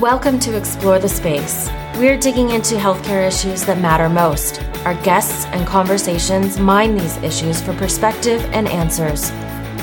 Welcome 0.00 0.38
to 0.40 0.54
Explore 0.54 0.98
the 0.98 1.08
Space. 1.08 1.70
We're 1.96 2.18
digging 2.18 2.50
into 2.50 2.74
healthcare 2.74 3.26
issues 3.26 3.64
that 3.64 3.80
matter 3.80 4.10
most. 4.10 4.62
Our 4.84 4.92
guests 5.02 5.46
and 5.46 5.66
conversations 5.66 6.58
mine 6.58 6.98
these 6.98 7.16
issues 7.22 7.62
for 7.62 7.72
perspective 7.72 8.44
and 8.52 8.68
answers. 8.68 9.30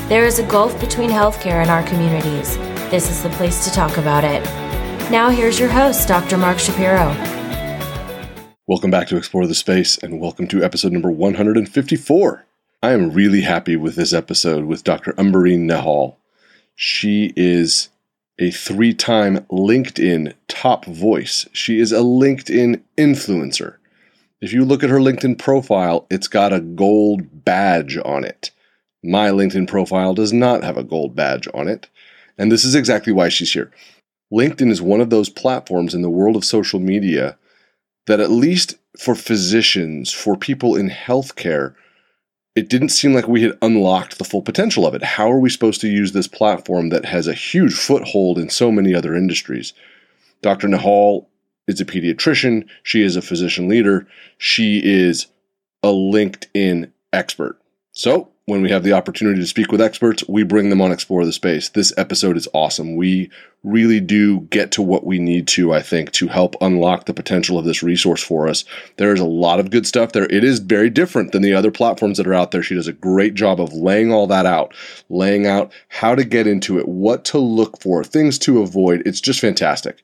There 0.09 0.27
is 0.27 0.37
a 0.37 0.45
gulf 0.45 0.79
between 0.79 1.09
healthcare 1.09 1.63
and 1.63 1.71
our 1.71 1.81
communities. 1.87 2.55
This 2.91 3.09
is 3.09 3.23
the 3.23 3.31
place 3.31 3.65
to 3.65 3.71
talk 3.71 3.97
about 3.97 4.23
it. 4.23 4.43
Now, 5.09 5.31
here's 5.31 5.59
your 5.59 5.69
host, 5.69 6.07
Dr. 6.07 6.37
Mark 6.37 6.59
Shapiro. 6.59 7.07
Welcome 8.67 8.91
back 8.91 9.07
to 9.07 9.17
Explore 9.17 9.47
the 9.47 9.55
Space, 9.55 9.97
and 9.97 10.21
welcome 10.21 10.47
to 10.49 10.63
episode 10.63 10.91
number 10.91 11.09
154. 11.09 12.45
I 12.83 12.91
am 12.91 13.09
really 13.09 13.41
happy 13.41 13.75
with 13.75 13.95
this 13.95 14.13
episode 14.13 14.65
with 14.65 14.83
Dr. 14.83 15.13
Umbereen 15.13 15.67
Nehal. 15.67 16.17
She 16.75 17.33
is 17.35 17.89
a 18.39 18.51
three 18.51 18.93
time 18.93 19.39
LinkedIn 19.51 20.33
top 20.47 20.85
voice. 20.85 21.47
She 21.53 21.79
is 21.79 21.91
a 21.91 21.97
LinkedIn 21.97 22.81
influencer. 22.97 23.77
If 24.41 24.51
you 24.51 24.65
look 24.65 24.83
at 24.83 24.89
her 24.89 24.99
LinkedIn 24.99 25.39
profile, 25.39 26.05
it's 26.09 26.27
got 26.27 26.51
a 26.51 26.59
gold 26.59 27.45
badge 27.45 27.97
on 28.03 28.23
it. 28.25 28.51
My 29.03 29.29
LinkedIn 29.29 29.67
profile 29.67 30.13
does 30.13 30.33
not 30.33 30.63
have 30.63 30.77
a 30.77 30.83
gold 30.83 31.15
badge 31.15 31.47
on 31.53 31.67
it. 31.67 31.87
And 32.37 32.51
this 32.51 32.65
is 32.65 32.75
exactly 32.75 33.13
why 33.13 33.29
she's 33.29 33.53
here. 33.53 33.71
LinkedIn 34.33 34.71
is 34.71 34.81
one 34.81 35.01
of 35.01 35.09
those 35.09 35.29
platforms 35.29 35.93
in 35.93 36.01
the 36.01 36.09
world 36.09 36.35
of 36.35 36.43
social 36.43 36.79
media 36.79 37.37
that, 38.07 38.19
at 38.19 38.31
least 38.31 38.75
for 38.99 39.15
physicians, 39.15 40.11
for 40.11 40.35
people 40.35 40.75
in 40.75 40.89
healthcare, 40.89 41.75
it 42.55 42.69
didn't 42.69 42.89
seem 42.89 43.13
like 43.13 43.27
we 43.27 43.41
had 43.41 43.57
unlocked 43.61 44.17
the 44.17 44.23
full 44.23 44.41
potential 44.41 44.85
of 44.85 44.93
it. 44.93 45.03
How 45.03 45.31
are 45.31 45.39
we 45.39 45.49
supposed 45.49 45.81
to 45.81 45.87
use 45.87 46.11
this 46.11 46.27
platform 46.27 46.89
that 46.89 47.05
has 47.05 47.27
a 47.27 47.33
huge 47.33 47.73
foothold 47.73 48.37
in 48.37 48.49
so 48.49 48.71
many 48.71 48.93
other 48.93 49.15
industries? 49.15 49.73
Dr. 50.41 50.67
Nehal 50.67 51.27
is 51.67 51.81
a 51.81 51.85
pediatrician. 51.85 52.67
She 52.83 53.01
is 53.01 53.15
a 53.15 53.21
physician 53.21 53.67
leader. 53.67 54.05
She 54.37 54.81
is 54.83 55.27
a 55.81 55.87
LinkedIn 55.87 56.91
expert. 57.11 57.59
So 57.91 58.29
when 58.45 58.61
we 58.61 58.69
have 58.69 58.83
the 58.83 58.91
opportunity 58.91 59.39
to 59.39 59.47
speak 59.47 59.71
with 59.71 59.79
experts, 59.79 60.23
we 60.27 60.43
bring 60.43 60.69
them 60.69 60.81
on 60.81 60.91
Explore 60.91 61.25
the 61.25 61.31
Space. 61.31 61.69
This 61.69 61.93
episode 61.95 62.35
is 62.35 62.47
awesome. 62.53 62.97
We 62.97 63.31
really 63.63 64.01
do 64.01 64.41
get 64.41 64.71
to 64.73 64.81
what 64.81 65.05
we 65.05 65.17
need 65.17 65.47
to, 65.47 65.73
I 65.73 65.81
think, 65.81 66.11
to 66.13 66.27
help 66.27 66.55
unlock 66.59 67.05
the 67.05 67.13
potential 67.13 67.57
of 67.57 67.63
this 67.63 67.81
resource 67.81 68.21
for 68.21 68.49
us. 68.49 68.65
There 68.97 69.13
is 69.13 69.21
a 69.21 69.25
lot 69.25 69.61
of 69.61 69.71
good 69.71 69.87
stuff 69.87 70.11
there. 70.11 70.25
It 70.25 70.43
is 70.43 70.59
very 70.59 70.89
different 70.89 71.31
than 71.31 71.41
the 71.41 71.53
other 71.53 71.71
platforms 71.71 72.17
that 72.17 72.27
are 72.27 72.33
out 72.33 72.51
there. 72.51 72.61
She 72.61 72.75
does 72.75 72.87
a 72.87 72.93
great 72.93 73.33
job 73.33 73.61
of 73.61 73.71
laying 73.71 74.11
all 74.11 74.27
that 74.27 74.45
out, 74.45 74.73
laying 75.09 75.47
out 75.47 75.71
how 75.87 76.13
to 76.13 76.25
get 76.25 76.45
into 76.45 76.77
it, 76.77 76.87
what 76.89 77.23
to 77.25 77.37
look 77.37 77.81
for, 77.81 78.03
things 78.03 78.37
to 78.39 78.61
avoid. 78.61 79.03
It's 79.05 79.21
just 79.21 79.39
fantastic. 79.39 80.03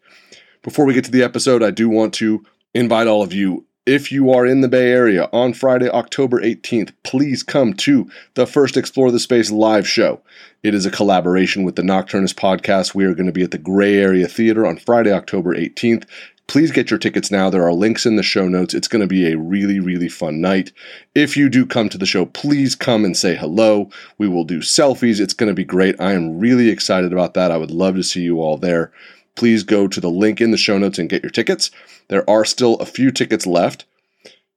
Before 0.62 0.86
we 0.86 0.94
get 0.94 1.04
to 1.06 1.12
the 1.12 1.24
episode, 1.24 1.62
I 1.62 1.72
do 1.72 1.90
want 1.90 2.14
to 2.16 2.46
invite 2.74 3.08
all 3.08 3.22
of 3.22 3.34
you 3.34 3.66
if 3.90 4.12
you 4.12 4.32
are 4.32 4.46
in 4.46 4.62
the 4.62 4.68
Bay 4.68 4.92
Area 4.92 5.28
on 5.34 5.52
Friday, 5.52 5.90
October 5.90 6.40
18th, 6.40 6.92
please 7.02 7.42
come 7.42 7.74
to 7.74 8.08
the 8.36 8.46
first 8.46 8.78
Explore 8.78 9.10
the 9.10 9.20
Space 9.20 9.50
live 9.50 9.88
show. 9.88 10.22
It 10.62 10.76
is 10.76 10.86
a 10.86 10.92
collaboration 10.92 11.64
with 11.64 11.76
the 11.76 11.82
Nocturnists 11.82 12.36
podcast. 12.36 12.94
We 12.94 13.06
are 13.06 13.16
going 13.16 13.26
to 13.26 13.32
be 13.32 13.42
at 13.42 13.50
the 13.50 13.58
Gray 13.58 13.96
Area 13.96 14.28
Theater 14.28 14.68
on 14.68 14.78
Friday, 14.78 15.12
October 15.12 15.56
18th. 15.56 16.08
Please 16.46 16.70
get 16.70 16.92
your 16.92 17.00
tickets 17.00 17.32
now. 17.32 17.50
There 17.50 17.66
are 17.66 17.74
links 17.74 18.06
in 18.06 18.16
the 18.16 18.22
show 18.22 18.48
notes. 18.48 18.76
It's 18.76 18.88
going 18.88 19.02
to 19.02 19.08
be 19.08 19.32
a 19.32 19.38
really, 19.40 19.80
really 19.80 20.08
fun 20.08 20.40
night. 20.40 20.72
If 21.16 21.36
you 21.36 21.50
do 21.50 21.66
come 21.66 21.90
to 21.90 21.98
the 21.98 22.06
show, 22.06 22.28
please 22.28 22.76
come 22.76 23.04
and 23.04 23.18
say 23.18 23.36
hello. 23.36 23.90
We 24.20 24.28
will 24.28 24.44
do 24.44 24.60
selfies. 24.60 25.20
It's 25.20 25.34
going 25.34 25.50
to 25.50 25.56
be 25.56 25.66
great. 25.66 26.00
I 26.00 26.14
am 26.14 26.38
really 26.38 26.70
excited 26.70 27.12
about 27.12 27.34
that. 27.34 27.50
I 27.50 27.58
would 27.58 27.72
love 27.72 27.96
to 27.96 28.04
see 28.04 28.22
you 28.22 28.40
all 28.40 28.58
there 28.58 28.92
please 29.40 29.64
go 29.64 29.88
to 29.88 30.02
the 30.02 30.10
link 30.10 30.42
in 30.42 30.52
the 30.52 30.58
show 30.58 30.78
notes 30.78 31.00
and 31.00 31.10
get 31.10 31.24
your 31.24 31.30
tickets. 31.30 31.72
There 32.10 32.30
are 32.30 32.44
still 32.44 32.76
a 32.76 32.86
few 32.86 33.10
tickets 33.10 33.48
left. 33.48 33.86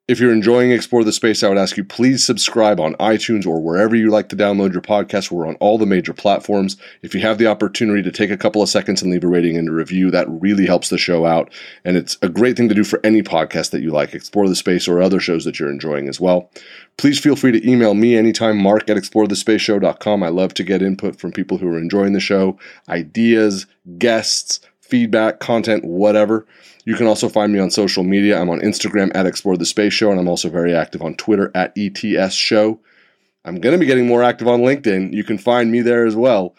If 0.08 0.19
you're 0.19 0.33
enjoying 0.33 0.72
Explore 0.72 1.05
the 1.05 1.12
Space, 1.12 1.44
I 1.44 1.48
would 1.48 1.56
ask 1.56 1.77
you 1.77 1.84
please 1.84 2.27
subscribe 2.27 2.80
on 2.80 2.94
iTunes 2.94 3.47
or 3.47 3.62
wherever 3.62 3.94
you 3.94 4.10
like 4.10 4.28
to 4.31 4.37
download 4.37 4.72
your 4.72 4.82
podcast. 4.82 5.31
We're 5.31 5.47
on 5.47 5.54
all 5.54 5.78
the 5.78 5.87
major 5.87 6.12
platforms. 6.12 6.76
If 7.03 7.15
you 7.15 7.20
have 7.20 7.38
the 7.38 7.47
opportunity 7.47 8.03
to 8.03 8.10
take 8.10 8.32
a 8.32 8.37
couple 8.37 8.60
of 8.60 8.69
seconds 8.69 9.00
and 9.00 9.12
leave 9.12 9.22
a 9.22 9.28
rating 9.28 9.56
and 9.56 9.69
a 9.69 9.72
review, 9.72 10.10
that 10.10 10.28
really 10.28 10.66
helps 10.66 10.88
the 10.88 10.99
show 10.99 11.25
out. 11.25 11.53
And 11.84 11.97
it's 11.97 12.19
a 12.20 12.28
great 12.28 12.56
thing 12.56 12.69
to 12.69 12.75
do 12.75 12.82
for 12.82 12.99
any 13.04 13.22
podcast 13.22 13.70
that 13.70 13.82
you 13.82 13.93
like, 13.93 14.12
Explore 14.12 14.49
the 14.49 14.56
Space 14.56 14.88
or 14.88 15.00
other 15.00 15.20
shows 15.20 15.44
that 15.44 15.60
you're 15.60 15.70
enjoying 15.70 16.09
as 16.09 16.20
well. 16.20 16.50
Please 16.97 17.20
feel 17.20 17.37
free 17.37 17.53
to 17.53 17.70
email 17.70 17.94
me 17.94 18.16
anytime, 18.16 18.59
mark 18.59 18.91
at 18.91 18.97
explorethespaceshow.com. 18.97 20.22
I 20.25 20.28
love 20.28 20.54
to 20.54 20.64
get 20.64 20.82
input 20.82 21.20
from 21.20 21.31
people 21.31 21.59
who 21.59 21.69
are 21.69 21.78
enjoying 21.78 22.12
the 22.12 22.20
show, 22.20 22.59
ideas, 22.88 23.66
guests, 23.99 24.59
feedback, 24.92 25.41
content, 25.41 25.82
whatever. 25.86 26.47
You 26.84 26.97
can 26.97 27.06
also 27.06 27.30
find 27.30 27.50
me 27.50 27.58
on 27.58 27.70
social 27.70 28.04
media. 28.04 28.38
I'm 28.38 28.50
on 28.50 28.60
Instagram 28.60 29.10
at 29.14 29.25
Explore 29.25 29.56
the 29.56 29.64
Space 29.64 29.94
Show, 29.94 30.10
and 30.10 30.20
I'm 30.20 30.28
also 30.28 30.50
very 30.50 30.75
active 30.75 31.00
on 31.00 31.14
Twitter 31.14 31.50
at 31.54 31.72
ETS 31.78 32.34
Show. 32.34 32.78
I'm 33.47 33.58
going 33.58 33.72
to 33.72 33.78
be 33.78 33.86
getting 33.86 34.06
more 34.06 34.22
active 34.22 34.48
on 34.48 34.60
LinkedIn. 34.60 35.14
You 35.14 35.25
can 35.25 35.38
find 35.38 35.72
me 35.72 35.81
there 35.81 36.04
as 36.04 36.14
well. 36.14 36.54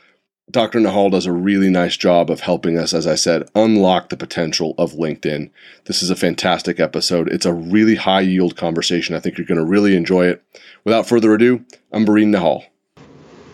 Dr. 0.50 0.80
Nehal 0.80 1.12
does 1.12 1.28
a 1.28 1.32
really 1.32 1.70
nice 1.70 1.96
job 1.96 2.32
of 2.32 2.40
helping 2.40 2.76
us, 2.76 2.92
as 2.92 3.06
I 3.06 3.14
said, 3.14 3.48
unlock 3.54 4.10
the 4.10 4.18
potential 4.18 4.74
of 4.80 4.94
LinkedIn. 4.94 5.52
This 5.86 6.02
is 6.02 6.10
a 6.10 6.16
fantastic 6.16 6.80
episode. 6.80 7.32
It's 7.32 7.46
a 7.46 7.54
really 7.54 7.96
high 7.96 8.22
yield 8.22 8.58
conversation. 8.58 9.16
I 9.16 9.20
think 9.20 9.38
you're 9.38 9.46
going 9.46 9.60
to 9.60 9.64
really 9.64 9.96
enjoy 9.96 10.26
it. 10.26 10.44
Without 10.86 11.08
further 11.08 11.36
ado, 11.36 11.64
Umbereen 11.94 12.36
Nehal. 12.36 12.64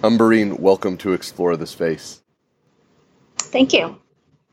Umbereen, 0.04 0.58
welcome 0.58 0.96
to 1.00 1.12
Explore 1.12 1.58
the 1.58 1.68
Space. 1.68 2.22
Thank 3.38 3.74
you. 3.74 4.00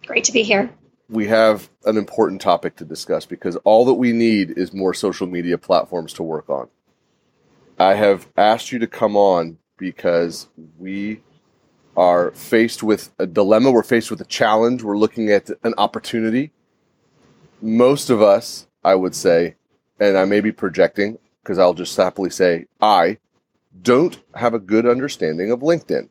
Great 0.07 0.25
to 0.25 0.33
be 0.33 0.43
here. 0.43 0.71
We 1.09 1.27
have 1.29 1.69
an 1.85 1.97
important 1.97 2.41
topic 2.41 2.77
to 2.77 2.85
discuss 2.85 3.27
because 3.27 3.57
all 3.57 3.85
that 3.85 3.95
we 3.95 4.13
need 4.13 4.57
is 4.57 4.73
more 4.73 4.95
social 4.95 5.27
media 5.27 5.59
platforms 5.59 6.13
to 6.15 6.23
work 6.23 6.49
on. 6.49 6.69
I 7.79 7.95
have 7.95 8.29
asked 8.37 8.73
you 8.73 8.79
to 8.79 8.87
come 8.87 9.17
on 9.17 9.59
because 9.77 10.49
we 10.79 11.21
are 11.97 12.31
faced 12.33 12.83
with 12.83 13.11
a 13.19 13.27
dilemma. 13.27 13.71
We're 13.71 13.83
faced 13.83 14.11
with 14.11 14.21
a 14.21 14.27
challenge. 14.27 14.83
We're 14.83 14.99
looking 14.99 15.31
at 15.31 15.51
an 15.63 15.75
opportunity. 15.79 16.53
Most 17.61 18.11
of 18.11 18.23
us, 18.23 18.67
I 18.85 18.95
would 18.95 19.15
say, 19.15 19.57
and 19.99 20.17
I 20.17 20.25
may 20.25 20.41
be 20.41 20.53
projecting 20.53 21.19
because 21.43 21.59
I'll 21.59 21.75
just 21.75 21.97
happily 21.97 22.31
say, 22.31 22.67
I 22.81 23.19
don't 23.83 24.19
have 24.35 24.55
a 24.55 24.59
good 24.59 24.87
understanding 24.87 25.51
of 25.51 25.61
LinkedIn. 25.61 26.09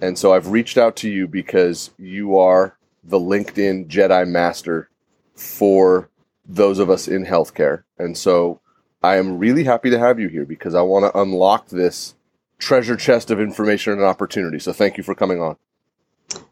And 0.00 0.18
so 0.18 0.32
I've 0.32 0.48
reached 0.48 0.78
out 0.78 0.96
to 0.96 1.10
you 1.10 1.26
because 1.26 1.90
you 1.98 2.36
are 2.36 2.77
the 3.08 3.18
LinkedIn 3.18 3.88
Jedi 3.88 4.26
Master 4.28 4.88
for 5.34 6.10
those 6.46 6.78
of 6.78 6.90
us 6.90 7.08
in 7.08 7.24
healthcare. 7.24 7.82
And 7.98 8.16
so 8.16 8.60
I 9.02 9.16
am 9.16 9.38
really 9.38 9.64
happy 9.64 9.90
to 9.90 9.98
have 9.98 10.18
you 10.18 10.28
here 10.28 10.44
because 10.44 10.74
I 10.74 10.82
want 10.82 11.04
to 11.04 11.20
unlock 11.20 11.68
this 11.68 12.14
treasure 12.58 12.96
chest 12.96 13.30
of 13.30 13.40
information 13.40 13.92
and 13.92 14.02
opportunity. 14.02 14.58
So 14.58 14.72
thank 14.72 14.96
you 14.96 15.04
for 15.04 15.14
coming 15.14 15.40
on. 15.40 15.56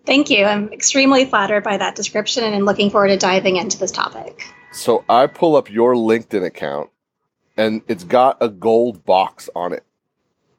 Thank 0.06 0.30
you. 0.30 0.44
I'm 0.44 0.72
extremely 0.72 1.24
flattered 1.24 1.64
by 1.64 1.76
that 1.76 1.96
description 1.96 2.44
and 2.44 2.64
looking 2.64 2.90
forward 2.90 3.08
to 3.08 3.16
diving 3.16 3.56
into 3.56 3.78
this 3.78 3.90
topic. 3.90 4.46
So 4.72 5.04
I 5.08 5.26
pull 5.26 5.56
up 5.56 5.70
your 5.70 5.94
LinkedIn 5.94 6.44
account 6.44 6.90
and 7.56 7.82
it's 7.88 8.04
got 8.04 8.38
a 8.40 8.48
gold 8.48 9.04
box 9.04 9.50
on 9.54 9.72
it. 9.72 9.84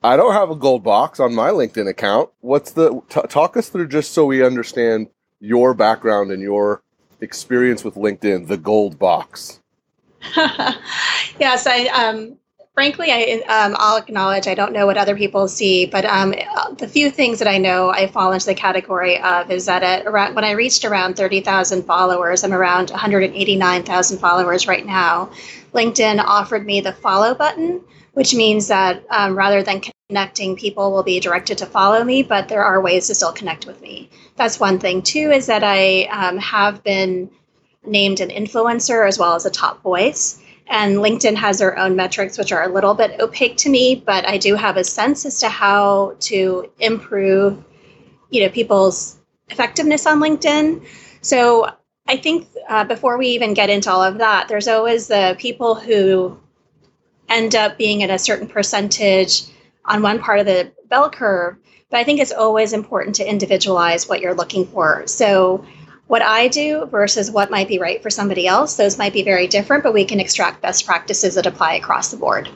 I 0.03 0.15
don't 0.15 0.33
have 0.33 0.51
a 0.51 0.55
gold 0.55 0.83
box 0.83 1.19
on 1.19 1.33
my 1.33 1.49
LinkedIn 1.49 1.89
account. 1.89 2.29
What's 2.41 2.71
the 2.71 3.01
t- 3.09 3.21
talk 3.29 3.57
us 3.57 3.69
through 3.69 3.87
just 3.87 4.11
so 4.11 4.25
we 4.25 4.43
understand 4.43 5.07
your 5.39 5.73
background 5.73 6.31
and 6.31 6.41
your 6.41 6.81
experience 7.21 7.83
with 7.83 7.95
LinkedIn, 7.95 8.47
the 8.47 8.57
gold 8.57 8.99
box. 8.99 9.59
yes, 10.35 11.67
I 11.67 11.87
um, 11.93 12.37
frankly, 12.73 13.07
I 13.11 13.41
um, 13.47 13.75
I'll 13.79 13.97
acknowledge 13.97 14.47
I 14.47 14.53
don't 14.53 14.73
know 14.73 14.85
what 14.85 14.97
other 14.97 15.15
people 15.15 15.47
see, 15.47 15.85
but 15.85 16.05
um, 16.05 16.33
the 16.77 16.87
few 16.87 17.09
things 17.09 17.39
that 17.39 17.47
I 17.47 17.57
know 17.57 17.89
I 17.89 18.07
fall 18.07 18.33
into 18.33 18.45
the 18.45 18.55
category 18.55 19.19
of 19.19 19.49
is 19.49 19.65
that 19.65 19.83
at 19.83 20.05
around 20.05 20.35
when 20.35 20.43
I 20.43 20.51
reached 20.51 20.85
around 20.85 21.15
thirty 21.15 21.41
thousand 21.41 21.83
followers, 21.83 22.43
I'm 22.43 22.53
around 22.53 22.89
one 22.89 22.99
hundred 22.99 23.31
eighty 23.33 23.55
nine 23.55 23.83
thousand 23.83 24.19
followers 24.19 24.67
right 24.67 24.85
now. 24.85 25.31
LinkedIn 25.73 26.19
offered 26.23 26.65
me 26.65 26.81
the 26.81 26.93
follow 26.93 27.33
button, 27.33 27.81
which 28.13 28.35
means 28.35 28.67
that 28.67 29.03
um, 29.09 29.35
rather 29.35 29.63
than 29.63 29.81
connecting, 30.09 30.55
people 30.55 30.93
will 30.93 31.03
be 31.03 31.19
directed 31.19 31.57
to 31.57 31.65
follow 31.65 32.01
me, 32.01 32.23
but 32.23 32.47
there 32.47 32.63
are 32.63 32.79
ways 32.79 33.07
to 33.07 33.13
still 33.13 33.33
connect 33.33 33.65
with 33.65 33.81
me. 33.81 34.09
That's 34.37 34.57
one 34.57 34.79
thing. 34.79 35.01
Two 35.01 35.31
is 35.31 35.47
that 35.47 35.65
I 35.65 36.03
um, 36.03 36.37
have 36.37 36.81
been 36.81 37.29
named 37.85 38.21
an 38.21 38.29
influencer 38.29 39.05
as 39.05 39.19
well 39.19 39.35
as 39.35 39.45
a 39.45 39.49
top 39.49 39.81
voice. 39.81 40.41
And 40.67 40.99
LinkedIn 40.99 41.35
has 41.35 41.59
their 41.59 41.77
own 41.77 41.97
metrics, 41.97 42.37
which 42.37 42.53
are 42.53 42.63
a 42.63 42.73
little 42.73 42.93
bit 42.93 43.19
opaque 43.19 43.57
to 43.57 43.69
me, 43.69 43.95
but 43.95 44.25
I 44.25 44.37
do 44.37 44.55
have 44.55 44.77
a 44.77 44.83
sense 44.85 45.25
as 45.25 45.41
to 45.41 45.49
how 45.49 46.15
to 46.21 46.71
improve, 46.79 47.61
you 48.29 48.43
know, 48.43 48.49
people's 48.49 49.17
effectiveness 49.49 50.05
on 50.05 50.21
LinkedIn. 50.21 50.85
So 51.19 51.69
I 52.07 52.15
think 52.15 52.47
uh, 52.69 52.85
before 52.85 53.17
we 53.17 53.27
even 53.27 53.53
get 53.53 53.69
into 53.69 53.91
all 53.91 54.03
of 54.03 54.19
that, 54.19 54.47
there's 54.47 54.69
always 54.69 55.07
the 55.07 55.35
people 55.37 55.75
who 55.75 56.39
end 57.27 57.55
up 57.55 57.77
being 57.77 58.03
at 58.03 58.09
a 58.09 58.17
certain 58.17 58.47
percentage 58.47 59.43
on 59.87 60.01
one 60.01 60.19
part 60.19 60.39
of 60.39 60.45
the 60.45 60.71
bell 60.89 61.09
curve. 61.09 61.57
But 61.89 61.99
I 61.99 62.03
think 62.03 62.19
it's 62.19 62.31
always 62.31 62.73
important 62.73 63.15
to 63.15 63.29
individualize 63.29 64.07
what 64.07 64.21
you're 64.21 64.35
looking 64.35 64.67
for. 64.67 65.07
So 65.07 65.65
what 66.07 66.21
I 66.21 66.47
do 66.47 66.85
versus 66.85 67.29
what 67.29 67.51
might 67.51 67.67
be 67.67 67.79
right 67.79 68.01
for 68.01 68.09
somebody 68.09 68.47
else. 68.47 68.75
Those 68.75 68.97
might 68.97 69.13
be 69.13 69.23
very 69.23 69.47
different, 69.47 69.83
but 69.83 69.93
we 69.93 70.05
can 70.05 70.19
extract 70.19 70.61
best 70.61 70.85
practices 70.85 71.35
that 71.35 71.45
apply 71.45 71.75
across 71.75 72.11
the 72.11 72.17
board. 72.17 72.49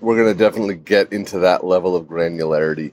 We're 0.00 0.16
going 0.16 0.32
to 0.32 0.38
definitely 0.38 0.76
get 0.76 1.12
into 1.12 1.38
that 1.40 1.64
level 1.64 1.96
of 1.96 2.06
granularity, 2.06 2.92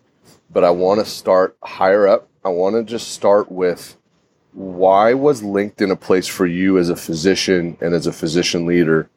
but 0.50 0.64
I 0.64 0.70
want 0.70 1.00
to 1.00 1.06
start 1.06 1.58
higher 1.64 2.08
up. 2.08 2.30
I 2.46 2.50
want 2.50 2.76
to 2.76 2.84
just 2.84 3.12
start 3.12 3.52
with 3.52 3.98
why 4.54 5.14
was 5.14 5.42
LinkedIn 5.42 5.92
a 5.92 5.96
place 5.96 6.28
for 6.28 6.46
you 6.46 6.78
as 6.78 6.90
a 6.90 6.96
physician 6.96 7.78
and 7.82 7.94
as 7.94 8.08
a 8.08 8.14
physician 8.14 8.66
leader? 8.66 9.10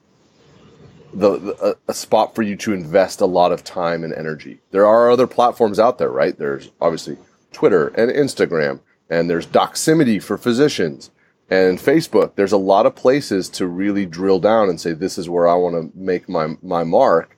The, 1.15 1.39
the, 1.39 1.79
a, 1.89 1.95
spot 1.95 2.35
for 2.35 2.43
you 2.43 2.57
to 2.57 2.73
invest 2.73 3.21
a 3.21 3.27
lot 3.27 3.53
of 3.53 3.65
time 3.65 4.05
and 4.05 4.13
energy. 4.13 4.61
There 4.71 4.87
are 4.87 5.11
other 5.11 5.27
platforms 5.27 5.79
out 5.79 5.99
there, 5.99 6.11
right? 6.11 6.37
There's 6.37 6.71
obviously 6.81 7.17
Twitter 7.53 7.89
and 7.89 8.11
Instagram 8.11 8.81
and 9.09 9.31
there's 9.31 9.47
Doximity 9.47 10.23
for 10.23 10.37
physicians 10.37 11.11
and 11.49 11.79
Facebook. 11.79 12.35
There's 12.35 12.53
a 12.53 12.59
lot 12.59 12.87
of 12.87 12.97
places 12.97 13.49
to 13.51 13.67
really 13.67 14.05
drill 14.05 14.41
down 14.41 14.69
and 14.69 14.81
say, 14.81 14.93
this 14.93 15.17
is 15.17 15.29
where 15.29 15.49
I 15.49 15.55
want 15.55 15.75
to 15.75 15.99
make 15.99 16.29
my, 16.29 16.57
my 16.63 16.85
mark. 16.85 17.37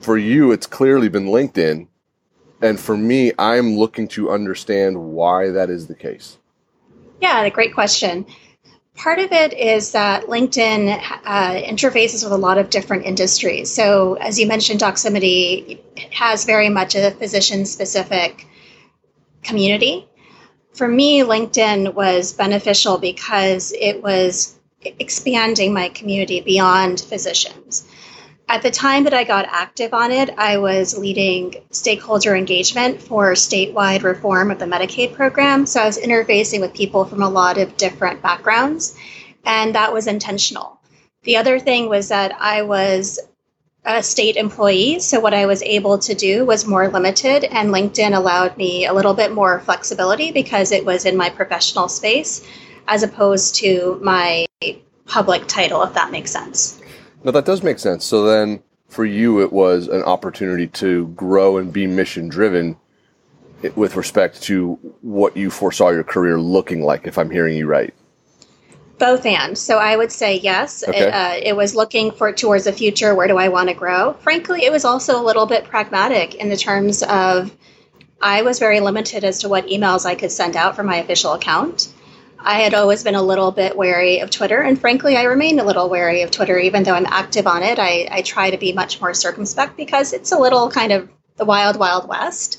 For 0.00 0.16
you, 0.16 0.52
it's 0.52 0.66
clearly 0.66 1.08
been 1.08 1.26
LinkedIn. 1.26 1.86
And 2.62 2.80
for 2.80 2.96
me, 2.96 3.32
I'm 3.38 3.76
looking 3.76 4.08
to 4.08 4.30
understand 4.30 5.12
why 5.12 5.50
that 5.50 5.70
is 5.70 5.86
the 5.86 5.94
case. 5.94 6.38
Yeah, 7.20 7.42
a 7.42 7.50
great 7.50 7.74
question. 7.74 8.26
Part 9.02 9.18
of 9.18 9.32
it 9.32 9.54
is 9.54 9.92
that 9.92 10.24
LinkedIn 10.24 11.00
uh, 11.24 11.52
interfaces 11.54 12.22
with 12.22 12.32
a 12.32 12.36
lot 12.36 12.58
of 12.58 12.68
different 12.68 13.06
industries. 13.06 13.72
So, 13.72 14.14
as 14.14 14.38
you 14.38 14.46
mentioned, 14.46 14.80
Doximity 14.80 15.80
has 16.12 16.44
very 16.44 16.68
much 16.68 16.94
a 16.94 17.10
physician 17.12 17.64
specific 17.64 18.46
community 19.42 20.06
for 20.74 20.88
me, 20.88 21.20
LinkedIn 21.20 21.94
was 21.94 22.32
beneficial 22.32 22.98
because 22.98 23.72
it 23.72 24.02
was 24.02 24.58
expanding 24.82 25.74
my 25.74 25.88
community 25.90 26.40
beyond 26.40 27.00
physicians. 27.00 27.86
At 28.50 28.62
the 28.62 28.70
time 28.72 29.04
that 29.04 29.14
I 29.14 29.22
got 29.22 29.46
active 29.48 29.94
on 29.94 30.10
it, 30.10 30.28
I 30.36 30.58
was 30.58 30.98
leading 30.98 31.54
stakeholder 31.70 32.34
engagement 32.34 33.00
for 33.00 33.34
statewide 33.34 34.02
reform 34.02 34.50
of 34.50 34.58
the 34.58 34.64
Medicaid 34.64 35.14
program. 35.14 35.66
So 35.66 35.80
I 35.80 35.86
was 35.86 35.98
interfacing 35.98 36.60
with 36.60 36.74
people 36.74 37.04
from 37.04 37.22
a 37.22 37.28
lot 37.28 37.58
of 37.58 37.76
different 37.76 38.22
backgrounds, 38.22 38.98
and 39.44 39.76
that 39.76 39.92
was 39.92 40.08
intentional. 40.08 40.80
The 41.22 41.36
other 41.36 41.60
thing 41.60 41.88
was 41.88 42.08
that 42.08 42.32
I 42.40 42.62
was 42.62 43.20
a 43.84 44.02
state 44.02 44.34
employee. 44.34 44.98
So 44.98 45.20
what 45.20 45.32
I 45.32 45.46
was 45.46 45.62
able 45.62 46.00
to 46.00 46.14
do 46.16 46.44
was 46.44 46.66
more 46.66 46.88
limited, 46.88 47.44
and 47.44 47.70
LinkedIn 47.70 48.16
allowed 48.16 48.56
me 48.56 48.84
a 48.84 48.92
little 48.92 49.14
bit 49.14 49.30
more 49.32 49.60
flexibility 49.60 50.32
because 50.32 50.72
it 50.72 50.84
was 50.84 51.04
in 51.04 51.16
my 51.16 51.30
professional 51.30 51.86
space 51.86 52.44
as 52.88 53.04
opposed 53.04 53.54
to 53.56 54.00
my 54.02 54.44
public 55.06 55.46
title, 55.46 55.84
if 55.84 55.94
that 55.94 56.10
makes 56.10 56.32
sense. 56.32 56.79
No, 57.22 57.30
that 57.30 57.44
does 57.44 57.62
make 57.62 57.78
sense. 57.78 58.04
So 58.04 58.24
then 58.24 58.62
for 58.88 59.04
you, 59.04 59.40
it 59.40 59.52
was 59.52 59.88
an 59.88 60.02
opportunity 60.02 60.66
to 60.66 61.08
grow 61.08 61.58
and 61.58 61.72
be 61.72 61.86
mission 61.86 62.28
driven 62.28 62.76
with 63.74 63.96
respect 63.96 64.42
to 64.42 64.78
what 65.02 65.36
you 65.36 65.50
foresaw 65.50 65.90
your 65.90 66.04
career 66.04 66.40
looking 66.40 66.82
like, 66.82 67.06
if 67.06 67.18
I'm 67.18 67.30
hearing 67.30 67.56
you 67.56 67.66
right. 67.66 67.94
Both 68.98 69.24
and. 69.24 69.56
So 69.56 69.78
i 69.78 69.96
would 69.96 70.12
say 70.12 70.36
yes. 70.36 70.84
Okay. 70.86 71.06
it, 71.06 71.14
uh, 71.14 71.40
it, 71.42 71.56
was 71.56 71.74
looking 71.74 72.10
for 72.10 72.32
towards 72.32 72.64
the 72.64 72.72
future 72.72 73.14
where 73.14 73.28
do 73.28 73.38
i 73.38 73.48
want 73.48 73.70
to 73.70 73.74
grow? 73.74 74.12
Frankly 74.14 74.64
it 74.64 74.72
was 74.72 74.84
also 74.84 75.20
a 75.20 75.24
little 75.24 75.46
bit 75.46 75.64
pragmatic 75.64 76.34
in 76.34 76.50
the 76.50 76.56
terms 76.56 77.02
of 77.02 77.56
i 78.20 78.42
was 78.42 78.58
very 78.58 78.80
limited 78.80 79.24
as 79.24 79.38
to 79.38 79.48
what 79.48 79.66
emails 79.68 80.04
i 80.04 80.14
could 80.14 80.30
send 80.30 80.54
out 80.54 80.76
from 80.76 80.84
my 80.84 80.96
official 80.96 81.32
account 81.32 81.94
i 82.42 82.60
had 82.60 82.74
always 82.74 83.02
been 83.04 83.14
a 83.14 83.22
little 83.22 83.50
bit 83.50 83.76
wary 83.76 84.20
of 84.20 84.30
twitter 84.30 84.60
and 84.60 84.80
frankly 84.80 85.16
i 85.16 85.24
remain 85.24 85.58
a 85.58 85.64
little 85.64 85.88
wary 85.88 86.22
of 86.22 86.30
twitter 86.30 86.58
even 86.58 86.82
though 86.82 86.94
i'm 86.94 87.06
active 87.06 87.46
on 87.46 87.62
it 87.62 87.78
i, 87.78 88.08
I 88.10 88.22
try 88.22 88.50
to 88.50 88.58
be 88.58 88.72
much 88.72 89.00
more 89.00 89.14
circumspect 89.14 89.76
because 89.76 90.12
it's 90.12 90.32
a 90.32 90.38
little 90.38 90.70
kind 90.70 90.92
of 90.92 91.08
the 91.36 91.44
wild 91.44 91.78
wild 91.78 92.08
west 92.08 92.58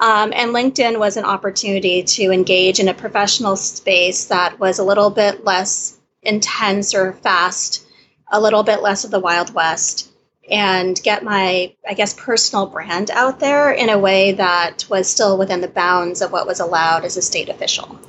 um, 0.00 0.32
and 0.34 0.52
LinkedIn 0.52 0.98
was 0.98 1.16
an 1.16 1.24
opportunity 1.24 2.02
to 2.02 2.32
engage 2.32 2.80
in 2.80 2.88
a 2.88 2.94
professional 2.94 3.56
space 3.56 4.24
that 4.26 4.58
was 4.58 4.78
a 4.78 4.84
little 4.84 5.10
bit 5.10 5.44
less 5.44 5.96
intense 6.22 6.94
or 6.94 7.12
fast, 7.12 7.86
a 8.30 8.40
little 8.40 8.62
bit 8.62 8.82
less 8.82 9.04
of 9.04 9.10
the 9.10 9.20
Wild 9.20 9.54
West, 9.54 10.10
and 10.50 11.00
get 11.02 11.22
my, 11.22 11.74
I 11.88 11.94
guess, 11.94 12.14
personal 12.14 12.66
brand 12.66 13.10
out 13.10 13.38
there 13.38 13.70
in 13.70 13.90
a 13.90 13.98
way 13.98 14.32
that 14.32 14.86
was 14.88 15.08
still 15.08 15.38
within 15.38 15.60
the 15.60 15.68
bounds 15.68 16.22
of 16.22 16.32
what 16.32 16.46
was 16.46 16.60
allowed 16.60 17.04
as 17.04 17.16
a 17.16 17.22
state 17.22 17.48
official. 17.48 18.00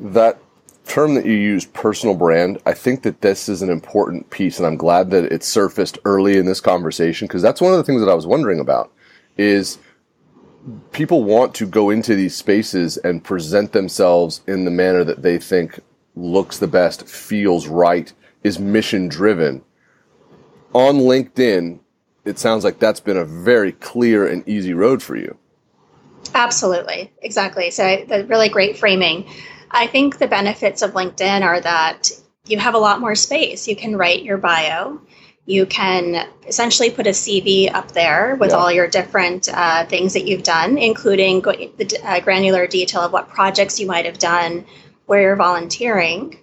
That 0.00 0.40
term 0.86 1.14
that 1.14 1.26
you 1.26 1.34
use, 1.34 1.66
personal 1.66 2.16
brand, 2.16 2.58
I 2.66 2.72
think 2.72 3.02
that 3.02 3.20
this 3.20 3.48
is 3.48 3.62
an 3.62 3.70
important 3.70 4.30
piece, 4.30 4.58
and 4.58 4.66
I'm 4.66 4.76
glad 4.76 5.10
that 5.10 5.30
it 5.32 5.44
surfaced 5.44 5.98
early 6.04 6.36
in 6.36 6.46
this 6.46 6.60
conversation 6.60 7.28
because 7.28 7.42
that's 7.42 7.60
one 7.60 7.72
of 7.72 7.78
the 7.78 7.84
things 7.84 8.00
that 8.00 8.10
I 8.10 8.14
was 8.14 8.26
wondering 8.26 8.60
about 8.60 8.92
is– 9.36 9.78
people 10.92 11.24
want 11.24 11.54
to 11.54 11.66
go 11.66 11.90
into 11.90 12.14
these 12.14 12.36
spaces 12.36 12.96
and 12.98 13.24
present 13.24 13.72
themselves 13.72 14.42
in 14.46 14.64
the 14.64 14.70
manner 14.70 15.04
that 15.04 15.22
they 15.22 15.38
think 15.38 15.80
looks 16.16 16.58
the 16.58 16.66
best, 16.66 17.06
feels 17.08 17.66
right, 17.66 18.12
is 18.42 18.58
mission 18.58 19.08
driven. 19.08 19.62
On 20.72 20.96
LinkedIn, 20.96 21.80
it 22.24 22.38
sounds 22.38 22.64
like 22.64 22.78
that's 22.78 23.00
been 23.00 23.16
a 23.16 23.24
very 23.24 23.72
clear 23.72 24.26
and 24.26 24.46
easy 24.48 24.74
road 24.74 25.02
for 25.02 25.16
you. 25.16 25.36
Absolutely, 26.34 27.10
exactly. 27.22 27.70
So, 27.70 28.04
the 28.06 28.24
really 28.26 28.48
great 28.48 28.76
framing. 28.76 29.28
I 29.70 29.86
think 29.86 30.18
the 30.18 30.26
benefits 30.26 30.82
of 30.82 30.92
LinkedIn 30.92 31.42
are 31.42 31.60
that 31.60 32.10
you 32.46 32.58
have 32.58 32.74
a 32.74 32.78
lot 32.78 33.00
more 33.00 33.14
space. 33.14 33.68
You 33.68 33.76
can 33.76 33.96
write 33.96 34.24
your 34.24 34.38
bio 34.38 35.00
you 35.50 35.66
can 35.66 36.28
essentially 36.46 36.90
put 36.90 37.08
a 37.08 37.10
CV 37.10 37.72
up 37.74 37.90
there 37.90 38.36
with 38.36 38.50
yeah. 38.50 38.56
all 38.56 38.70
your 38.70 38.86
different 38.86 39.48
uh, 39.52 39.84
things 39.86 40.12
that 40.12 40.26
you've 40.26 40.44
done, 40.44 40.78
including 40.78 41.40
the 41.40 42.00
uh, 42.04 42.20
granular 42.20 42.68
detail 42.68 43.00
of 43.00 43.12
what 43.12 43.28
projects 43.28 43.80
you 43.80 43.86
might 43.86 44.04
have 44.04 44.18
done, 44.18 44.64
where 45.06 45.22
you're 45.22 45.36
volunteering. 45.36 46.38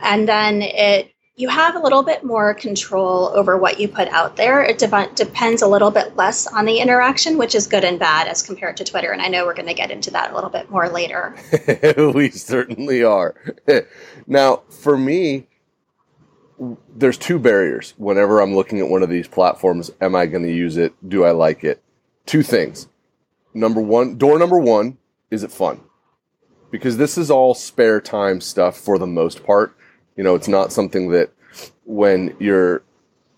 And 0.00 0.28
then 0.28 0.62
it 0.62 1.12
you 1.38 1.48
have 1.48 1.76
a 1.76 1.78
little 1.78 2.02
bit 2.02 2.24
more 2.24 2.52
control 2.52 3.28
over 3.32 3.56
what 3.56 3.78
you 3.78 3.86
put 3.86 4.08
out 4.08 4.34
there. 4.34 4.60
It 4.64 4.76
de- 4.76 5.10
depends 5.14 5.62
a 5.62 5.68
little 5.68 5.92
bit 5.92 6.16
less 6.16 6.48
on 6.48 6.64
the 6.64 6.80
interaction, 6.80 7.38
which 7.38 7.54
is 7.54 7.68
good 7.68 7.84
and 7.84 7.96
bad 7.96 8.26
as 8.26 8.42
compared 8.42 8.76
to 8.78 8.84
Twitter. 8.84 9.12
And 9.12 9.22
I 9.22 9.28
know 9.28 9.46
we're 9.46 9.54
going 9.54 9.68
to 9.68 9.74
get 9.74 9.92
into 9.92 10.10
that 10.10 10.32
a 10.32 10.34
little 10.34 10.50
bit 10.50 10.68
more 10.68 10.88
later. 10.88 11.36
we 12.12 12.30
certainly 12.30 13.04
are. 13.04 13.36
now, 14.26 14.62
for 14.68 14.98
me, 14.98 15.46
there's 16.96 17.16
two 17.16 17.38
barriers 17.38 17.94
whenever 17.98 18.40
I'm 18.40 18.56
looking 18.56 18.80
at 18.80 18.88
one 18.88 19.04
of 19.04 19.08
these 19.08 19.28
platforms. 19.28 19.92
Am 20.00 20.16
I 20.16 20.26
going 20.26 20.42
to 20.42 20.52
use 20.52 20.76
it? 20.76 20.92
Do 21.08 21.22
I 21.22 21.30
like 21.30 21.62
it? 21.62 21.80
Two 22.26 22.42
things. 22.42 22.88
Number 23.54 23.80
one, 23.80 24.18
door 24.18 24.40
number 24.40 24.58
one, 24.58 24.98
is 25.30 25.44
it 25.44 25.52
fun? 25.52 25.82
Because 26.72 26.96
this 26.96 27.16
is 27.16 27.30
all 27.30 27.54
spare 27.54 28.00
time 28.00 28.40
stuff 28.40 28.76
for 28.76 28.98
the 28.98 29.06
most 29.06 29.44
part. 29.44 29.76
You 30.16 30.24
know, 30.24 30.34
it's 30.34 30.48
not 30.48 30.72
something 30.72 31.10
that 31.10 31.32
when 31.84 32.36
you're 32.38 32.82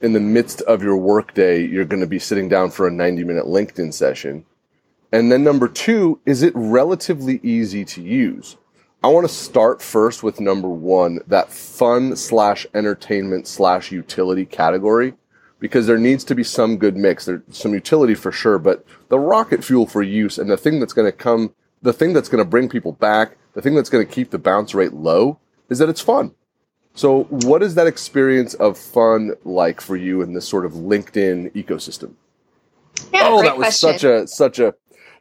in 0.00 0.12
the 0.12 0.20
midst 0.20 0.62
of 0.62 0.82
your 0.82 0.96
workday, 0.96 1.64
you're 1.66 1.84
going 1.84 2.00
to 2.00 2.06
be 2.06 2.18
sitting 2.18 2.48
down 2.48 2.70
for 2.70 2.86
a 2.86 2.90
90 2.90 3.24
minute 3.24 3.46
LinkedIn 3.46 3.92
session. 3.92 4.44
And 5.12 5.30
then 5.30 5.42
number 5.42 5.68
two, 5.68 6.20
is 6.24 6.42
it 6.42 6.52
relatively 6.54 7.40
easy 7.42 7.84
to 7.86 8.02
use? 8.02 8.56
I 9.02 9.08
want 9.08 9.26
to 9.26 9.34
start 9.34 9.80
first 9.82 10.22
with 10.22 10.40
number 10.40 10.68
one, 10.68 11.20
that 11.26 11.50
fun 11.50 12.16
slash 12.16 12.66
entertainment 12.74 13.46
slash 13.46 13.90
utility 13.90 14.44
category, 14.44 15.14
because 15.58 15.86
there 15.86 15.98
needs 15.98 16.22
to 16.24 16.34
be 16.34 16.44
some 16.44 16.76
good 16.76 16.96
mix. 16.96 17.24
There's 17.24 17.40
some 17.50 17.72
utility 17.72 18.14
for 18.14 18.30
sure, 18.30 18.58
but 18.58 18.84
the 19.08 19.18
rocket 19.18 19.64
fuel 19.64 19.86
for 19.86 20.02
use 20.02 20.38
and 20.38 20.50
the 20.50 20.56
thing 20.56 20.80
that's 20.80 20.92
going 20.92 21.10
to 21.10 21.16
come, 21.16 21.54
the 21.82 21.94
thing 21.94 22.12
that's 22.12 22.28
going 22.28 22.44
to 22.44 22.48
bring 22.48 22.68
people 22.68 22.92
back, 22.92 23.36
the 23.54 23.62
thing 23.62 23.74
that's 23.74 23.90
going 23.90 24.06
to 24.06 24.12
keep 24.12 24.30
the 24.30 24.38
bounce 24.38 24.74
rate 24.74 24.92
low 24.92 25.38
is 25.70 25.78
that 25.78 25.88
it's 25.88 26.00
fun. 26.00 26.34
So, 26.94 27.24
what 27.24 27.62
is 27.62 27.74
that 27.76 27.86
experience 27.86 28.54
of 28.54 28.76
fun 28.76 29.32
like 29.44 29.80
for 29.80 29.96
you 29.96 30.22
in 30.22 30.34
this 30.34 30.46
sort 30.46 30.66
of 30.66 30.72
LinkedIn 30.72 31.52
ecosystem? 31.54 32.14
Yeah, 33.12 33.22
oh, 33.24 33.42
that 33.42 33.56
was 33.56 33.80
question. 33.80 33.98
such 33.98 34.04
a 34.04 34.26
such 34.26 34.58
a 34.58 34.74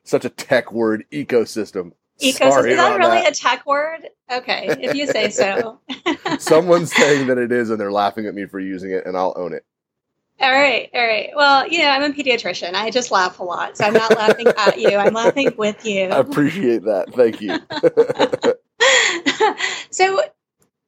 such 0.03 0.25
a 0.25 0.29
tech 0.29 0.71
word 0.71 1.05
ecosystem. 1.11 1.93
Ecosystem. 2.21 2.37
Sorry 2.37 2.71
is 2.71 2.77
that 2.77 2.97
really 2.97 3.21
that. 3.21 3.31
a 3.31 3.39
tech 3.39 3.65
word? 3.65 4.09
Okay, 4.31 4.75
if 4.81 4.95
you 4.95 5.07
say 5.07 5.29
so. 5.29 5.79
Someone's 6.39 6.93
saying 6.93 7.27
that 7.27 7.37
it 7.37 7.51
is, 7.51 7.69
and 7.69 7.79
they're 7.79 7.91
laughing 7.91 8.25
at 8.25 8.33
me 8.33 8.45
for 8.45 8.59
using 8.59 8.91
it, 8.91 9.05
and 9.05 9.15
I'll 9.15 9.33
own 9.37 9.53
it. 9.53 9.63
All 10.41 10.51
right, 10.51 10.89
all 10.93 11.05
right. 11.05 11.29
Well, 11.35 11.67
you 11.67 11.79
know, 11.79 11.89
I'm 11.89 12.03
a 12.03 12.13
pediatrician. 12.13 12.73
I 12.73 12.91
just 12.91 13.11
laugh 13.11 13.39
a 13.39 13.43
lot, 13.43 13.77
so 13.77 13.85
I'm 13.85 13.93
not 13.93 14.15
laughing 14.15 14.47
at 14.57 14.79
you. 14.79 14.95
I'm 14.95 15.13
laughing 15.13 15.53
with 15.57 15.85
you. 15.85 16.05
I 16.05 16.19
appreciate 16.19 16.83
that. 16.83 17.13
Thank 17.13 17.41
you. 17.41 17.59
so, 19.89 20.21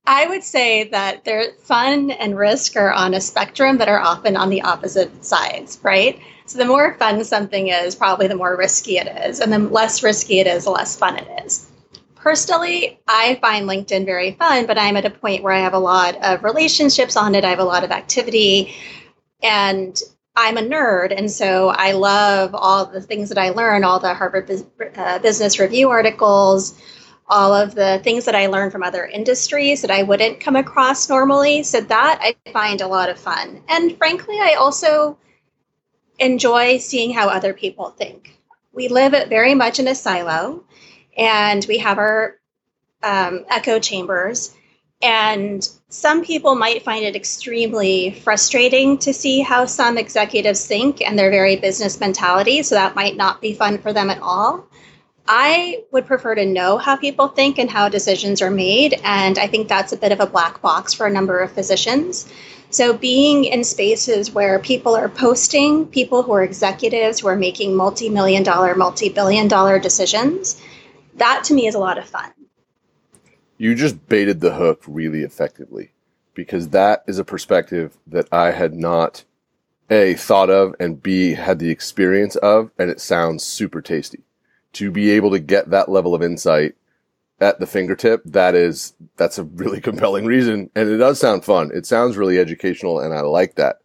I 0.06 0.28
would 0.28 0.44
say 0.44 0.86
that 0.90 1.24
their 1.26 1.54
fun 1.64 2.12
and 2.12 2.38
risk 2.38 2.76
are 2.76 2.92
on 2.92 3.14
a 3.14 3.22
spectrum 3.22 3.78
that 3.78 3.88
are 3.88 4.00
often 4.00 4.36
on 4.36 4.50
the 4.50 4.64
opposite 4.64 5.24
sides, 5.24 5.80
right? 5.84 6.20
So 6.46 6.58
the 6.58 6.66
more 6.66 6.96
fun 6.98 7.24
something 7.24 7.70
is, 7.70 7.96
probably 7.96 8.28
the 8.28 8.36
more 8.36 8.58
risky 8.58 8.98
it 8.98 9.08
is. 9.08 9.40
And 9.40 9.54
the 9.54 9.60
less 9.60 10.04
risky 10.04 10.40
it 10.40 10.48
is, 10.48 10.66
the 10.66 10.72
less 10.72 10.98
fun 10.98 11.18
it 11.18 11.46
is. 11.46 11.68
personally, 12.22 13.00
I 13.08 13.36
find 13.42 13.68
LinkedIn 13.68 14.06
very 14.06 14.34
fun, 14.34 14.68
but 14.68 14.78
I'm 14.78 14.96
at 14.98 15.06
a 15.06 15.10
point 15.10 15.44
where 15.44 15.54
I 15.54 15.60
have 15.60 15.74
a 15.74 15.80
lot 15.80 16.16
of 16.24 16.44
relationships 16.44 17.18
on 17.18 17.36
it. 17.36 17.44
I 17.44 17.50
have 17.50 17.60
a 17.60 17.64
lot 17.64 17.84
of 17.84 17.92
activity, 17.92 18.76
and 19.42 20.00
I'm 20.36 20.58
a 20.58 20.62
nerd. 20.62 21.14
And 21.18 21.30
so 21.30 21.70
I 21.70 21.94
love 21.94 22.54
all 22.54 22.86
the 22.86 23.02
things 23.02 23.30
that 23.30 23.38
I 23.38 23.50
learn, 23.50 23.84
all 23.84 24.00
the 24.00 24.14
Harvard 24.14 24.50
uh, 24.96 25.20
Business 25.20 25.60
Review 25.60 25.90
articles, 25.90 26.80
all 27.32 27.56
of 27.56 27.74
the 27.74 28.00
things 28.04 28.26
that 28.26 28.36
I 28.36 28.48
learn 28.48 28.70
from 28.70 28.84
other 28.84 29.06
industries 29.06 29.82
that 29.82 29.90
I 29.90 30.04
wouldn't 30.04 30.42
come 30.42 30.58
across 30.58 31.10
normally. 31.10 31.64
So 31.64 31.80
that 31.80 32.20
I 32.22 32.52
find 32.52 32.82
a 32.82 32.88
lot 32.88 33.10
of 33.10 33.18
fun. 33.18 33.64
And 33.70 33.98
frankly, 33.98 34.38
I 34.40 34.56
also 34.60 35.18
enjoy 36.20 36.78
seeing 36.78 37.12
how 37.14 37.30
other 37.30 37.54
people 37.54 37.90
think. 37.90 38.38
We 38.74 38.90
live 38.90 39.30
very 39.30 39.56
much 39.56 39.80
in 39.80 39.88
a 39.88 39.96
silo 39.96 40.64
and 41.18 41.66
we 41.68 41.78
have 41.80 41.98
our 41.98 42.36
um, 43.02 43.46
echo 43.50 43.80
chambers. 43.80 44.54
And 45.02 45.68
some 45.90 46.24
people 46.24 46.54
might 46.54 46.84
find 46.84 47.04
it 47.04 47.16
extremely 47.16 48.12
frustrating 48.12 48.98
to 49.00 49.14
see 49.14 49.40
how 49.40 49.66
some 49.66 49.98
executives 49.98 50.68
think 50.68 51.02
and 51.02 51.18
their 51.18 51.32
very 51.32 51.56
business 51.56 52.00
mentality. 52.00 52.62
So 52.62 52.76
that 52.76 52.96
might 52.96 53.18
not 53.18 53.42
be 53.42 53.54
fun 53.54 53.80
for 53.80 53.94
them 53.94 54.10
at 54.10 54.22
all. 54.22 54.68
I 55.34 55.86
would 55.92 56.08
prefer 56.08 56.36
to 56.36 56.46
know 56.46 56.78
how 56.78 56.98
people 56.98 57.30
think 57.30 57.58
and 57.58 57.70
how 57.70 57.88
decisions 57.88 58.42
are 58.42 58.52
made. 58.52 59.00
And 59.06 59.38
I 59.38 59.48
think 59.48 59.70
that's 59.70 59.94
a 59.94 59.98
bit 59.98 60.12
of 60.12 60.20
a 60.20 60.26
black 60.26 60.62
box 60.62 60.94
for 60.94 61.08
a 61.08 61.10
number 61.10 61.40
of 61.40 61.54
physicians. 61.54 62.30
So, 62.70 62.92
being 62.92 63.46
in 63.46 63.64
spaces 63.64 64.32
where 64.32 64.60
people 64.60 64.94
are 64.94 65.08
posting, 65.08 65.86
people 65.86 66.22
who 66.22 66.34
are 66.34 66.44
executives 66.44 67.22
who 67.22 67.30
are 67.30 67.38
making 67.38 67.78
multi 67.78 68.10
million 68.10 68.44
dollar, 68.44 68.76
multi 68.76 69.08
billion 69.08 69.48
dollar 69.48 69.80
decisions, 69.80 70.62
that 71.16 71.46
to 71.46 71.54
me 71.54 71.66
is 71.66 71.76
a 71.76 71.80
lot 71.80 71.98
of 71.98 72.10
fun. 72.10 72.34
You 73.58 73.74
just 73.74 74.10
baited 74.10 74.42
the 74.42 74.56
hook 74.56 74.84
really 74.86 75.22
effectively 75.22 75.94
because 76.34 76.70
that 76.70 77.06
is 77.08 77.20
a 77.20 77.24
perspective 77.24 77.98
that 78.06 78.28
I 78.34 78.52
had 78.52 78.74
not 78.74 79.24
A, 79.90 80.14
thought 80.16 80.50
of, 80.50 80.76
and 80.78 81.02
B, 81.02 81.36
had 81.36 81.60
the 81.60 81.70
experience 81.70 82.36
of, 82.36 82.72
and 82.78 82.90
it 82.90 83.00
sounds 83.00 83.46
super 83.46 83.82
tasty. 83.82 84.26
To 84.74 84.90
be 84.90 85.12
able 85.12 85.32
to 85.32 85.40
get 85.40 85.70
that 85.70 85.90
level 85.90 86.16
of 86.16 86.24
insight 86.24 86.76
at 87.40 87.60
the 87.60 87.68
fingertip, 87.68 88.22
that 88.26 88.56
is 88.56 88.94
that's 89.18 89.38
a 89.38 89.44
really 89.44 89.82
compelling 89.90 90.26
reason, 90.26 90.70
and 90.76 90.90
it 90.90 90.98
does 90.98 91.20
sound 91.20 91.44
fun. 91.44 91.72
It 91.74 91.86
sounds 91.86 92.18
really 92.18 92.40
educational, 92.40 93.00
and 93.00 93.14
I 93.14 93.22
like 93.22 93.56
that. 93.56 93.82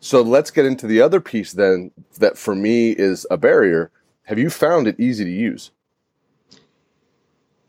So 0.00 0.20
let's 0.20 0.50
get 0.50 0.66
into 0.66 0.88
the 0.88 1.00
other 1.00 1.20
piece 1.20 1.52
then 1.52 1.92
that 2.18 2.36
for 2.36 2.56
me 2.56 2.90
is 2.90 3.24
a 3.30 3.36
barrier. 3.36 3.92
Have 4.24 4.38
you 4.38 4.50
found 4.50 4.88
it 4.88 4.98
easy 4.98 5.24
to 5.24 5.30
use? 5.30 5.70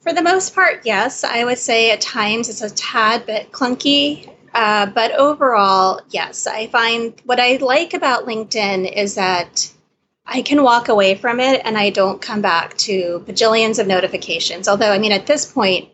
For 0.04 0.12
the 0.12 0.22
most 0.22 0.54
part, 0.54 0.82
yes. 0.84 1.24
I 1.24 1.46
would 1.46 1.60
say 1.60 1.92
at 1.92 2.02
times 2.02 2.50
it's 2.50 2.62
a 2.62 2.74
tad 2.74 3.26
bit 3.26 3.52
clunky, 3.52 4.30
uh, 4.54 4.88
but 4.88 5.12
overall, 5.14 6.02
yes. 6.10 6.46
I 6.46 6.68
find 6.68 7.14
what 7.24 7.40
I 7.40 7.58
like 7.58 7.94
about 7.94 8.26
LinkedIn 8.26 8.92
is 8.92 9.16
that 9.16 9.72
I 10.25 10.42
can 10.42 10.63
walk 10.63 10.89
away 10.89 11.15
from 11.15 11.39
it 11.39 11.62
and 11.65 11.77
I 11.77 11.89
don't 11.89 12.22
come 12.22 12.42
back 12.42 12.77
to 12.80 13.24
bajillions 13.27 13.80
of 13.80 13.88
notifications. 13.88 14.68
Although, 14.68 14.92
I 14.92 14.98
mean, 14.98 15.12
at 15.12 15.27
this 15.27 15.51
point, 15.51 15.89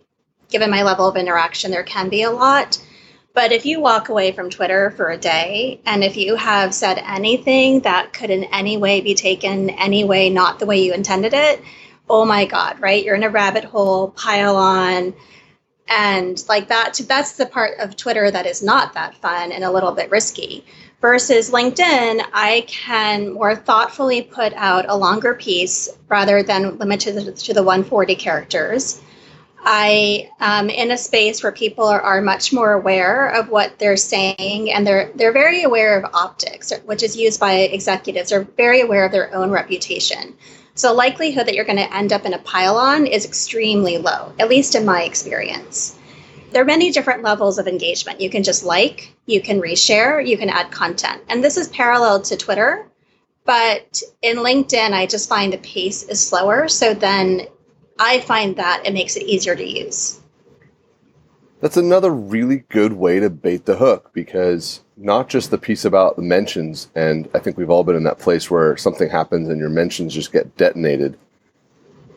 given 0.49 0.69
my 0.69 0.83
level 0.83 1.07
of 1.07 1.15
interaction, 1.15 1.71
there 1.71 1.83
can 1.83 2.09
be 2.09 2.23
a 2.23 2.31
lot. 2.31 2.79
But 3.33 3.51
if 3.51 3.65
you 3.65 3.79
walk 3.79 4.09
away 4.09 4.31
from 4.31 4.49
Twitter 4.49 4.91
for 4.91 5.09
a 5.09 5.17
day 5.17 5.81
and 5.85 6.03
if 6.03 6.17
you 6.17 6.35
have 6.35 6.73
said 6.73 7.01
anything 7.05 7.81
that 7.81 8.11
could 8.13 8.29
in 8.29 8.43
any 8.45 8.77
way 8.77 9.01
be 9.01 9.15
taken 9.15 9.69
any 9.71 10.03
way 10.03 10.29
not 10.29 10.59
the 10.59 10.65
way 10.65 10.83
you 10.83 10.93
intended 10.93 11.33
it, 11.33 11.61
oh 12.09 12.25
my 12.25 12.45
God, 12.45 12.79
right? 12.79 13.03
You're 13.03 13.15
in 13.15 13.23
a 13.23 13.29
rabbit 13.29 13.63
hole, 13.63 14.11
pile 14.11 14.55
on. 14.55 15.13
And 15.87 16.43
like 16.47 16.67
that, 16.67 16.99
that's 17.07 17.33
the 17.33 17.45
part 17.45 17.79
of 17.79 17.95
Twitter 17.95 18.29
that 18.29 18.45
is 18.45 18.61
not 18.61 18.93
that 18.93 19.15
fun 19.15 19.51
and 19.51 19.63
a 19.63 19.71
little 19.71 19.91
bit 19.91 20.11
risky. 20.11 20.65
Versus 21.01 21.49
LinkedIn, 21.49 22.21
I 22.33 22.65
can 22.67 23.31
more 23.31 23.55
thoughtfully 23.55 24.21
put 24.21 24.51
out 24.53 24.85
a 24.89 24.97
longer 24.97 25.33
piece 25.33 25.87
rather 26.09 26.43
than 26.43 26.77
limited 26.77 27.37
to 27.37 27.53
the 27.53 27.63
140 27.63 28.15
characters. 28.15 29.01
I 29.63 30.29
am 30.39 30.69
in 30.69 30.91
a 30.91 30.97
space 30.97 31.41
where 31.41 31.51
people 31.51 31.85
are, 31.85 32.01
are 32.01 32.21
much 32.21 32.51
more 32.51 32.73
aware 32.73 33.29
of 33.29 33.49
what 33.49 33.79
they're 33.79 33.97
saying, 33.97 34.71
and 34.71 34.85
they're 34.85 35.11
they're 35.15 35.33
very 35.33 35.63
aware 35.63 35.97
of 35.97 36.13
optics, 36.13 36.73
which 36.85 37.03
is 37.03 37.15
used 37.15 37.39
by 37.39 37.53
executives. 37.53 38.29
They're 38.29 38.47
very 38.57 38.81
aware 38.81 39.05
of 39.05 39.11
their 39.11 39.33
own 39.33 39.51
reputation. 39.51 40.35
So 40.75 40.93
likelihood 40.93 41.47
that 41.47 41.55
you're 41.55 41.65
going 41.65 41.77
to 41.77 41.93
end 41.93 42.13
up 42.13 42.25
in 42.25 42.33
a 42.33 42.39
pile-on 42.39 43.05
is 43.05 43.25
extremely 43.25 43.97
low, 43.97 44.31
at 44.39 44.49
least 44.49 44.75
in 44.75 44.85
my 44.85 45.03
experience. 45.03 45.98
There 46.51 46.61
are 46.63 46.65
many 46.65 46.91
different 46.91 47.21
levels 47.21 47.59
of 47.59 47.67
engagement. 47.67 48.21
You 48.21 48.29
can 48.29 48.43
just 48.43 48.63
like, 48.63 49.13
you 49.27 49.41
can 49.41 49.61
reshare, 49.61 50.25
you 50.25 50.37
can 50.37 50.49
add 50.49 50.71
content. 50.71 51.21
And 51.29 51.43
this 51.43 51.57
is 51.57 51.67
parallel 51.67 52.21
to 52.23 52.35
Twitter. 52.35 52.87
But 53.45 54.01
in 54.21 54.37
LinkedIn, 54.37 54.93
I 54.93 55.05
just 55.05 55.29
find 55.29 55.53
the 55.53 55.57
pace 55.59 56.03
is 56.03 56.25
slower. 56.25 56.67
So 56.67 56.93
then 56.93 57.47
I 57.99 58.19
find 58.21 58.55
that 58.55 58.83
it 58.85 58.93
makes 58.93 59.15
it 59.15 59.23
easier 59.23 59.55
to 59.55 59.63
use. 59.63 60.21
That's 61.61 61.77
another 61.77 62.11
really 62.11 62.63
good 62.69 62.93
way 62.93 63.19
to 63.19 63.29
bait 63.29 63.65
the 63.65 63.75
hook 63.75 64.11
because 64.13 64.81
not 64.97 65.29
just 65.29 65.51
the 65.51 65.57
piece 65.57 65.83
about 65.83 66.15
the 66.15 66.21
mentions, 66.21 66.87
and 66.95 67.29
I 67.33 67.39
think 67.39 67.57
we've 67.57 67.69
all 67.69 67.83
been 67.83 67.95
in 67.95 68.03
that 68.03 68.19
place 68.19 68.49
where 68.49 68.77
something 68.77 69.09
happens 69.09 69.49
and 69.49 69.59
your 69.59 69.69
mentions 69.69 70.13
just 70.13 70.31
get 70.31 70.55
detonated 70.57 71.17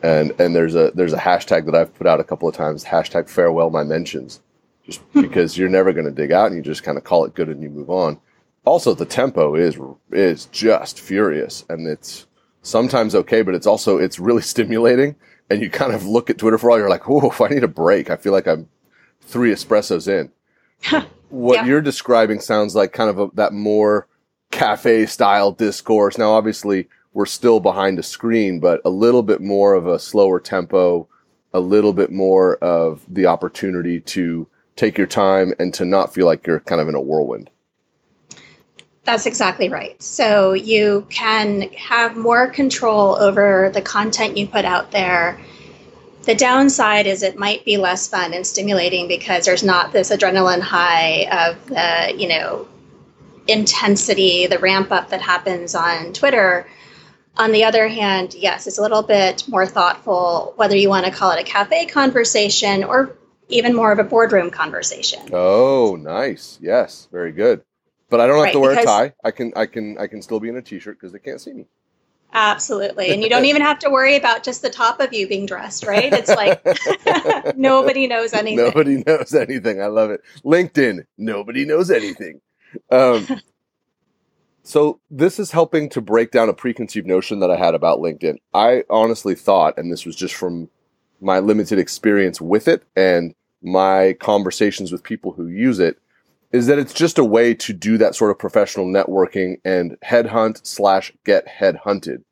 and 0.03 0.33
and 0.39 0.53
there's 0.55 0.75
a 0.75 0.91
there's 0.93 1.13
a 1.13 1.17
hashtag 1.17 1.65
that 1.65 1.73
I've 1.73 1.95
put 1.95 2.05
out 2.05 2.19
a 2.19 2.23
couple 2.25 2.47
of 2.47 2.53
times 2.53 2.83
hashtag 2.83 3.29
farewell 3.29 3.69
my 3.69 3.83
mentions. 3.83 4.41
Just 4.85 4.99
hmm. 5.13 5.21
because 5.21 5.57
you're 5.57 5.69
never 5.69 5.93
going 5.93 6.05
to 6.05 6.11
dig 6.11 6.33
out 6.33 6.47
and 6.47 6.57
you 6.57 6.61
just 6.61 6.83
kind 6.83 6.97
of 6.97 7.05
call 7.05 7.23
it 7.23 7.33
good 7.33 7.47
and 7.47 7.63
you 7.63 7.69
move 7.69 7.89
on. 7.89 8.19
Also 8.65 8.93
the 8.93 9.05
tempo 9.05 9.55
is 9.55 9.79
is 10.11 10.45
just 10.47 10.99
furious 10.99 11.65
and 11.69 11.87
it's 11.87 12.27
sometimes 12.61 13.15
okay 13.15 13.41
but 13.41 13.55
it's 13.55 13.65
also 13.65 13.97
it's 13.97 14.19
really 14.19 14.41
stimulating. 14.53 15.15
And 15.49 15.61
you 15.61 15.69
kind 15.69 15.93
of 15.93 16.05
look 16.05 16.29
at 16.29 16.37
Twitter 16.37 16.57
for 16.57 16.69
all 16.69 16.77
you're 16.77 16.89
like 16.89 17.07
whoa 17.07 17.33
I 17.43 17.47
need 17.47 17.63
a 17.63 17.69
break. 17.69 18.09
I 18.09 18.17
feel 18.17 18.33
like 18.33 18.47
I'm 18.47 18.67
three 19.21 19.51
espressos 19.51 20.07
in. 20.07 20.31
What 21.29 21.55
yeah. 21.55 21.65
you're 21.65 21.81
describing 21.81 22.41
sounds 22.41 22.75
like 22.75 22.93
kind 22.93 23.09
of 23.09 23.17
a, 23.17 23.27
that 23.33 23.53
more 23.53 24.07
cafe 24.51 25.07
style 25.07 25.51
discourse. 25.51 26.17
Now 26.17 26.31
obviously 26.31 26.89
we're 27.13 27.25
still 27.25 27.59
behind 27.59 27.99
a 27.99 28.03
screen, 28.03 28.59
but 28.59 28.81
a 28.85 28.89
little 28.89 29.23
bit 29.23 29.41
more 29.41 29.73
of 29.73 29.87
a 29.87 29.99
slower 29.99 30.39
tempo, 30.39 31.07
a 31.53 31.59
little 31.59 31.93
bit 31.93 32.11
more 32.11 32.55
of 32.57 33.05
the 33.07 33.27
opportunity 33.27 33.99
to 33.99 34.47
take 34.75 34.97
your 34.97 35.07
time 35.07 35.53
and 35.59 35.73
to 35.75 35.85
not 35.85 36.13
feel 36.13 36.25
like 36.25 36.47
you're 36.47 36.59
kind 36.61 36.81
of 36.81 36.89
in 36.89 36.95
a 36.95 37.01
whirlwind. 37.01 37.49
That's 39.03 39.25
exactly 39.25 39.69
right. 39.69 40.01
So 40.01 40.53
you 40.53 41.05
can 41.09 41.63
have 41.73 42.15
more 42.15 42.47
control 42.47 43.15
over 43.15 43.69
the 43.73 43.81
content 43.81 44.37
you 44.37 44.47
put 44.47 44.65
out 44.65 44.91
there. 44.91 45.39
The 46.23 46.33
downside 46.33 47.05
is 47.05 47.21
it 47.21 47.37
might 47.37 47.65
be 47.65 47.75
less 47.75 48.07
fun 48.07 48.33
and 48.33 48.47
stimulating 48.47 49.09
because 49.09 49.45
there's 49.45 49.61
not 49.61 49.91
this 49.91 50.09
adrenaline 50.09 50.61
high 50.61 51.27
of 51.31 51.65
the, 51.67 52.15
you 52.17 52.29
know, 52.29 52.67
intensity, 53.47 54.47
the 54.47 54.57
ramp 54.57 54.89
up 54.91 55.09
that 55.09 55.21
happens 55.21 55.75
on 55.75 56.13
Twitter 56.13 56.65
on 57.37 57.51
the 57.51 57.63
other 57.63 57.87
hand, 57.87 58.35
yes, 58.35 58.67
it's 58.67 58.77
a 58.77 58.81
little 58.81 59.01
bit 59.01 59.47
more 59.47 59.65
thoughtful, 59.65 60.53
whether 60.55 60.75
you 60.75 60.89
want 60.89 61.05
to 61.05 61.11
call 61.11 61.31
it 61.31 61.39
a 61.39 61.43
cafe 61.43 61.85
conversation 61.85 62.83
or 62.83 63.17
even 63.49 63.75
more 63.75 63.91
of 63.91 63.99
a 63.99 64.03
boardroom 64.03 64.51
conversation. 64.51 65.29
Oh, 65.31 65.97
nice. 65.99 66.59
Yes, 66.61 67.07
very 67.11 67.31
good. 67.31 67.63
But 68.09 68.19
I 68.19 68.27
don't 68.27 68.35
have 68.35 68.43
right, 68.45 68.53
to 68.53 68.59
wear 68.59 68.79
a 68.79 68.83
tie. 68.83 69.13
I 69.23 69.31
can 69.31 69.53
I 69.55 69.65
can 69.65 69.97
I 69.97 70.05
can 70.05 70.21
still 70.21 70.39
be 70.39 70.49
in 70.49 70.55
a 70.55 70.61
t-shirt 70.61 70.99
because 70.99 71.11
they 71.11 71.19
can't 71.19 71.41
see 71.41 71.53
me. 71.53 71.65
Absolutely. 72.31 73.09
And 73.09 73.23
you 73.23 73.29
don't 73.31 73.45
even 73.45 73.63
have 73.63 73.79
to 73.79 73.89
worry 73.89 74.15
about 74.15 74.43
just 74.43 74.61
the 74.61 74.69
top 74.69 74.99
of 74.99 75.13
you 75.13 75.27
being 75.27 75.47
dressed, 75.47 75.85
right? 75.85 76.13
It's 76.13 76.29
like 76.29 77.55
nobody 77.57 78.05
knows 78.05 78.33
anything. 78.33 78.57
Nobody 78.57 79.03
knows 79.05 79.33
anything. 79.33 79.81
I 79.81 79.87
love 79.87 80.11
it. 80.11 80.21
LinkedIn, 80.45 81.05
nobody 81.17 81.65
knows 81.65 81.89
anything. 81.89 82.41
Um, 82.91 83.27
so 84.63 85.01
this 85.11 85.39
is 85.39 85.51
helping 85.51 85.89
to 85.89 86.01
break 86.01 86.31
down 86.31 86.47
a 86.47 86.53
preconceived 86.53 87.05
notion 87.05 87.39
that 87.39 87.51
I 87.51 87.57
had 87.57 87.75
about 87.75 87.99
LinkedIn. 87.99 88.37
I 88.53 88.85
honestly 88.89 89.35
thought, 89.35 89.77
and 89.77 89.91
this 89.91 90.05
was 90.05 90.15
just 90.15 90.33
from 90.33 90.69
my 91.19 91.39
limited 91.39 91.79
experience 91.79 92.39
with 92.39 92.69
it 92.69 92.83
and 92.95 93.35
my 93.61 94.13
conversations 94.13 94.91
with 94.91 95.03
people 95.03 95.33
who 95.33 95.47
use 95.47 95.79
it, 95.79 95.99
is 96.53 96.67
that 96.67 96.79
it's 96.79 96.93
just 96.93 97.17
a 97.17 97.25
way 97.25 97.53
to 97.55 97.73
do 97.73 97.97
that 97.97 98.15
sort 98.15 98.31
of 98.31 98.39
professional 98.39 98.85
networking 98.85 99.55
and 99.65 99.97
headhunt 100.01 100.65
slash 100.65 101.11
get 101.25 101.45
headhunted. 101.47 102.23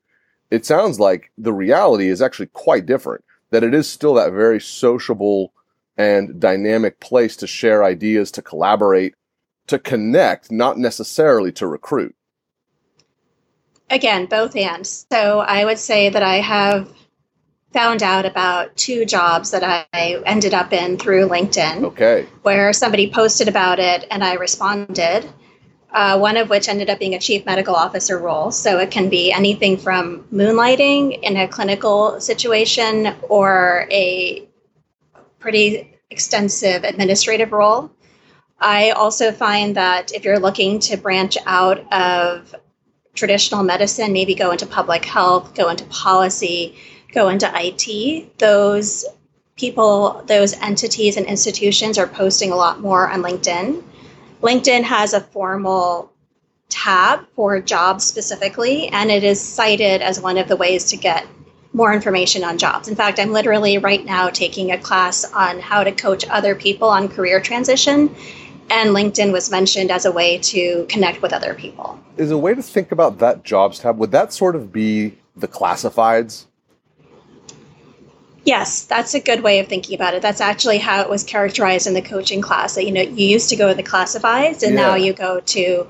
It 0.49 0.65
sounds 0.65 0.99
like 0.99 1.31
the 1.37 1.53
reality 1.53 2.07
is 2.07 2.21
actually 2.21 2.47
quite 2.47 2.85
different, 2.85 3.25
that 3.49 3.63
it 3.63 3.73
is 3.73 3.89
still 3.89 4.13
that 4.13 4.31
very 4.31 4.61
sociable 4.61 5.53
and 5.97 6.39
dynamic 6.39 7.01
place 7.01 7.35
to 7.37 7.47
share 7.47 7.83
ideas, 7.83 8.31
to 8.31 8.41
collaborate, 8.41 9.15
to 9.67 9.79
connect, 9.79 10.51
not 10.51 10.77
necessarily 10.77 11.51
to 11.53 11.67
recruit 11.67 12.15
again, 13.91 14.25
both 14.25 14.55
and. 14.55 14.87
So 15.11 15.41
I 15.41 15.65
would 15.65 15.77
say 15.77 16.09
that 16.09 16.23
I 16.23 16.37
have 16.37 16.91
found 17.73 18.03
out 18.03 18.25
about 18.25 18.75
two 18.75 19.05
jobs 19.05 19.51
that 19.51 19.87
I 19.93 20.21
ended 20.25 20.53
up 20.53 20.73
in 20.73 20.97
through 20.97 21.29
LinkedIn. 21.29 21.83
Okay. 21.83 22.27
Where 22.41 22.73
somebody 22.73 23.11
posted 23.11 23.47
about 23.47 23.79
it 23.79 24.07
and 24.11 24.23
I 24.23 24.33
responded. 24.33 25.29
Uh, 25.91 26.17
one 26.17 26.37
of 26.37 26.49
which 26.49 26.69
ended 26.69 26.89
up 26.89 26.99
being 26.99 27.15
a 27.15 27.19
chief 27.19 27.45
medical 27.45 27.75
officer 27.75 28.17
role. 28.17 28.49
So 28.49 28.79
it 28.79 28.91
can 28.91 29.09
be 29.09 29.31
anything 29.31 29.77
from 29.77 30.23
moonlighting 30.33 31.21
in 31.21 31.35
a 31.35 31.47
clinical 31.47 32.19
situation 32.21 33.13
or 33.27 33.87
a 33.91 34.47
pretty 35.39 35.97
extensive 36.09 36.83
administrative 36.83 37.51
role. 37.51 37.91
I 38.59 38.91
also 38.91 39.31
find 39.31 39.75
that 39.75 40.13
if 40.13 40.23
you're 40.23 40.39
looking 40.39 40.79
to 40.79 40.95
branch 40.95 41.37
out 41.45 41.91
of 41.91 42.55
traditional 43.13 43.63
medicine, 43.63 44.13
maybe 44.13 44.35
go 44.35 44.51
into 44.51 44.65
public 44.65 45.05
health, 45.05 45.53
go 45.55 45.69
into 45.69 45.85
policy, 45.85 46.75
go 47.13 47.29
into 47.29 47.51
IT, 47.53 48.37
those 48.37 49.05
people, 49.55 50.23
those 50.27 50.53
entities 50.53 51.17
and 51.17 51.25
institutions 51.25 51.97
are 51.97 52.07
posting 52.07 52.51
a 52.51 52.55
lot 52.55 52.79
more 52.79 53.09
on 53.09 53.21
LinkedIn. 53.21 53.83
LinkedIn 54.41 54.83
has 54.83 55.13
a 55.13 55.21
formal 55.21 56.11
tab 56.69 57.27
for 57.35 57.59
jobs 57.59 58.05
specifically, 58.05 58.87
and 58.87 59.11
it 59.11 59.23
is 59.23 59.39
cited 59.39 60.01
as 60.01 60.19
one 60.19 60.37
of 60.37 60.47
the 60.47 60.55
ways 60.55 60.85
to 60.85 60.97
get 60.97 61.27
more 61.73 61.93
information 61.93 62.43
on 62.43 62.57
jobs. 62.57 62.87
In 62.87 62.95
fact, 62.95 63.19
I'm 63.19 63.31
literally 63.31 63.77
right 63.77 64.03
now 64.03 64.29
taking 64.29 64.71
a 64.71 64.77
class 64.77 65.23
on 65.31 65.59
how 65.59 65.83
to 65.83 65.91
coach 65.91 66.25
other 66.29 66.55
people 66.55 66.89
on 66.89 67.07
career 67.07 67.39
transition, 67.39 68.13
and 68.71 68.95
LinkedIn 68.95 69.31
was 69.31 69.51
mentioned 69.51 69.91
as 69.91 70.05
a 70.05 70.11
way 70.11 70.37
to 70.37 70.85
connect 70.87 71.21
with 71.21 71.33
other 71.33 71.53
people. 71.53 71.99
Is 72.17 72.31
a 72.31 72.37
way 72.37 72.55
to 72.55 72.63
think 72.63 72.91
about 72.91 73.19
that 73.19 73.43
jobs 73.43 73.79
tab, 73.79 73.97
would 73.97 74.11
that 74.11 74.33
sort 74.33 74.55
of 74.55 74.71
be 74.71 75.17
the 75.35 75.47
classifieds 75.47 76.45
Yes, 78.43 78.85
that's 78.85 79.13
a 79.13 79.19
good 79.19 79.43
way 79.43 79.59
of 79.59 79.67
thinking 79.67 79.93
about 79.93 80.15
it. 80.15 80.21
That's 80.23 80.41
actually 80.41 80.79
how 80.79 81.01
it 81.01 81.09
was 81.09 81.23
characterized 81.23 81.85
in 81.85 81.93
the 81.93 82.01
coaching 82.01 82.41
class. 82.41 82.73
That 82.73 82.85
you 82.85 82.91
know, 82.91 83.01
you 83.01 83.27
used 83.27 83.49
to 83.49 83.55
go 83.55 83.69
to 83.69 83.75
the 83.75 83.83
classifieds, 83.83 84.63
and 84.63 84.73
yeah. 84.73 84.81
now 84.81 84.95
you 84.95 85.13
go 85.13 85.41
to 85.41 85.87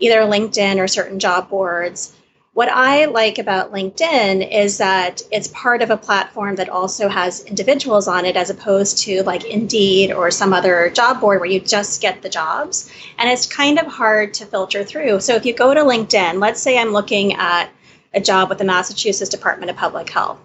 either 0.00 0.20
LinkedIn 0.20 0.78
or 0.78 0.86
certain 0.86 1.18
job 1.18 1.48
boards. 1.48 2.14
What 2.54 2.68
I 2.68 3.04
like 3.06 3.38
about 3.38 3.72
LinkedIn 3.72 4.50
is 4.50 4.78
that 4.78 5.20
it's 5.30 5.48
part 5.48 5.82
of 5.82 5.90
a 5.90 5.96
platform 5.96 6.54
that 6.56 6.68
also 6.68 7.08
has 7.08 7.44
individuals 7.44 8.08
on 8.08 8.24
it, 8.24 8.36
as 8.36 8.48
opposed 8.48 8.98
to 8.98 9.22
like 9.24 9.44
Indeed 9.44 10.12
or 10.12 10.30
some 10.30 10.52
other 10.52 10.88
job 10.90 11.20
board 11.20 11.40
where 11.40 11.50
you 11.50 11.60
just 11.60 12.00
get 12.00 12.22
the 12.22 12.28
jobs. 12.28 12.90
And 13.18 13.28
it's 13.28 13.46
kind 13.46 13.78
of 13.78 13.86
hard 13.86 14.34
to 14.34 14.46
filter 14.46 14.84
through. 14.84 15.20
So 15.20 15.34
if 15.34 15.44
you 15.44 15.52
go 15.52 15.74
to 15.74 15.80
LinkedIn, 15.80 16.40
let's 16.40 16.62
say 16.62 16.78
I'm 16.78 16.92
looking 16.92 17.34
at 17.34 17.70
a 18.14 18.20
job 18.20 18.48
with 18.48 18.58
the 18.58 18.64
Massachusetts 18.64 19.30
Department 19.30 19.70
of 19.70 19.76
Public 19.76 20.08
Health 20.08 20.38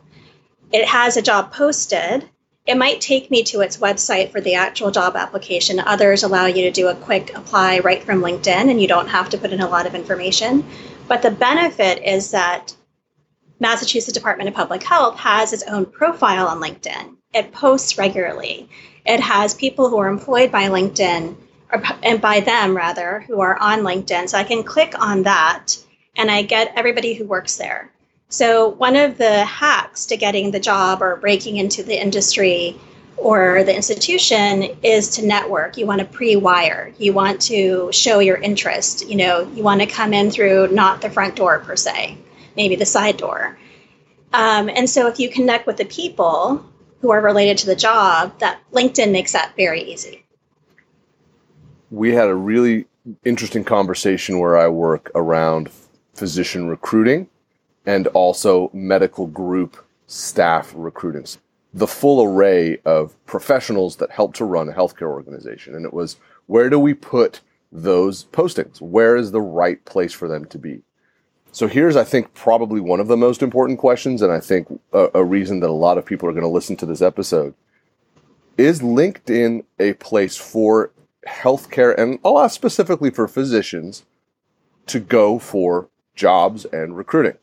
it 0.72 0.86
has 0.86 1.18
a 1.18 1.22
job 1.22 1.51
posted, 1.51 2.28
it 2.66 2.78
might 2.78 3.01
take 3.01 3.32
me 3.32 3.44
to 3.44 3.62
its 3.62 3.78
website 3.78 4.32
for 4.32 4.42
the 4.42 4.56
actual 4.56 4.92
job 4.92 5.16
application. 5.16 5.80
Others 5.80 6.24
allow 6.24 6.46
you 6.46 6.63
to 6.63 6.72
do 6.72 6.88
a 6.88 6.96
quick 6.96 7.36
apply 7.36 7.80
right 7.80 8.04
from 8.04 8.22
LinkedIn 8.22 8.70
and 8.70 8.80
you 8.80 8.88
don't 8.88 9.08
have 9.08 9.30
to 9.30 9.38
put 9.38 9.51
in 9.51 9.62
a 9.62 9.68
lot 9.68 9.88
of 9.88 9.96
information. 9.96 10.63
But 11.10 11.24
the 11.24 11.32
benefit 11.32 12.04
is 12.04 12.30
that 12.32 12.75
Massachusetts 13.60 14.13
Department 14.13 14.48
of 14.48 14.54
Public 14.54 14.84
Health 14.84 15.18
has 15.18 15.51
its 15.51 15.63
own 15.63 15.88
profile 15.88 16.48
on 16.48 16.62
LinkedIn. 16.62 17.16
It 17.34 17.51
posts 17.51 17.98
regularly. 17.98 18.70
It 19.08 19.20
has 19.20 19.56
people 19.56 19.89
who 19.89 19.98
are 19.98 20.08
employed 20.08 20.51
by 20.51 20.70
LinkedIn, 20.70 21.36
or, 21.74 21.84
and 22.04 22.22
by 22.22 22.42
them 22.42 22.78
rather, 22.78 23.22
who 23.22 23.42
are 23.42 23.58
on 23.58 23.80
LinkedIn. 23.80 24.30
So 24.30 24.38
I 24.38 24.44
can 24.44 24.62
click 24.62 24.94
on 25.00 25.24
that 25.24 25.78
and 26.16 26.30
I 26.30 26.44
get 26.44 26.74
everybody 26.75 27.16
who 27.16 27.25
works 27.25 27.58
there. 27.58 27.92
So, 28.32 28.70
one 28.70 28.96
of 28.96 29.18
the 29.18 29.44
hacks 29.44 30.06
to 30.08 30.18
getting 30.18 30.51
the 30.51 30.60
job 30.60 31.01
or 31.01 31.16
breaking 31.16 31.58
into 31.58 31.82
the 31.82 32.00
industry 32.00 32.80
or 33.22 33.64
the 33.64 33.76
institution 33.76 34.64
is 34.84 35.10
to 35.10 35.26
network. 35.26 35.78
You 35.78 35.86
want 35.86 36.00
to 36.00 36.06
pre 36.06 36.36
wire, 36.36 36.94
you 36.98 37.14
want 37.14 37.42
to 37.44 37.92
show 37.92 38.20
your 38.20 38.38
interest. 38.38 39.08
You 39.08 39.17
know, 39.17 39.52
you 39.54 39.63
want 39.63 39.82
to 39.82 39.88
come 39.88 40.13
in 40.13 40.32
through 40.32 40.70
not 40.70 41.02
the 41.02 41.10
front 41.10 41.36
door 41.36 41.60
per 41.60 41.76
se, 41.76 42.17
maybe 42.56 42.76
the 42.76 42.86
side 42.86 43.17
door. 43.17 43.58
Um, 44.34 44.70
and 44.70 44.89
so, 44.89 45.08
if 45.08 45.20
you 45.20 45.30
connect 45.30 45.65
with 45.67 45.78
the 45.78 45.86
people 45.86 46.63
who 47.02 47.12
are 47.12 47.22
related 47.22 47.58
to 47.60 47.65
the 47.65 47.76
job, 47.76 48.38
that 48.39 48.60
LinkedIn 48.72 49.12
makes 49.12 49.32
that 49.32 49.54
very 49.56 49.82
easy. 49.82 50.24
We 51.91 52.13
had 52.13 52.28
a 52.28 52.36
really 52.36 52.86
interesting 53.26 53.63
conversation 53.63 54.39
where 54.39 54.58
I 54.58 54.67
work 54.67 55.10
around 55.15 55.72
physician 56.13 56.67
recruiting 56.67 57.28
and 57.86 58.08
also 58.08 58.70
medical 58.74 59.26
group 59.26 59.78
staff 60.08 60.74
recruiting. 60.76 61.26
The 61.73 61.88
full 61.88 62.23
array 62.23 62.79
of 62.86 63.13
professionals 63.25 63.97
that 63.97 64.12
help 64.12 64.34
to 64.36 64.45
run 64.45 64.69
a 64.69 64.73
healthcare 64.73 65.10
organization. 65.10 65.75
And 65.75 65.86
it 65.86 65.93
was 65.93 66.17
where 66.47 66.69
do 66.69 66.79
we 66.79 66.93
put 66.93 67.41
those 67.71 68.25
postings? 68.25 68.82
Where 68.82 69.15
is 69.15 69.32
the 69.32 69.41
right 69.41 69.84
place 69.86 70.13
for 70.13 70.27
them 70.27 70.45
to 70.45 70.58
be? 70.58 70.82
So 71.51 71.67
here's, 71.67 71.95
I 71.95 72.03
think, 72.03 72.34
probably 72.34 72.79
one 72.79 72.99
of 72.99 73.08
the 73.08 73.17
most 73.17 73.41
important 73.41 73.79
questions, 73.79 74.21
and 74.21 74.32
I 74.32 74.39
think 74.39 74.67
a, 74.93 75.10
a 75.15 75.23
reason 75.23 75.60
that 75.62 75.69
a 75.69 75.73
lot 75.73 75.97
of 75.97 76.05
people 76.05 76.29
are 76.29 76.32
going 76.32 76.43
to 76.43 76.47
listen 76.47 76.75
to 76.77 76.86
this 76.86 77.01
episode. 77.01 77.53
Is 78.58 78.82
LinkedIn 78.82 79.63
a 79.79 79.93
place 79.93 80.38
for 80.38 80.91
healthcare, 81.27 81.97
and 81.97 82.19
I'll 82.23 82.39
ask 82.39 82.55
specifically 82.55 83.10
for 83.10 83.27
physicians, 83.27 84.05
to 84.88 84.99
go 84.99 85.39
for 85.39 85.89
jobs 86.15 86.65
and 86.65 86.97
recruiting? 86.97 87.38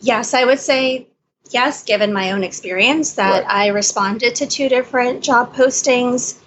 Yes, 0.00 0.34
I 0.34 0.44
would 0.44 0.60
say 0.60 1.08
yes, 1.50 1.82
given 1.82 2.12
my 2.12 2.32
own 2.32 2.44
experience, 2.44 3.14
that 3.14 3.44
right. 3.44 3.50
I 3.50 3.68
responded 3.68 4.34
to 4.36 4.46
two 4.46 4.68
different 4.68 5.22
job 5.22 5.54
postings. 5.54 6.38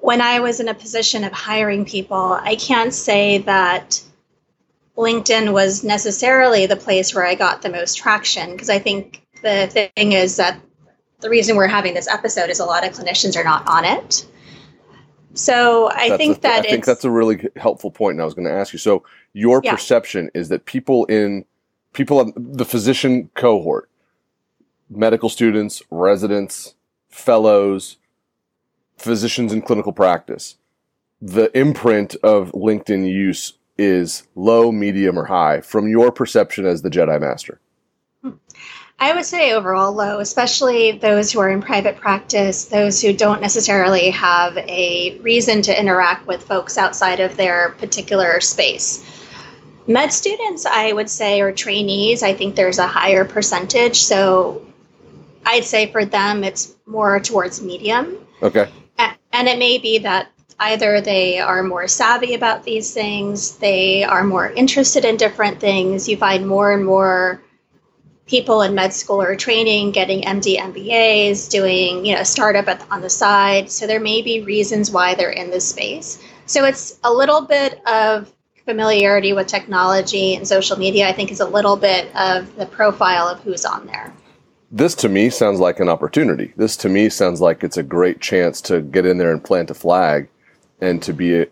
When 0.00 0.20
I 0.20 0.40
was 0.40 0.60
in 0.60 0.68
a 0.68 0.74
position 0.74 1.24
of 1.24 1.32
hiring 1.32 1.84
people, 1.84 2.38
I 2.40 2.56
can't 2.56 2.92
say 2.92 3.38
that 3.38 4.02
LinkedIn 4.96 5.52
was 5.52 5.82
necessarily 5.82 6.66
the 6.66 6.76
place 6.76 7.14
where 7.14 7.26
I 7.26 7.34
got 7.34 7.62
the 7.62 7.70
most 7.70 7.96
traction 7.96 8.52
because 8.52 8.70
I 8.70 8.78
think 8.78 9.22
the 9.42 9.66
thing 9.96 10.12
is 10.12 10.36
that 10.36 10.58
the 11.20 11.30
reason 11.30 11.56
we're 11.56 11.66
having 11.66 11.94
this 11.94 12.06
episode 12.06 12.50
is 12.50 12.60
a 12.60 12.64
lot 12.64 12.86
of 12.86 12.92
clinicians 12.92 13.36
are 13.36 13.44
not 13.44 13.66
on 13.66 13.84
it. 13.84 14.26
So 15.32 15.90
I 15.90 16.10
that's 16.10 16.18
think 16.18 16.38
a, 16.38 16.40
that 16.42 16.66
I 16.66 16.70
think 16.70 16.84
that's 16.84 17.04
a 17.04 17.10
really 17.10 17.48
helpful 17.56 17.90
point, 17.90 18.14
and 18.14 18.22
I 18.22 18.24
was 18.24 18.34
going 18.34 18.46
to 18.46 18.52
ask 18.52 18.72
you. 18.72 18.78
So 18.78 19.04
your 19.32 19.60
yeah. 19.64 19.72
perception 19.72 20.30
is 20.32 20.48
that 20.50 20.64
people 20.64 21.06
in 21.06 21.44
people, 21.92 22.32
the 22.36 22.64
physician 22.64 23.30
cohort, 23.34 23.88
medical 24.96 25.28
students, 25.28 25.82
residents, 25.90 26.74
fellows, 27.08 27.96
physicians 28.96 29.52
in 29.52 29.62
clinical 29.62 29.92
practice, 29.92 30.56
the 31.20 31.56
imprint 31.58 32.16
of 32.22 32.52
LinkedIn 32.52 33.10
use 33.10 33.54
is 33.76 34.26
low, 34.34 34.70
medium, 34.70 35.18
or 35.18 35.24
high 35.24 35.60
from 35.60 35.88
your 35.88 36.12
perception 36.12 36.66
as 36.66 36.82
the 36.82 36.90
Jedi 36.90 37.20
Master? 37.20 37.60
Hmm. 38.22 38.30
I 38.98 39.14
would 39.14 39.24
say 39.24 39.52
overall 39.52 39.92
low, 39.92 40.20
especially 40.20 40.92
those 40.92 41.32
who 41.32 41.40
are 41.40 41.50
in 41.50 41.60
private 41.60 41.96
practice, 41.96 42.66
those 42.66 43.02
who 43.02 43.12
don't 43.12 43.40
necessarily 43.40 44.10
have 44.10 44.56
a 44.56 45.18
reason 45.20 45.62
to 45.62 45.78
interact 45.78 46.26
with 46.26 46.44
folks 46.44 46.78
outside 46.78 47.20
of 47.20 47.36
their 47.36 47.70
particular 47.70 48.40
space. 48.40 49.04
Med 49.86 50.12
students, 50.12 50.64
I 50.64 50.92
would 50.92 51.10
say, 51.10 51.40
or 51.40 51.52
trainees, 51.52 52.22
I 52.22 52.34
think 52.34 52.54
there's 52.54 52.78
a 52.78 52.86
higher 52.86 53.24
percentage. 53.24 53.96
So 53.96 54.62
I'd 55.46 55.64
say 55.64 55.90
for 55.90 56.04
them, 56.04 56.44
it's 56.44 56.74
more 56.86 57.20
towards 57.20 57.62
medium. 57.62 58.16
Okay. 58.42 58.68
And 58.98 59.48
it 59.48 59.58
may 59.58 59.78
be 59.78 59.98
that 59.98 60.28
either 60.60 61.00
they 61.00 61.40
are 61.40 61.62
more 61.62 61.88
savvy 61.88 62.34
about 62.34 62.62
these 62.62 62.94
things, 62.94 63.56
they 63.58 64.04
are 64.04 64.22
more 64.22 64.50
interested 64.50 65.04
in 65.04 65.16
different 65.16 65.60
things. 65.60 66.08
You 66.08 66.16
find 66.16 66.46
more 66.46 66.72
and 66.72 66.84
more 66.84 67.42
people 68.26 68.62
in 68.62 68.74
med 68.74 68.92
school 68.92 69.20
or 69.20 69.36
training 69.36 69.90
getting 69.90 70.22
MD 70.22 70.56
MBAs, 70.56 71.50
doing 71.50 72.06
you 72.06 72.14
know 72.14 72.20
a 72.20 72.24
startup 72.24 72.68
at, 72.68 72.86
on 72.90 73.00
the 73.00 73.10
side. 73.10 73.70
So 73.70 73.86
there 73.86 74.00
may 74.00 74.22
be 74.22 74.40
reasons 74.42 74.90
why 74.90 75.14
they're 75.14 75.30
in 75.30 75.50
this 75.50 75.68
space. 75.68 76.22
So 76.46 76.64
it's 76.64 76.98
a 77.02 77.12
little 77.12 77.42
bit 77.42 77.84
of 77.86 78.32
familiarity 78.64 79.32
with 79.32 79.46
technology 79.46 80.36
and 80.36 80.46
social 80.46 80.78
media, 80.78 81.08
I 81.08 81.12
think, 81.12 81.30
is 81.30 81.40
a 81.40 81.48
little 81.48 81.76
bit 81.76 82.14
of 82.16 82.54
the 82.56 82.66
profile 82.66 83.28
of 83.28 83.40
who's 83.40 83.64
on 83.64 83.86
there. 83.86 84.12
This 84.74 84.96
to 84.96 85.08
me 85.08 85.30
sounds 85.30 85.60
like 85.60 85.78
an 85.78 85.88
opportunity. 85.88 86.52
This 86.56 86.76
to 86.78 86.88
me 86.88 87.08
sounds 87.08 87.40
like 87.40 87.62
it's 87.62 87.76
a 87.76 87.82
great 87.84 88.20
chance 88.20 88.60
to 88.62 88.80
get 88.80 89.06
in 89.06 89.18
there 89.18 89.30
and 89.30 89.42
plant 89.42 89.70
a 89.70 89.74
flag 89.74 90.28
and 90.80 91.00
to 91.04 91.12
be 91.12 91.42
a, 91.42 91.46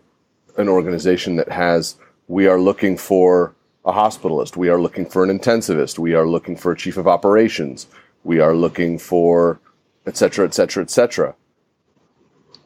an 0.57 0.67
organization 0.67 1.37
that 1.37 1.47
has, 1.47 1.95
we 2.27 2.47
are 2.47 2.59
looking 2.59 2.97
for 2.97 3.55
a 3.85 3.93
hospitalist, 3.93 4.57
we 4.57 4.67
are 4.67 4.81
looking 4.81 5.05
for 5.05 5.23
an 5.23 5.39
intensivist, 5.39 5.97
we 5.97 6.13
are 6.13 6.27
looking 6.27 6.57
for 6.57 6.73
a 6.73 6.77
chief 6.77 6.97
of 6.97 7.07
operations, 7.07 7.87
we 8.25 8.41
are 8.41 8.53
looking 8.53 8.99
for, 8.99 9.57
et 10.05 10.17
cetera, 10.17 10.45
et 10.45 10.53
cetera, 10.53 10.83
et 10.83 10.89
cetera. 10.89 11.33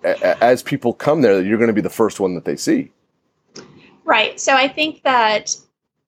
As 0.04 0.64
people 0.64 0.92
come 0.92 1.22
there, 1.22 1.40
you're 1.40 1.60
going 1.60 1.68
to 1.68 1.74
be 1.74 1.82
the 1.82 1.90
first 1.92 2.20
one 2.20 2.34
that 2.34 2.46
they 2.46 2.56
see. 2.56 2.92
Right. 4.06 4.40
So 4.40 4.56
I 4.56 4.68
think 4.70 5.04
that 5.04 5.56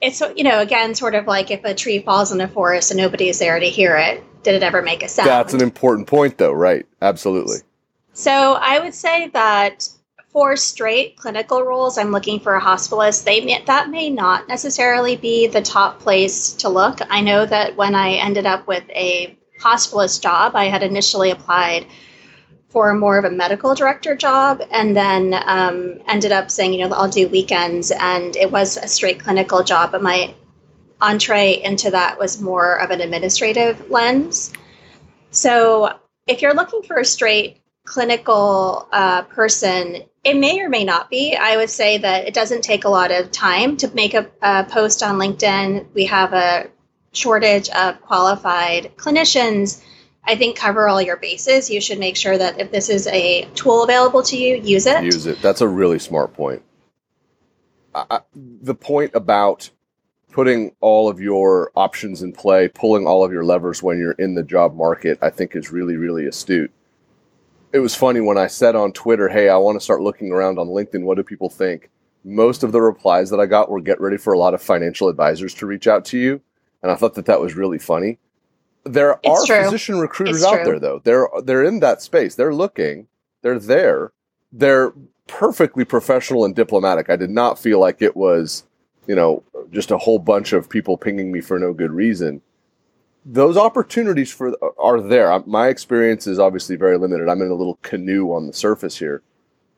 it's 0.02 0.24
you 0.36 0.44
know 0.44 0.60
again 0.60 0.96
sort 0.96 1.14
of 1.14 1.28
like 1.28 1.52
if 1.52 1.64
a 1.66 1.76
tree 1.76 2.00
falls 2.00 2.32
in 2.32 2.42
a 2.42 2.48
forest 2.48 2.90
and 2.90 2.98
nobody's 2.98 3.38
there 3.38 3.60
to 3.60 3.66
hear 3.66 3.98
it 3.98 4.24
did 4.44 4.56
it 4.56 4.64
ever 4.64 4.82
make 4.82 5.04
a 5.04 5.08
sound? 5.08 5.28
That's 5.28 5.54
an 5.54 5.62
important 5.62 6.08
point 6.08 6.38
though. 6.38 6.54
Right. 6.54 6.86
Absolutely. 7.02 7.60
So 8.14 8.58
i 8.60 8.80
would 8.80 8.94
say 8.94 9.28
that 9.30 9.88
for 10.30 10.56
straight 10.56 11.18
clinical 11.18 11.64
roles 11.64 11.98
i'm 11.98 12.12
looking 12.12 12.40
for 12.40 12.56
a 12.56 12.62
hospitalist. 12.62 13.24
They 13.24 13.44
may, 13.44 13.64
that 13.66 13.90
may 13.90 14.10
not 14.10 14.48
necessarily 14.48 15.16
be 15.16 15.48
the 15.48 15.62
top 15.62 16.00
place 16.00 16.54
to 16.54 16.70
look. 16.70 17.00
I 17.10 17.22
know 17.22 17.46
that 17.46 17.76
when 17.76 17.96
i 17.96 18.12
ended 18.14 18.46
up 18.46 18.68
with 18.68 18.84
a 18.90 19.38
hospitalist 19.62 20.22
job 20.22 20.56
i 20.56 20.66
had 20.66 20.84
initially 20.84 21.32
applied 21.32 21.86
for 22.70 22.94
more 22.94 23.18
of 23.18 23.26
a 23.26 23.30
medical 23.30 23.74
director 23.74 24.16
job 24.16 24.62
and 24.72 24.96
then 24.96 25.34
um, 25.46 26.00
ended 26.08 26.32
up 26.32 26.52
saying, 26.52 26.74
you 26.74 26.88
know, 26.88 26.96
I'll 26.96 27.10
do 27.10 27.28
weekends. 27.28 27.92
And 27.92 28.36
it 28.36 28.52
was 28.52 28.78
a 28.78 28.88
straight 28.88 29.20
clinical 29.20 29.64
job, 29.64 29.92
but 29.92 30.04
my 30.04 30.34
entree 31.02 31.62
into 31.64 31.92
that 31.92 32.20
was 32.20 32.42
more 32.42 32.80
of 32.80 32.92
an 32.92 33.02
administrative 33.02 33.90
lens. 33.90 34.54
So 35.32 35.98
if 36.28 36.42
you're 36.42 36.54
looking 36.54 36.84
for 36.84 36.98
a 36.98 37.06
straight 37.06 37.62
clinical 37.86 38.88
uh, 38.92 39.24
person, 39.24 40.04
it 40.24 40.38
may 40.38 40.60
or 40.60 40.70
may 40.70 40.84
not 40.84 41.10
be. 41.10 41.36
I 41.36 41.58
would 41.58 41.70
say 41.70 41.98
that 41.98 42.28
it 42.28 42.34
doesn't 42.34 42.64
take 42.64 42.86
a 42.86 42.90
lot 42.90 43.12
of 43.12 43.32
time 43.32 43.78
to 43.78 43.94
make 43.96 44.14
a, 44.14 44.30
a 44.42 44.66
post 44.66 45.02
on 45.02 45.18
LinkedIn. 45.18 45.88
We 45.94 46.06
have 46.06 46.34
a 46.34 46.70
shortage 47.14 47.70
of 47.70 48.02
qualified 48.02 48.96
clinicians 48.98 49.82
I 50.30 50.36
think 50.36 50.56
cover 50.56 50.88
all 50.88 51.02
your 51.02 51.18
bases. 51.18 51.72
You 51.72 51.82
should 51.82 51.98
make 51.98 52.16
sure 52.16 52.38
that 52.38 52.60
if 52.60 52.72
this 52.72 52.90
is 52.90 53.08
a 53.08 53.46
tool 53.56 53.84
available 53.84 54.22
to 54.24 54.38
you, 54.38 54.58
use 54.58 54.86
it. 54.86 55.04
Use 55.04 55.26
it. 55.26 55.42
That's 55.42 55.62
a 55.62 55.68
really 55.68 55.98
smart 55.98 56.34
point. 56.34 56.62
The 58.36 58.76
point 58.76 59.16
about 59.16 59.72
putting 60.32 60.76
all 60.80 61.10
of 61.10 61.20
your 61.20 61.72
options 61.76 62.22
in 62.22 62.34
play, 62.34 62.68
pulling 62.68 63.08
all 63.08 63.24
of 63.24 63.32
your 63.32 63.44
levers 63.44 63.82
when 63.82 64.00
you're 64.00 64.14
in 64.14 64.36
the 64.36 64.44
job 64.44 64.76
market, 64.76 65.18
I 65.22 65.30
think 65.30 65.56
is 65.56 65.72
really, 65.72 65.96
really 65.96 66.26
astute. 66.26 66.72
It 67.72 67.80
was 67.80 67.96
funny 67.96 68.22
when 68.22 68.38
I 68.38 68.48
said 68.48 68.76
on 68.76 68.92
Twitter, 68.94 69.30
hey, 69.30 69.50
I 69.50 69.58
want 69.58 69.76
to 69.76 69.84
start 69.84 70.02
looking 70.02 70.32
around 70.32 70.58
on 70.58 70.68
LinkedIn. 70.68 71.04
What 71.04 71.18
do 71.18 71.24
people 71.24 71.50
think? 71.50 71.90
Most 72.24 72.64
of 72.64 72.72
the 72.72 72.82
replies 72.82 73.30
that 73.30 73.40
I 73.40 73.46
got 73.46 73.70
were 73.70 73.82
get 73.82 74.02
ready 74.02 74.18
for 74.18 74.34
a 74.34 74.40
lot 74.40 74.54
of 74.54 74.62
financial 74.62 75.08
advisors 75.08 75.54
to 75.56 75.66
reach 75.66 75.88
out 75.88 76.06
to 76.06 76.18
you. 76.18 76.42
And 76.82 76.92
I 76.92 76.96
thought 76.96 77.14
that 77.16 77.26
that 77.28 77.42
was 77.42 77.56
really 77.56 77.80
funny 77.80 78.18
there 78.84 79.20
it's 79.24 79.30
are 79.30 79.46
true. 79.46 79.64
physician 79.66 80.00
recruiters 80.00 80.38
it's 80.38 80.46
out 80.46 80.56
true. 80.56 80.66
there 80.66 80.80
though. 80.80 81.02
They're 81.04 81.28
they're 81.44 81.64
in 81.64 81.80
that 81.80 82.02
space. 82.02 82.36
They're 82.36 82.54
looking. 82.54 83.08
They're 83.42 83.60
there. 83.60 84.12
They're 84.52 84.94
perfectly 85.28 85.86
professional 85.86 86.46
and 86.46 86.56
diplomatic. 86.56 87.10
I 87.10 87.16
did 87.16 87.30
not 87.30 87.60
feel 87.60 87.80
like 87.80 88.02
it 88.02 88.18
was, 88.18 88.64
you 89.10 89.16
know, 89.16 89.42
just 89.72 89.90
a 89.90 89.98
whole 89.98 90.20
bunch 90.20 90.54
of 90.54 90.70
people 90.70 90.96
pinging 90.96 91.32
me 91.32 91.42
for 91.42 91.58
no 91.58 91.74
good 91.74 91.92
reason. 91.92 92.44
Those 93.26 93.58
opportunities 93.58 94.32
for 94.32 94.56
are 94.78 95.02
there. 95.02 95.38
My 95.48 95.70
experience 95.70 96.28
is 96.28 96.38
obviously 96.38 96.76
very 96.76 96.96
limited. 96.96 97.28
I'm 97.28 97.42
in 97.42 97.50
a 97.50 97.56
little 97.56 97.80
canoe 97.82 98.32
on 98.32 98.46
the 98.46 98.54
surface 98.54 99.00
here, 99.00 99.24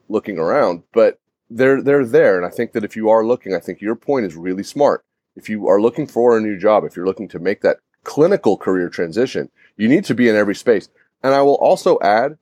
looking 0.09 0.37
around, 0.37 0.83
but 0.91 1.17
they're 1.49 1.81
they're 1.81 2.05
there. 2.05 2.35
And 2.35 2.45
I 2.45 2.49
think 2.49 2.73
that 2.73 2.83
if 2.83 2.97
you 2.97 3.09
are 3.09 3.25
looking, 3.25 3.55
I 3.55 3.59
think 3.59 3.79
your 3.79 3.95
point 3.95 4.25
is 4.25 4.35
really 4.35 4.63
smart. 4.63 5.05
If 5.37 5.47
you 5.47 5.65
are 5.69 5.81
looking 5.81 6.07
for 6.07 6.37
a 6.37 6.41
new 6.41 6.59
job, 6.59 6.83
if 6.83 6.97
you're 6.97 7.05
looking 7.05 7.29
to 7.29 7.39
make 7.39 7.61
that 7.61 7.77
clinical 8.03 8.57
career 8.57 8.89
transition. 8.89 9.49
You 9.77 9.87
need 9.87 10.03
to 10.05 10.15
be 10.15 10.27
in 10.27 10.35
every 10.35 10.55
space. 10.55 10.89
And 11.23 11.33
I 11.33 11.41
will 11.41 11.55
also 11.55 11.97
add, 12.01 12.37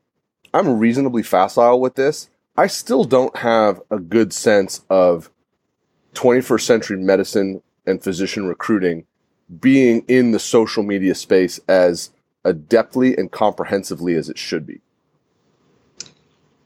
I'm 0.56 0.80
reasonably 0.80 1.21
facile 1.21 1.80
with 1.80 1.93
this. 1.93 2.32
I 2.58 2.65
still 2.65 3.04
don't 3.04 3.38
have 3.38 3.80
a 3.91 3.99
good 3.99 4.34
sense 4.34 4.84
of 4.89 5.30
21st 6.13 6.62
century 6.62 6.98
medicine 6.98 7.62
and 7.86 8.04
physician 8.04 8.48
recruiting 8.48 9.06
being 9.60 10.04
in 10.08 10.32
the 10.32 10.39
social 10.39 10.84
media 10.84 11.15
space 11.15 11.60
as 11.67 12.12
adeptly 12.45 13.17
and 13.17 13.32
comprehensively 13.32 14.13
as 14.13 14.30
it 14.30 14.38
should 14.38 14.65
be. 14.65 14.82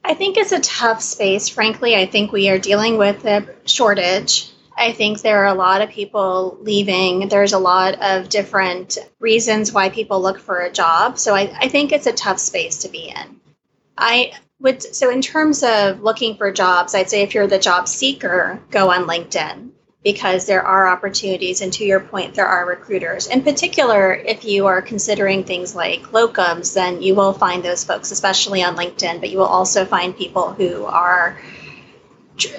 I 0.04 0.14
think 0.14 0.36
it's 0.36 0.52
a 0.52 0.60
tough 0.60 1.02
space. 1.02 1.48
Frankly, 1.48 1.96
I 1.96 2.06
think 2.06 2.32
we 2.32 2.50
are 2.50 2.60
dealing 2.60 2.98
with 2.98 3.24
a 3.26 3.48
shortage 3.66 4.54
I 4.78 4.92
think 4.92 5.22
there 5.22 5.44
are 5.44 5.48
a 5.48 5.54
lot 5.54 5.82
of 5.82 5.90
people 5.90 6.58
leaving. 6.62 7.30
There's 7.30 7.54
a 7.54 7.60
lot 7.60 8.02
of 8.02 8.30
different 8.30 8.98
reasons 9.20 9.72
why 9.72 9.90
people 9.90 10.22
look 10.22 10.40
for 10.40 10.62
a 10.62 10.72
job. 10.72 11.18
So 11.20 11.36
I, 11.36 11.54
I 11.60 11.68
think 11.68 11.92
it's 11.92 12.08
a 12.08 12.14
tough 12.14 12.40
space 12.40 12.80
to 12.80 12.90
be 12.90 13.10
in. 13.10 13.40
I 13.98 14.34
so 14.80 15.10
in 15.10 15.22
terms 15.22 15.62
of 15.64 16.02
looking 16.02 16.38
for 16.38 16.52
jobs, 16.52 16.96
I'd 16.96 17.10
say 17.10 17.22
if 17.22 17.34
you're 17.34 17.48
the 17.48 17.60
job 17.60 17.88
seeker, 17.88 18.62
go 18.72 18.92
on 18.92 19.06
LinkedIn 19.08 19.72
because 20.04 20.46
there 20.46 20.62
are 20.62 20.88
opportunities 20.88 21.62
and 21.62 21.72
to 21.74 21.86
your 21.86 22.00
point 22.00 22.36
there 22.36 22.48
are 22.48 22.66
recruiters. 22.66 23.28
In 23.28 23.42
particular, 23.42 24.14
if 24.14 24.44
you 24.44 24.68
are 24.68 24.82
considering 24.82 25.44
things 25.44 25.76
like 25.76 26.04
locums, 26.12 26.74
then 26.74 27.02
you 27.02 27.16
will 27.16 27.34
find 27.34 27.64
those 27.64 27.84
folks 27.84 28.12
especially 28.12 28.64
on 28.64 28.76
LinkedIn, 28.76 29.20
but 29.20 29.30
you 29.30 29.38
will 29.38 29.46
also 29.46 29.86
find 29.86 30.16
people 30.16 30.52
who 30.52 30.86
are 30.86 31.38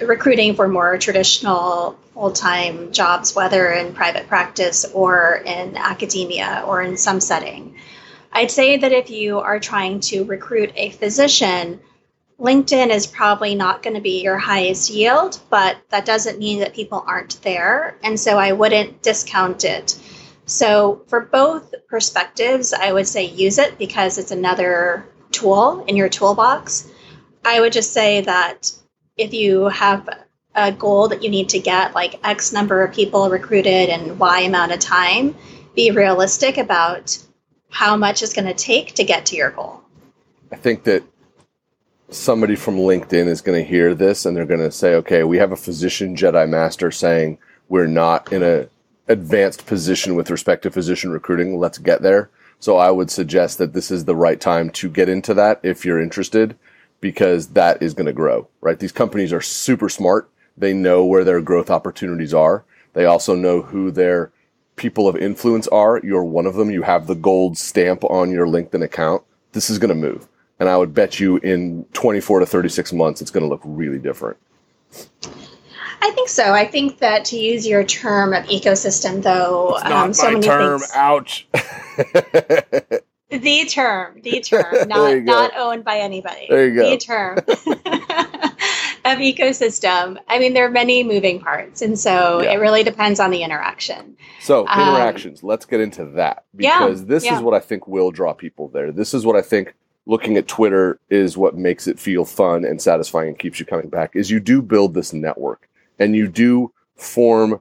recruiting 0.02 0.54
for 0.54 0.68
more 0.68 0.96
traditional 0.98 1.98
full 2.12 2.32
time 2.32 2.92
jobs, 2.92 3.34
whether 3.34 3.72
in 3.72 3.94
private 3.94 4.28
practice 4.28 4.84
or 4.92 5.42
in 5.44 5.76
academia 5.76 6.64
or 6.66 6.82
in 6.82 6.96
some 6.96 7.20
setting. 7.20 7.76
I'd 8.32 8.50
say 8.50 8.78
that 8.78 8.92
if 8.92 9.10
you 9.10 9.40
are 9.40 9.60
trying 9.60 10.00
to 10.00 10.24
recruit 10.24 10.72
a 10.76 10.90
physician, 10.90 11.80
LinkedIn 12.38 12.90
is 12.90 13.06
probably 13.06 13.54
not 13.54 13.82
going 13.82 13.94
to 13.94 14.00
be 14.00 14.22
your 14.22 14.38
highest 14.38 14.90
yield, 14.90 15.40
but 15.50 15.76
that 15.90 16.04
doesn't 16.04 16.38
mean 16.38 16.60
that 16.60 16.74
people 16.74 17.04
aren't 17.06 17.40
there. 17.42 17.96
And 18.02 18.18
so 18.18 18.38
I 18.38 18.52
wouldn't 18.52 19.02
discount 19.02 19.64
it. 19.64 19.98
So, 20.46 21.02
for 21.06 21.20
both 21.20 21.72
perspectives, 21.88 22.74
I 22.74 22.92
would 22.92 23.08
say 23.08 23.24
use 23.24 23.56
it 23.58 23.78
because 23.78 24.18
it's 24.18 24.30
another 24.30 25.06
tool 25.30 25.84
in 25.86 25.96
your 25.96 26.10
toolbox. 26.10 26.90
I 27.44 27.60
would 27.60 27.72
just 27.72 27.92
say 27.92 28.20
that 28.22 28.70
if 29.16 29.32
you 29.32 29.68
have 29.68 30.06
a 30.54 30.70
goal 30.70 31.08
that 31.08 31.22
you 31.22 31.30
need 31.30 31.48
to 31.50 31.58
get 31.58 31.94
like 31.94 32.20
X 32.24 32.52
number 32.52 32.82
of 32.82 32.94
people 32.94 33.30
recruited 33.30 33.88
and 33.88 34.18
Y 34.18 34.40
amount 34.40 34.72
of 34.72 34.80
time, 34.80 35.34
be 35.74 35.90
realistic 35.90 36.58
about 36.58 37.18
how 37.70 37.96
much 37.96 38.22
it's 38.22 38.34
going 38.34 38.46
to 38.46 38.54
take 38.54 38.94
to 38.94 39.04
get 39.04 39.26
to 39.26 39.36
your 39.36 39.50
goal. 39.50 39.82
I 40.52 40.56
think 40.56 40.84
that 40.84 41.02
somebody 42.10 42.56
from 42.56 42.76
LinkedIn 42.76 43.26
is 43.26 43.40
going 43.40 43.62
to 43.62 43.68
hear 43.68 43.94
this 43.94 44.24
and 44.24 44.36
they're 44.36 44.46
going 44.46 44.60
to 44.60 44.70
say, 44.70 44.94
okay, 44.94 45.24
we 45.24 45.38
have 45.38 45.52
a 45.52 45.56
physician 45.56 46.16
Jedi 46.16 46.48
Master 46.48 46.90
saying 46.90 47.38
we're 47.68 47.86
not 47.86 48.32
in 48.32 48.42
a 48.42 48.68
advanced 49.08 49.66
position 49.66 50.14
with 50.14 50.30
respect 50.30 50.62
to 50.62 50.70
physician 50.70 51.10
recruiting. 51.10 51.58
Let's 51.58 51.78
get 51.78 52.02
there. 52.02 52.30
So 52.58 52.76
I 52.76 52.90
would 52.90 53.10
suggest 53.10 53.58
that 53.58 53.72
this 53.72 53.90
is 53.90 54.04
the 54.04 54.16
right 54.16 54.40
time 54.40 54.70
to 54.70 54.88
get 54.88 55.08
into 55.08 55.34
that 55.34 55.60
if 55.62 55.84
you're 55.84 56.00
interested 56.00 56.56
because 57.00 57.48
that 57.48 57.82
is 57.82 57.92
going 57.92 58.06
to 58.06 58.12
grow, 58.12 58.48
right? 58.60 58.78
These 58.78 58.92
companies 58.92 59.32
are 59.32 59.42
super 59.42 59.88
smart. 59.88 60.30
They 60.56 60.72
know 60.72 61.04
where 61.04 61.24
their 61.24 61.42
growth 61.42 61.70
opportunities 61.70 62.32
are. 62.32 62.64
They 62.94 63.04
also 63.04 63.34
know 63.34 63.60
who 63.60 63.90
their 63.90 64.30
people 64.76 65.08
of 65.08 65.16
influence 65.16 65.68
are. 65.68 66.00
You're 66.02 66.24
one 66.24 66.46
of 66.46 66.54
them. 66.54 66.70
You 66.70 66.82
have 66.82 67.06
the 67.06 67.14
gold 67.14 67.58
stamp 67.58 68.04
on 68.04 68.30
your 68.30 68.46
LinkedIn 68.46 68.82
account. 68.82 69.22
This 69.52 69.68
is 69.68 69.78
going 69.78 69.90
to 69.90 69.94
move. 69.94 70.26
And 70.64 70.70
I 70.70 70.78
would 70.78 70.94
bet 70.94 71.20
you 71.20 71.36
in 71.36 71.84
24 71.92 72.40
to 72.40 72.46
36 72.46 72.94
months, 72.94 73.20
it's 73.20 73.30
going 73.30 73.42
to 73.42 73.48
look 73.50 73.60
really 73.64 73.98
different. 73.98 74.38
I 76.00 76.10
think 76.12 76.30
so. 76.30 76.54
I 76.54 76.66
think 76.66 77.00
that 77.00 77.26
to 77.26 77.36
use 77.36 77.66
your 77.66 77.84
term 77.84 78.32
of 78.32 78.44
ecosystem, 78.46 79.22
though, 79.22 79.76
um, 79.82 80.14
so 80.14 80.30
many 80.30 80.40
term. 80.40 80.80
Things, 80.80 80.90
Ouch. 80.94 81.46
The 83.30 83.64
term, 83.64 84.20
the 84.22 84.40
term, 84.40 84.88
not 84.88 85.22
not 85.22 85.52
owned 85.56 85.82
by 85.82 85.98
anybody. 85.98 86.46
There 86.48 86.68
you 86.68 86.74
go. 86.76 86.90
The 86.90 86.96
term 86.98 87.38
of 89.04 89.18
ecosystem. 89.18 90.18
I 90.28 90.38
mean, 90.38 90.54
there 90.54 90.64
are 90.66 90.70
many 90.70 91.02
moving 91.02 91.40
parts, 91.40 91.82
and 91.82 91.98
so 91.98 92.42
yeah. 92.42 92.52
it 92.52 92.56
really 92.56 92.84
depends 92.84 93.18
on 93.18 93.30
the 93.30 93.42
interaction. 93.42 94.16
So 94.40 94.68
um, 94.68 94.88
interactions. 94.88 95.42
Um, 95.42 95.48
let's 95.48 95.66
get 95.66 95.80
into 95.80 96.04
that 96.10 96.44
because 96.54 97.00
yeah, 97.00 97.06
this 97.08 97.24
yeah. 97.24 97.36
is 97.36 97.42
what 97.42 97.54
I 97.54 97.60
think 97.60 97.88
will 97.88 98.12
draw 98.12 98.34
people 98.34 98.68
there. 98.68 98.92
This 98.92 99.14
is 99.14 99.26
what 99.26 99.34
I 99.34 99.42
think. 99.42 99.74
Looking 100.06 100.36
at 100.36 100.48
Twitter 100.48 100.98
is 101.08 101.36
what 101.36 101.56
makes 101.56 101.86
it 101.86 101.98
feel 101.98 102.24
fun 102.24 102.64
and 102.64 102.80
satisfying 102.80 103.28
and 103.28 103.38
keeps 103.38 103.58
you 103.58 103.66
coming 103.66 103.88
back. 103.88 104.14
Is 104.14 104.30
you 104.30 104.40
do 104.40 104.60
build 104.60 104.94
this 104.94 105.12
network 105.12 105.68
and 105.98 106.14
you 106.14 106.28
do 106.28 106.72
form 106.96 107.60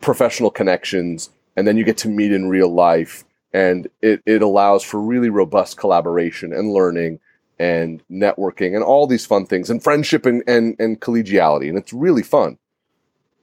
professional 0.00 0.50
connections, 0.50 1.30
and 1.56 1.66
then 1.66 1.76
you 1.76 1.84
get 1.84 1.96
to 1.98 2.08
meet 2.08 2.32
in 2.32 2.48
real 2.48 2.68
life 2.68 3.24
and 3.54 3.86
it, 4.02 4.20
it 4.26 4.42
allows 4.42 4.82
for 4.82 5.00
really 5.00 5.30
robust 5.30 5.76
collaboration 5.76 6.52
and 6.52 6.72
learning 6.72 7.20
and 7.58 8.02
networking 8.10 8.74
and 8.74 8.82
all 8.82 9.06
these 9.06 9.24
fun 9.24 9.46
things 9.46 9.70
and 9.70 9.82
friendship 9.82 10.26
and, 10.26 10.42
and, 10.48 10.74
and 10.80 11.00
collegiality. 11.00 11.68
And 11.68 11.78
it's 11.78 11.92
really 11.92 12.24
fun. 12.24 12.58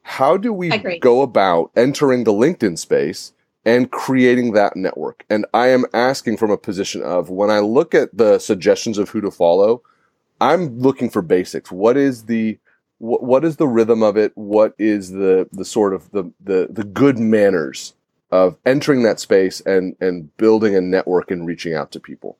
How 0.03 0.35
do 0.35 0.51
we 0.51 0.99
go 0.99 1.21
about 1.21 1.71
entering 1.77 2.25
the 2.25 2.33
LinkedIn 2.33 2.77
space 2.77 3.31
and 3.65 3.91
creating 3.91 4.53
that 4.53 4.75
network? 4.75 5.25
And 5.29 5.45
I 5.53 5.67
am 5.67 5.85
asking 5.93 6.37
from 6.37 6.51
a 6.51 6.57
position 6.57 7.01
of 7.03 7.29
when 7.29 7.49
I 7.49 7.59
look 7.59 7.93
at 7.93 8.15
the 8.15 8.39
suggestions 8.39 8.97
of 8.97 9.09
who 9.09 9.21
to 9.21 9.31
follow, 9.31 9.81
I'm 10.39 10.79
looking 10.79 11.09
for 11.09 11.21
basics. 11.21 11.71
What 11.71 11.97
is 11.97 12.25
the 12.25 12.57
what, 12.97 13.43
is 13.43 13.55
the 13.55 13.67
rhythm 13.67 14.03
of 14.03 14.15
it? 14.15 14.31
What 14.35 14.75
is 14.77 15.09
the 15.09 15.49
the 15.51 15.65
sort 15.65 15.93
of 15.93 16.11
the 16.11 16.31
the 16.39 16.67
the 16.69 16.83
good 16.83 17.17
manners 17.17 17.93
of 18.31 18.57
entering 18.65 19.03
that 19.03 19.19
space 19.19 19.59
and 19.61 19.95
and 19.99 20.35
building 20.37 20.75
a 20.75 20.81
network 20.81 21.31
and 21.31 21.47
reaching 21.47 21.73
out 21.73 21.91
to 21.91 21.99
people? 21.99 22.37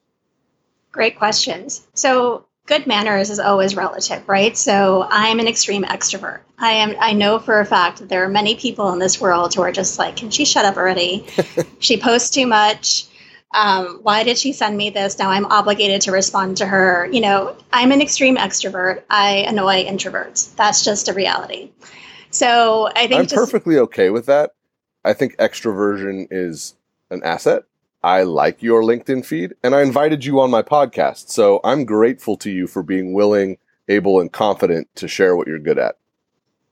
Great 0.92 1.18
questions. 1.18 1.88
So 1.94 2.46
good 2.66 2.88
manners 2.88 3.30
is 3.30 3.40
always 3.40 3.76
relative, 3.76 4.28
right? 4.28 4.56
So 4.56 5.08
I'm 5.10 5.40
an 5.40 5.48
extreme 5.48 5.84
extrovert. 5.84 6.42
I 6.58 6.72
am 6.74 6.96
I 7.00 7.14
know 7.14 7.40
for 7.40 7.60
a 7.60 7.66
fact 7.66 8.00
that 8.00 8.10
there 8.10 8.24
are 8.24 8.30
many 8.30 8.56
people 8.56 8.92
in 8.94 9.00
this 9.00 9.20
world 9.20 9.54
who 9.54 9.62
are 9.62 9.72
just 9.72 10.00
like, 10.00 10.16
can 10.16 10.30
she 10.30 10.46
shut 10.46 10.66
up 10.66 10.78
already? 10.78 11.26
she 11.80 11.98
posts 11.98 12.30
too 12.30 12.48
much. 12.48 13.08
Um, 13.54 14.00
why 14.04 14.24
did 14.24 14.38
she 14.38 14.54
send 14.54 14.78
me 14.78 14.90
this? 14.90 15.20
Now 15.20 15.30
I'm 15.30 15.46
obligated 15.46 16.02
to 16.02 16.12
respond 16.12 16.58
to 16.58 16.66
her. 16.66 17.10
You 17.12 17.20
know, 17.20 17.58
I'm 17.74 17.92
an 17.92 18.02
extreme 18.02 18.38
extrovert. 18.38 19.04
I 19.10 19.46
annoy 19.48 19.86
introverts. 19.86 20.56
That's 20.56 20.86
just 20.86 21.10
a 21.10 21.14
reality. 21.14 21.72
So 22.30 22.90
I 22.96 23.08
think 23.08 23.14
I'm 23.14 23.24
just, 23.24 23.36
perfectly 23.36 23.78
okay 23.80 24.10
with 24.10 24.28
that. 24.28 24.52
I 25.04 25.14
think 25.14 25.36
extroversion 25.38 26.28
is 26.32 26.76
an 27.10 27.24
asset. 27.24 27.64
I 28.04 28.24
like 28.24 28.64
your 28.64 28.82
LinkedIn 28.82 29.26
feed 29.26 29.54
and 29.64 29.76
I 29.76 29.82
invited 29.82 30.26
you 30.26 30.40
on 30.40 30.50
my 30.50 30.62
podcast. 30.62 31.30
So 31.30 31.60
I'm 31.64 31.86
grateful 31.86 32.36
to 32.38 32.52
you 32.52 32.68
for 32.68 32.84
being 32.84 33.14
willing, 33.14 33.58
able, 33.88 34.20
and 34.20 34.32
confident 34.32 34.88
to 34.96 35.08
share 35.08 35.36
what 35.36 35.48
you're 35.48 35.60
good 35.60 35.78
at. 35.78 35.98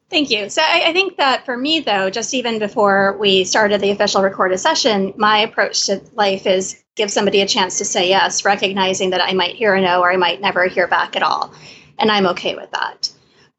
Thank 0.09 0.31
you. 0.31 0.49
So 0.49 0.63
I, 0.63 0.85
I, 0.87 0.93
think 0.93 1.17
that 1.17 1.45
for 1.45 1.55
me, 1.55 1.81
though, 1.81 2.09
just 2.09 2.33
even 2.33 2.57
before 2.57 3.15
we 3.19 3.43
started 3.43 3.79
the 3.79 3.91
official 3.91 4.23
recorded 4.23 4.57
session, 4.57 5.13
my 5.17 5.37
approach 5.37 5.85
to 5.85 6.01
life 6.13 6.47
is 6.47 6.83
give 6.95 7.11
somebody 7.11 7.41
a 7.41 7.47
chance 7.47 7.77
to 7.77 7.85
say 7.85 8.09
yes, 8.09 8.43
recognizing 8.43 9.11
that 9.11 9.23
I 9.23 9.33
might 9.33 9.55
hear 9.55 9.75
a 9.75 9.81
no 9.81 10.01
or 10.01 10.11
I 10.11 10.17
might 10.17 10.41
never 10.41 10.65
hear 10.65 10.87
back 10.87 11.15
at 11.15 11.21
all. 11.21 11.53
And 11.99 12.11
I'm 12.11 12.25
okay 12.27 12.55
with 12.55 12.71
that. 12.71 13.11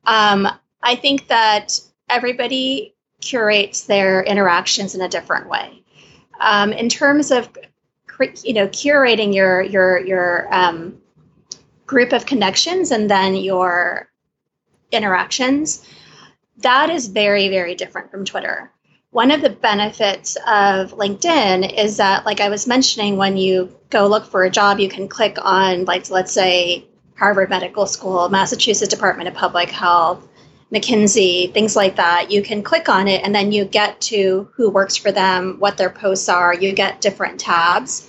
Um, 0.04 0.48
I 0.83 0.96
think 0.96 1.28
that 1.28 1.78
everybody 2.09 2.96
curates 3.20 3.85
their 3.85 4.22
interactions 4.24 4.96
in 4.96 5.02
a 5.02 5.09
different 5.09 5.48
way. 5.48 5.80
Um, 6.40 6.72
in 6.72 6.88
terms 6.88 7.31
of 7.31 7.48
you 8.42 8.53
know 8.53 8.68
curating 8.68 9.35
your 9.35 9.62
your 9.62 9.98
your 9.98 10.55
um, 10.55 11.00
group 11.87 12.12
of 12.12 12.26
connections 12.26 12.90
and 12.90 13.11
then 13.11 13.35
your 13.35 14.11
interactions 14.92 15.87
that 16.62 16.90
is 16.90 17.07
very, 17.09 17.48
very 17.48 17.74
different 17.74 18.11
from 18.11 18.24
Twitter. 18.24 18.70
One 19.11 19.31
of 19.31 19.40
the 19.40 19.50
benefits 19.50 20.37
of 20.46 20.92
LinkedIn 20.92 21.76
is 21.76 21.96
that, 21.96 22.24
like 22.24 22.40
I 22.40 22.48
was 22.48 22.66
mentioning, 22.66 23.16
when 23.16 23.37
you 23.37 23.74
go 23.88 24.07
look 24.07 24.26
for 24.26 24.44
a 24.44 24.50
job, 24.50 24.79
you 24.79 24.88
can 24.88 25.09
click 25.09 25.37
on, 25.40 25.85
like, 25.85 26.11
let's 26.11 26.33
say, 26.33 26.87
Harvard 27.16 27.50
Medical 27.50 27.87
School, 27.87 28.29
Massachusetts 28.29 28.88
Department 28.88 29.29
of 29.29 29.35
Public 29.35 29.70
Health, 29.70 30.29
McKinsey, 30.72 31.52
things 31.52 31.74
like 31.74 31.96
that. 31.96 32.30
You 32.30 32.42
can 32.42 32.62
click 32.62 32.88
on 32.88 33.09
it 33.09 33.22
and 33.24 33.35
then 33.35 33.50
you 33.50 33.64
get 33.64 34.00
to 34.02 34.48
who 34.54 34.70
works 34.70 34.96
for 34.96 35.11
them, 35.11 35.56
what 35.59 35.76
their 35.76 35.90
posts 35.90 36.28
are, 36.28 36.54
you 36.54 36.72
get 36.72 37.00
different 37.00 37.40
tabs. 37.40 38.09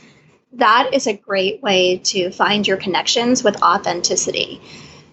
That 0.54 0.94
is 0.94 1.08
a 1.08 1.14
great 1.14 1.62
way 1.64 1.98
to 1.98 2.30
find 2.30 2.68
your 2.68 2.78
connections 2.78 3.44
with 3.44 3.62
authenticity. 3.64 4.62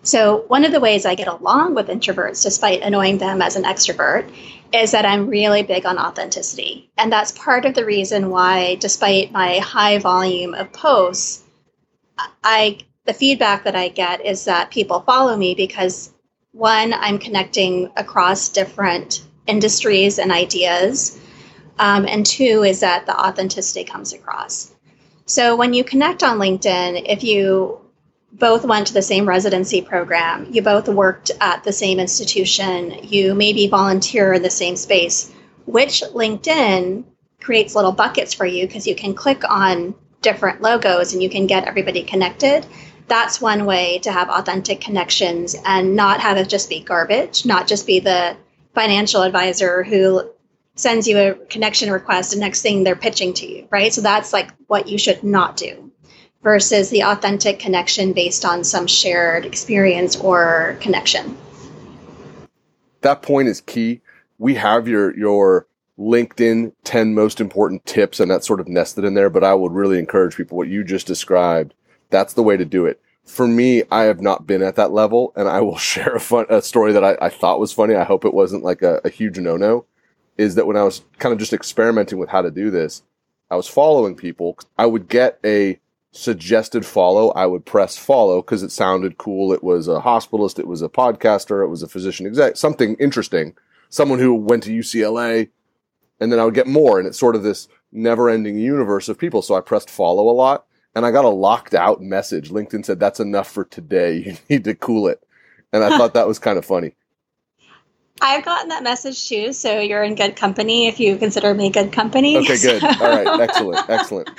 So, 0.02 0.44
one 0.48 0.64
of 0.64 0.72
the 0.72 0.80
ways 0.80 1.04
I 1.04 1.14
get 1.14 1.28
along 1.28 1.74
with 1.74 1.88
introverts, 1.88 2.42
despite 2.42 2.82
annoying 2.82 3.18
them 3.18 3.42
as 3.42 3.56
an 3.56 3.64
extrovert, 3.64 4.30
is 4.72 4.90
that 4.92 5.04
I'm 5.04 5.26
really 5.26 5.62
big 5.62 5.86
on 5.86 5.98
authenticity. 5.98 6.90
And 6.96 7.12
that's 7.12 7.32
part 7.32 7.64
of 7.64 7.74
the 7.74 7.84
reason 7.84 8.30
why, 8.30 8.76
despite 8.76 9.32
my 9.32 9.58
high 9.58 9.98
volume 9.98 10.54
of 10.54 10.72
posts, 10.72 11.42
I 12.44 12.78
the 13.04 13.14
feedback 13.14 13.64
that 13.64 13.74
I 13.74 13.88
get 13.88 14.24
is 14.24 14.44
that 14.44 14.70
people 14.70 15.00
follow 15.00 15.36
me 15.36 15.54
because 15.54 16.12
one, 16.52 16.94
I'm 16.94 17.18
connecting 17.18 17.90
across 17.96 18.48
different 18.48 19.22
industries 19.46 20.18
and 20.18 20.32
ideas. 20.32 21.18
Um, 21.78 22.06
and 22.06 22.24
two 22.24 22.64
is 22.64 22.80
that 22.80 23.06
the 23.06 23.18
authenticity 23.18 23.84
comes 23.84 24.12
across. 24.12 24.74
So 25.26 25.56
when 25.56 25.74
you 25.74 25.84
connect 25.84 26.22
on 26.22 26.38
LinkedIn, 26.38 27.04
if 27.08 27.22
you 27.22 27.80
both 28.32 28.64
went 28.64 28.86
to 28.88 28.94
the 28.94 29.02
same 29.02 29.28
residency 29.28 29.82
program, 29.82 30.46
you 30.50 30.62
both 30.62 30.88
worked 30.88 31.30
at 31.40 31.64
the 31.64 31.72
same 31.72 31.98
institution, 31.98 32.98
you 33.02 33.34
maybe 33.34 33.68
volunteer 33.68 34.34
in 34.34 34.42
the 34.42 34.50
same 34.50 34.76
space, 34.76 35.32
which 35.66 36.02
LinkedIn 36.02 37.04
creates 37.40 37.74
little 37.74 37.92
buckets 37.92 38.34
for 38.34 38.46
you 38.46 38.66
because 38.66 38.86
you 38.86 38.94
can 38.94 39.14
click 39.14 39.42
on 39.48 39.94
different 40.20 40.60
logos 40.60 41.12
and 41.12 41.22
you 41.22 41.30
can 41.30 41.46
get 41.46 41.64
everybody 41.64 42.02
connected. 42.02 42.66
That's 43.08 43.40
one 43.40 43.64
way 43.64 43.98
to 44.00 44.12
have 44.12 44.28
authentic 44.28 44.80
connections 44.80 45.56
and 45.64 45.96
not 45.96 46.20
have 46.20 46.36
it 46.36 46.48
just 46.48 46.68
be 46.68 46.80
garbage, 46.80 47.46
not 47.46 47.66
just 47.66 47.86
be 47.86 48.00
the 48.00 48.36
financial 48.74 49.22
advisor 49.22 49.82
who 49.82 50.30
sends 50.74 51.08
you 51.08 51.18
a 51.18 51.34
connection 51.46 51.90
request 51.90 52.32
and 52.32 52.40
next 52.40 52.62
thing 52.62 52.84
they're 52.84 52.94
pitching 52.94 53.34
to 53.34 53.46
you, 53.46 53.66
right? 53.70 53.92
So 53.92 54.00
that's 54.00 54.32
like 54.32 54.50
what 54.68 54.88
you 54.88 54.98
should 54.98 55.24
not 55.24 55.56
do 55.56 55.90
versus 56.42 56.90
the 56.90 57.02
authentic 57.02 57.58
connection 57.58 58.12
based 58.12 58.44
on 58.44 58.62
some 58.62 58.86
shared 58.86 59.44
experience 59.44 60.16
or 60.16 60.76
connection. 60.80 61.36
That 63.00 63.22
point 63.22 63.48
is 63.48 63.60
key. 63.60 64.00
We 64.38 64.54
have 64.54 64.86
your 64.86 65.16
your 65.16 65.66
LinkedIn 65.98 66.72
10 66.84 67.14
most 67.14 67.40
important 67.40 67.84
tips 67.84 68.20
and 68.20 68.30
that's 68.30 68.46
sort 68.46 68.60
of 68.60 68.68
nested 68.68 69.04
in 69.04 69.14
there, 69.14 69.30
but 69.30 69.42
I 69.42 69.54
would 69.54 69.72
really 69.72 69.98
encourage 69.98 70.36
people 70.36 70.56
what 70.56 70.68
you 70.68 70.84
just 70.84 71.06
described. 71.06 71.74
That's 72.10 72.34
the 72.34 72.42
way 72.42 72.56
to 72.56 72.64
do 72.64 72.86
it. 72.86 73.00
For 73.24 73.46
me, 73.46 73.82
I 73.90 74.04
have 74.04 74.20
not 74.20 74.46
been 74.46 74.62
at 74.62 74.76
that 74.76 74.92
level 74.92 75.32
and 75.36 75.48
I 75.48 75.60
will 75.60 75.78
share 75.92 76.14
a 76.14 76.20
fun, 76.20 76.46
a 76.48 76.62
story 76.62 76.92
that 76.92 77.04
I, 77.04 77.16
I 77.20 77.28
thought 77.28 77.60
was 77.60 77.72
funny. 77.72 77.94
I 77.94 78.04
hope 78.04 78.24
it 78.24 78.34
wasn't 78.34 78.64
like 78.64 78.82
a, 78.82 79.00
a 79.04 79.10
huge 79.10 79.38
no-no 79.38 79.86
is 80.38 80.54
that 80.54 80.66
when 80.66 80.76
I 80.76 80.84
was 80.84 81.02
kind 81.18 81.32
of 81.32 81.38
just 81.38 81.52
experimenting 81.52 82.18
with 82.18 82.30
how 82.30 82.40
to 82.40 82.50
do 82.50 82.70
this, 82.70 83.02
I 83.50 83.56
was 83.56 83.68
following 83.68 84.14
people. 84.14 84.56
I 84.78 84.86
would 84.86 85.08
get 85.08 85.38
a 85.44 85.80
suggested 86.12 86.86
follow, 86.86 87.30
I 87.30 87.46
would 87.46 87.66
press 87.66 87.98
follow 87.98 88.40
because 88.40 88.62
it 88.62 88.72
sounded 88.72 89.18
cool. 89.18 89.52
It 89.52 89.62
was 89.62 89.88
a 89.88 90.00
hospitalist, 90.00 90.58
it 90.58 90.66
was 90.66 90.80
a 90.80 90.88
podcaster, 90.88 91.62
it 91.62 91.68
was 91.68 91.82
a 91.82 91.88
physician 91.88 92.26
exec, 92.26 92.56
something 92.56 92.94
interesting, 92.94 93.54
someone 93.90 94.18
who 94.18 94.34
went 94.34 94.62
to 94.62 94.70
UCLA, 94.70 95.50
and 96.20 96.32
then 96.32 96.38
I 96.38 96.44
would 96.44 96.54
get 96.54 96.66
more, 96.66 96.98
and 96.98 97.06
it's 97.06 97.18
sort 97.18 97.36
of 97.36 97.42
this 97.42 97.68
never 97.92 98.28
ending 98.28 98.58
universe 98.58 99.08
of 99.08 99.18
people. 99.18 99.42
So 99.42 99.54
I 99.54 99.60
pressed 99.60 99.90
follow 99.90 100.28
a 100.28 100.32
lot, 100.32 100.66
and 100.98 101.06
I 101.06 101.12
got 101.12 101.24
a 101.24 101.28
locked 101.28 101.74
out 101.74 102.02
message. 102.02 102.50
LinkedIn 102.50 102.84
said, 102.84 102.98
That's 102.98 103.20
enough 103.20 103.48
for 103.50 103.64
today. 103.64 104.18
You 104.48 104.56
need 104.56 104.64
to 104.64 104.74
cool 104.74 105.06
it. 105.06 105.22
And 105.72 105.84
I 105.84 105.96
thought 105.96 106.14
that 106.14 106.26
was 106.26 106.40
kind 106.40 106.58
of 106.58 106.64
funny. 106.64 106.94
I've 108.20 108.44
gotten 108.44 108.70
that 108.70 108.82
message 108.82 109.28
too, 109.28 109.52
so 109.52 109.78
you're 109.78 110.02
in 110.02 110.16
good 110.16 110.34
company 110.34 110.88
if 110.88 110.98
you 110.98 111.16
consider 111.16 111.54
me 111.54 111.70
good 111.70 111.92
company. 111.92 112.36
Okay, 112.36 112.58
good. 112.62 112.82
All 112.82 112.90
right, 112.90 113.40
excellent, 113.40 113.88
excellent. 113.88 114.30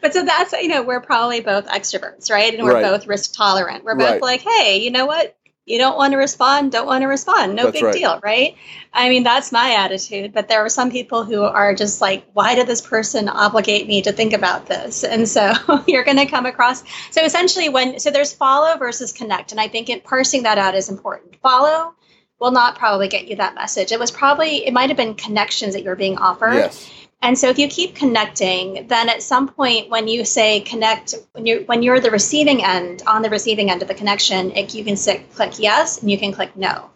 but 0.00 0.12
so 0.12 0.24
that's 0.24 0.52
you 0.54 0.66
know 0.66 0.82
we're 0.82 1.00
probably 1.00 1.40
both 1.40 1.66
extroverts, 1.66 2.32
right? 2.32 2.52
And 2.52 2.64
we're 2.64 2.74
right. 2.74 2.82
both 2.82 3.06
risk 3.06 3.34
tolerant. 3.34 3.84
We're 3.84 3.94
both 3.94 4.10
right. 4.10 4.22
like, 4.22 4.40
hey, 4.40 4.80
you 4.82 4.90
know 4.90 5.06
what? 5.06 5.37
You 5.68 5.78
don't 5.78 5.96
want 5.96 6.12
to 6.12 6.16
respond, 6.16 6.72
don't 6.72 6.86
want 6.86 7.02
to 7.02 7.08
respond. 7.08 7.54
No 7.54 7.64
that's 7.64 7.74
big 7.74 7.84
right. 7.84 7.94
deal, 7.94 8.20
right? 8.22 8.56
I 8.92 9.08
mean, 9.08 9.22
that's 9.22 9.52
my 9.52 9.74
attitude. 9.74 10.32
But 10.32 10.48
there 10.48 10.64
are 10.64 10.68
some 10.68 10.90
people 10.90 11.24
who 11.24 11.42
are 11.42 11.74
just 11.74 12.00
like, 12.00 12.24
why 12.32 12.54
did 12.54 12.66
this 12.66 12.80
person 12.80 13.28
obligate 13.28 13.86
me 13.86 14.02
to 14.02 14.12
think 14.12 14.32
about 14.32 14.66
this? 14.66 15.04
And 15.04 15.28
so 15.28 15.52
you're 15.86 16.04
going 16.04 16.16
to 16.16 16.26
come 16.26 16.46
across. 16.46 16.82
So 17.10 17.22
essentially, 17.22 17.68
when 17.68 18.00
so 18.00 18.10
there's 18.10 18.32
follow 18.32 18.76
versus 18.78 19.12
connect, 19.12 19.52
and 19.52 19.60
I 19.60 19.68
think 19.68 19.90
it, 19.90 20.04
parsing 20.04 20.44
that 20.44 20.58
out 20.58 20.74
is 20.74 20.88
important. 20.88 21.36
Follow 21.42 21.94
will 22.40 22.52
not 22.52 22.78
probably 22.78 23.08
get 23.08 23.28
you 23.28 23.36
that 23.36 23.54
message. 23.54 23.92
It 23.92 23.98
was 23.98 24.10
probably, 24.10 24.66
it 24.66 24.72
might 24.72 24.90
have 24.90 24.96
been 24.96 25.14
connections 25.14 25.74
that 25.74 25.82
you're 25.82 25.96
being 25.96 26.18
offered. 26.18 26.54
Yes. 26.54 26.90
And 27.20 27.36
so 27.36 27.48
if 27.48 27.58
you 27.58 27.68
keep 27.68 27.96
connecting, 27.96 28.86
then 28.86 29.08
at 29.08 29.22
some 29.22 29.48
point 29.48 29.90
when 29.90 30.06
you 30.06 30.24
say 30.24 30.60
connect, 30.60 31.14
when 31.32 31.46
you're 31.46 31.62
when 31.62 31.82
you're 31.82 32.00
the 32.00 32.10
receiving 32.10 32.64
end, 32.64 33.02
on 33.06 33.22
the 33.22 33.30
receiving 33.30 33.70
end 33.70 33.82
of 33.82 33.88
the 33.88 33.94
connection, 33.94 34.52
it, 34.52 34.74
you 34.74 34.84
can 34.84 34.96
say, 34.96 35.24
click 35.34 35.58
yes 35.58 36.00
and 36.00 36.10
you 36.10 36.18
can 36.18 36.32
click 36.32 36.56
no. 36.56 36.90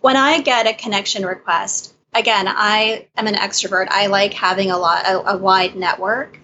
When 0.00 0.16
I 0.16 0.40
get 0.42 0.66
a 0.66 0.74
connection 0.74 1.24
request, 1.24 1.94
again, 2.14 2.46
I 2.46 3.08
am 3.16 3.26
an 3.26 3.34
extrovert. 3.34 3.88
I 3.90 4.06
like 4.06 4.34
having 4.34 4.70
a 4.70 4.78
lot 4.78 5.06
a, 5.06 5.34
a 5.34 5.36
wide 5.38 5.76
network. 5.76 6.38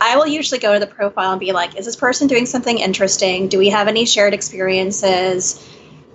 I 0.00 0.16
will 0.16 0.26
usually 0.26 0.60
go 0.60 0.74
to 0.74 0.80
the 0.80 0.86
profile 0.86 1.32
and 1.32 1.40
be 1.40 1.52
like, 1.52 1.76
is 1.78 1.86
this 1.86 1.96
person 1.96 2.26
doing 2.26 2.46
something 2.46 2.78
interesting? 2.78 3.48
Do 3.48 3.58
we 3.58 3.70
have 3.70 3.88
any 3.88 4.04
shared 4.06 4.34
experiences? 4.34 5.62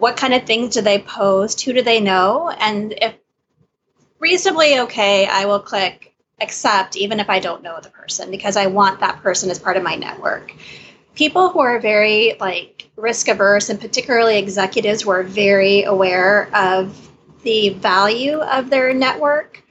what 0.02 0.18
kind 0.18 0.34
of 0.34 0.48
things 0.48 0.74
do 0.74 0.82
they 0.82 0.98
post? 0.98 1.62
Who 1.62 1.74
do 1.74 1.84
they 1.84 2.00
know? 2.00 2.50
And 2.50 2.92
if 3.00 3.14
reasonably 4.18 4.80
okay, 4.80 5.28
I 5.28 5.46
will 5.46 5.60
click 5.60 6.11
accept 6.42 6.96
even 6.96 7.20
if 7.20 7.30
I 7.30 7.40
don't 7.40 7.64
know 7.64 7.80
the 7.82 7.90
person 7.90 8.32
because 8.32 8.58
I 8.58 8.68
want 8.68 9.00
that 9.00 9.22
person 9.22 9.50
as 9.50 9.60
part 9.60 9.78
of 9.78 9.84
my 9.84 9.96
network. 9.96 10.54
People 11.16 11.50
who 11.50 11.60
are 11.60 11.80
very 11.80 12.36
like 12.40 12.90
risk 12.96 13.28
averse 13.28 13.70
and 13.70 13.80
particularly 13.80 14.38
executives 14.38 15.02
who 15.02 15.12
are 15.12 15.24
very 15.24 15.84
aware 15.84 16.54
of 16.56 17.12
the 17.44 17.70
value 17.70 18.38
of 18.38 18.70
their 18.70 18.94
network 18.94 19.64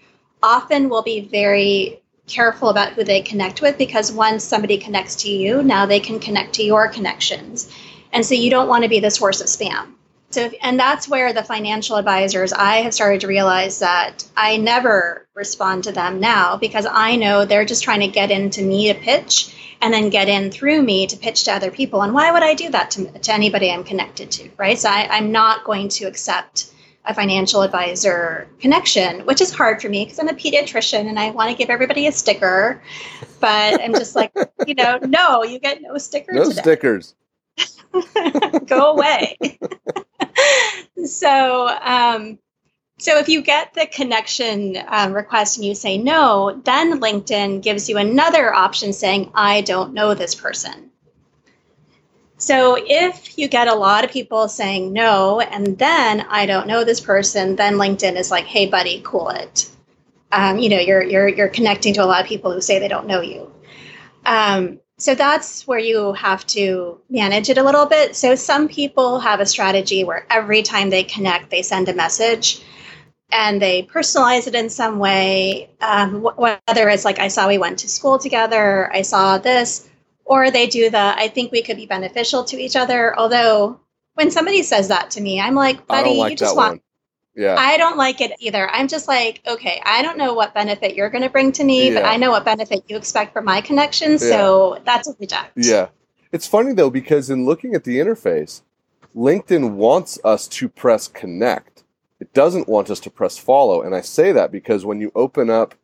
often 0.43 0.89
will 0.89 1.03
be 1.03 1.21
very 1.21 2.01
careful 2.27 2.69
about 2.69 2.93
who 2.93 3.05
they 3.05 3.21
connect 3.21 3.61
with 3.61 3.77
because 3.77 4.13
once 4.13 4.45
somebody 4.45 4.79
connects 4.79 5.17
to 5.17 5.31
you, 5.31 5.63
now 5.63 5.87
they 5.87 6.01
can 6.01 6.21
connect 6.21 6.55
to 6.55 6.63
your 6.63 6.89
connections. 6.89 7.73
And 8.13 8.25
so 8.25 8.35
you 8.35 8.51
don't 8.51 8.69
want 8.69 8.85
to 8.85 8.89
be 8.89 9.01
the 9.01 9.11
source 9.11 9.41
of 9.41 9.47
spam 9.47 9.95
So, 10.31 10.43
if, 10.43 10.55
and 10.63 10.79
that's 10.79 11.09
where 11.09 11.33
the 11.33 11.43
financial 11.43 11.97
advisors, 11.97 12.53
I 12.53 12.77
have 12.77 12.95
started 12.95 13.21
to 13.23 13.27
realize 13.27 13.81
that 13.81 14.25
I 14.37 14.59
never 14.59 15.27
respond 15.35 15.85
to 15.85 15.93
them 15.93 16.21
now 16.21 16.57
because 16.57 16.87
I 16.89 17.17
know 17.17 17.45
they're 17.45 17.65
just 17.65 17.83
trying 17.83 18.01
to 18.01 18.09
get 18.09 18.31
into 18.31 18.63
me 18.63 18.93
to 18.93 18.99
pitch 18.99 19.57
and 19.81 19.93
then 19.93 20.09
get 20.11 20.29
in 20.29 20.51
through 20.51 20.83
me 20.83 21.07
to 21.09 21.17
pitch 21.17 21.45
to 21.45 21.53
other 21.53 21.71
people. 21.71 22.03
And 22.03 22.15
why 22.15 22.31
would 22.31 22.43
I 22.43 22.55
do 22.55 22.71
that 22.71 22.93
to, 22.93 23.07
to 23.11 23.33
anybody 23.33 23.73
I'm 23.73 23.83
connected 23.83 24.31
to, 24.33 24.51
right? 24.57 24.79
So 24.79 24.89
I, 24.89 25.09
I'm 25.11 25.33
not 25.33 25.65
going 25.65 25.89
to 25.89 26.05
accept 26.05 26.73
a 27.07 27.15
financial 27.15 27.63
advisor 27.63 28.47
connection, 28.61 29.25
which 29.27 29.41
is 29.41 29.53
hard 29.53 29.81
for 29.81 29.89
me 29.89 30.05
because 30.05 30.19
I'm 30.19 30.29
a 30.29 30.35
pediatrician 30.35 31.09
and 31.09 31.19
I 31.19 31.31
want 31.31 31.51
to 31.51 31.57
give 31.57 31.71
everybody 31.71 32.07
a 32.07 32.13
sticker. 32.13 32.83
But 33.41 33.81
I'm 33.81 33.95
just 33.95 34.15
like, 34.15 34.33
you 34.67 34.75
know, 34.75 34.99
no, 35.03 35.43
you 35.43 35.59
get 35.59 35.81
no 35.83 35.97
sticker. 35.99 36.33
No 36.33 36.45
today. 36.45 36.61
stickers. 36.61 37.15
Go 38.67 38.93
away. 38.93 39.37
so, 41.05 41.69
um, 41.69 42.39
so 42.99 43.19
if 43.19 43.29
you 43.29 43.41
get 43.43 43.73
the 43.75 43.87
connection 43.87 44.77
um, 44.89 45.13
request 45.13 45.57
and 45.57 45.65
you 45.65 45.75
say 45.75 45.97
no, 45.97 46.61
then 46.65 47.01
LinkedIn 47.01 47.63
gives 47.63 47.89
you 47.89 47.97
another 47.97 48.53
option 48.53 48.93
saying, 48.93 49.31
I 49.35 49.63
don't 49.63 49.95
know 49.95 50.15
this 50.15 50.35
person. 50.35 50.91
So 52.41 52.77
if 52.79 53.39
you 53.39 53.49
get 53.49 53.69
a 53.69 53.75
lot 53.75 54.03
of 54.03 54.11
people 54.11 54.49
saying 54.49 54.95
no, 54.95 55.41
and 55.41 55.79
then 55.79 56.23
I 56.23 56.47
don't 56.47 56.67
know 56.67 56.85
this 56.85 57.01
person, 57.01 57.55
then 57.55 57.75
LinkedIn 57.75 58.17
is 58.17 58.31
like, 58.31 58.47
hey, 58.47 58.67
buddy, 58.67 59.03
cool 59.05 59.29
it. 59.29 59.71
Um, 60.33 60.59
you 60.59 60.71
know, 60.71 60.79
you're 60.79 61.03
you're 61.03 61.29
you're 61.29 61.49
connecting 61.49 61.93
to 61.95 62.05
a 62.05 62.07
lot 62.07 62.23
of 62.23 62.27
people 62.27 62.53
who 62.53 62.63
say 62.63 62.79
they 62.79 62.89
don't 62.89 63.07
know 63.07 63.21
you. 63.21 63.53
Um, 64.25 64.81
so 65.01 65.15
that's 65.15 65.67
where 65.67 65.79
you 65.79 66.13
have 66.13 66.47
to 66.49 67.01
manage 67.09 67.49
it 67.49 67.59
a 67.59 67.63
little 67.63 67.87
bit. 67.87 68.15
So 68.15 68.35
some 68.35 68.69
people 68.69 69.19
have 69.21 69.41
a 69.41 69.47
strategy 69.47 70.05
where 70.05 70.27
every 70.31 70.63
time 70.63 70.91
they 70.91 71.05
connect, 71.05 71.51
they 71.51 71.63
send 71.63 71.89
a 71.89 71.95
message 71.95 72.63
and 73.33 73.63
they 73.63 73.85
personalize 73.85 74.47
it 74.47 74.55
in 74.55 74.69
some 74.69 74.99
way. 74.99 75.71
Um, 75.81 76.23
whether 76.23 76.89
it's 76.89 77.05
like, 77.05 77.19
I 77.19 77.29
saw 77.29 77.49
we 77.49 77.59
went 77.59 77.79
to 77.81 77.89
school 77.89 78.19
together, 78.19 78.93
I 78.93 79.03
saw 79.03 79.39
this, 79.39 79.89
or 80.25 80.51
they 80.51 80.67
do 80.67 80.91
the, 80.91 81.15
I 81.17 81.29
think 81.29 81.51
we 81.51 81.63
could 81.63 81.77
be 81.77 81.87
beneficial 81.87 82.45
to 82.45 82.61
each 82.61 82.77
other. 82.77 83.19
Although 83.19 83.81
when 84.15 84.31
somebody 84.31 84.63
says 84.63 84.89
that 84.89 85.13
to 85.13 85.21
me, 85.21 85.41
I'm 85.41 85.55
like, 85.55 85.87
buddy, 85.87 86.19
like 86.19 86.33
you 86.33 86.37
just 86.37 86.57
one. 86.57 86.81
Yeah. 87.35 87.57
I 87.59 87.77
don't 87.77 87.97
like 87.97 88.21
it 88.21 88.33
either. 88.39 88.69
I'm 88.71 88.89
just 88.89 89.09
like, 89.09 89.41
okay, 89.47 89.81
I 89.85 90.03
don't 90.03 90.19
know 90.19 90.35
what 90.35 90.53
benefit 90.53 90.95
you're 90.95 91.11
going 91.11 91.23
to 91.23 91.31
bring 91.31 91.53
to 91.53 91.65
me, 91.65 91.89
yeah. 91.89 91.95
but 91.95 92.05
I 92.05 92.17
know 92.17 92.31
what 92.31 92.45
benefit 92.45 92.85
you 92.89 92.97
expect 92.97 93.33
from 93.33 93.45
my 93.45 93.61
connection. 93.61 94.19
So 94.19 94.75
yeah. 94.75 94.83
that's 94.85 95.09
a 95.09 95.15
reject. 95.19 95.53
Yeah. 95.57 95.89
It's 96.33 96.47
funny 96.47 96.73
though, 96.75 96.91
because 96.91 97.31
in 97.31 97.45
looking 97.45 97.75
at 97.75 97.85
the 97.85 97.99
interface, 97.99 98.63
LinkedIn 99.17 99.73
wants 99.75 100.19
us 100.25 100.47
to 100.49 100.69
press 100.69 101.09
connect. 101.09 101.85
It 102.21 102.33
doesn't 102.35 102.69
want 102.69 102.91
us 102.91 103.01
to 103.01 103.11
press 103.11 103.39
follow. 103.39 103.83
And 103.83 103.95
I 103.95 104.01
say 104.01 104.33
that 104.33 104.53
because 104.53 104.85
when 104.85 105.01
you 105.01 105.11
open 105.15 105.51
up 105.51 105.75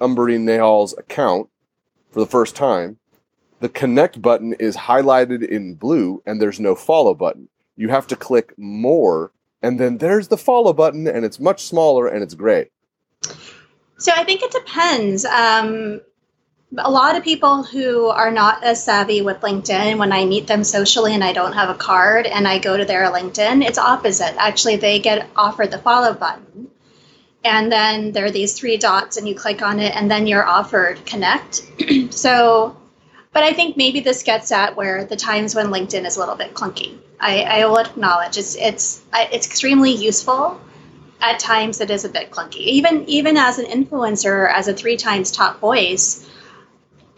Umbereen 0.00 0.44
Nehal's 0.44 0.96
account 0.98 1.48
for 2.10 2.20
the 2.20 2.26
first 2.26 2.56
time, 2.56 2.98
the 3.60 3.68
connect 3.68 4.20
button 4.20 4.52
is 4.54 4.76
highlighted 4.76 5.46
in 5.46 5.74
blue 5.74 6.22
and 6.26 6.40
there's 6.40 6.60
no 6.60 6.74
follow 6.74 7.14
button. 7.14 7.48
You 7.76 7.88
have 7.88 8.06
to 8.08 8.16
click 8.16 8.52
more 8.58 9.32
and 9.62 9.80
then 9.80 9.98
there's 9.98 10.28
the 10.28 10.36
follow 10.36 10.72
button 10.72 11.06
and 11.06 11.24
it's 11.24 11.40
much 11.40 11.64
smaller 11.64 12.06
and 12.06 12.22
it's 12.22 12.34
great. 12.34 12.68
So 13.98 14.12
i 14.14 14.24
think 14.24 14.42
it 14.42 14.50
depends. 14.50 15.24
Um, 15.24 16.00
a 16.76 16.90
lot 16.90 17.16
of 17.16 17.22
people 17.22 17.62
who 17.62 18.06
are 18.06 18.30
not 18.30 18.64
as 18.64 18.84
savvy 18.84 19.22
with 19.22 19.40
linkedin 19.40 19.98
when 19.98 20.12
i 20.12 20.24
meet 20.24 20.48
them 20.48 20.64
socially 20.64 21.14
and 21.14 21.22
i 21.22 21.32
don't 21.32 21.52
have 21.52 21.70
a 21.70 21.74
card 21.74 22.26
and 22.26 22.46
i 22.46 22.58
go 22.58 22.76
to 22.76 22.84
their 22.84 23.10
linkedin 23.10 23.64
it's 23.64 23.78
opposite. 23.78 24.34
Actually 24.36 24.76
they 24.76 24.98
get 24.98 25.28
offered 25.36 25.70
the 25.70 25.78
follow 25.78 26.12
button 26.12 26.68
and 27.46 27.70
then 27.70 28.10
there 28.10 28.24
are 28.24 28.30
these 28.30 28.54
three 28.54 28.76
dots 28.76 29.16
and 29.16 29.28
you 29.28 29.34
click 29.34 29.62
on 29.62 29.78
it 29.78 29.94
and 29.94 30.10
then 30.10 30.26
you're 30.26 30.46
offered 30.46 31.04
connect. 31.06 31.62
So 32.10 32.76
but 33.36 33.44
I 33.44 33.52
think 33.52 33.76
maybe 33.76 34.00
this 34.00 34.22
gets 34.22 34.50
at 34.50 34.76
where 34.76 35.04
the 35.04 35.14
times 35.14 35.54
when 35.54 35.66
LinkedIn 35.66 36.06
is 36.06 36.16
a 36.16 36.20
little 36.20 36.36
bit 36.36 36.54
clunky. 36.54 36.96
I, 37.20 37.42
I 37.42 37.66
will 37.66 37.76
acknowledge 37.76 38.38
it's 38.38 38.56
it's 38.56 39.02
it's 39.12 39.46
extremely 39.46 39.90
useful. 39.90 40.58
At 41.20 41.38
times, 41.38 41.82
it 41.82 41.90
is 41.90 42.06
a 42.06 42.08
bit 42.08 42.30
clunky. 42.30 42.60
Even 42.60 43.04
even 43.10 43.36
as 43.36 43.58
an 43.58 43.66
influencer, 43.66 44.50
as 44.50 44.68
a 44.68 44.72
three 44.72 44.96
times 44.96 45.30
top 45.30 45.60
voice, 45.60 46.26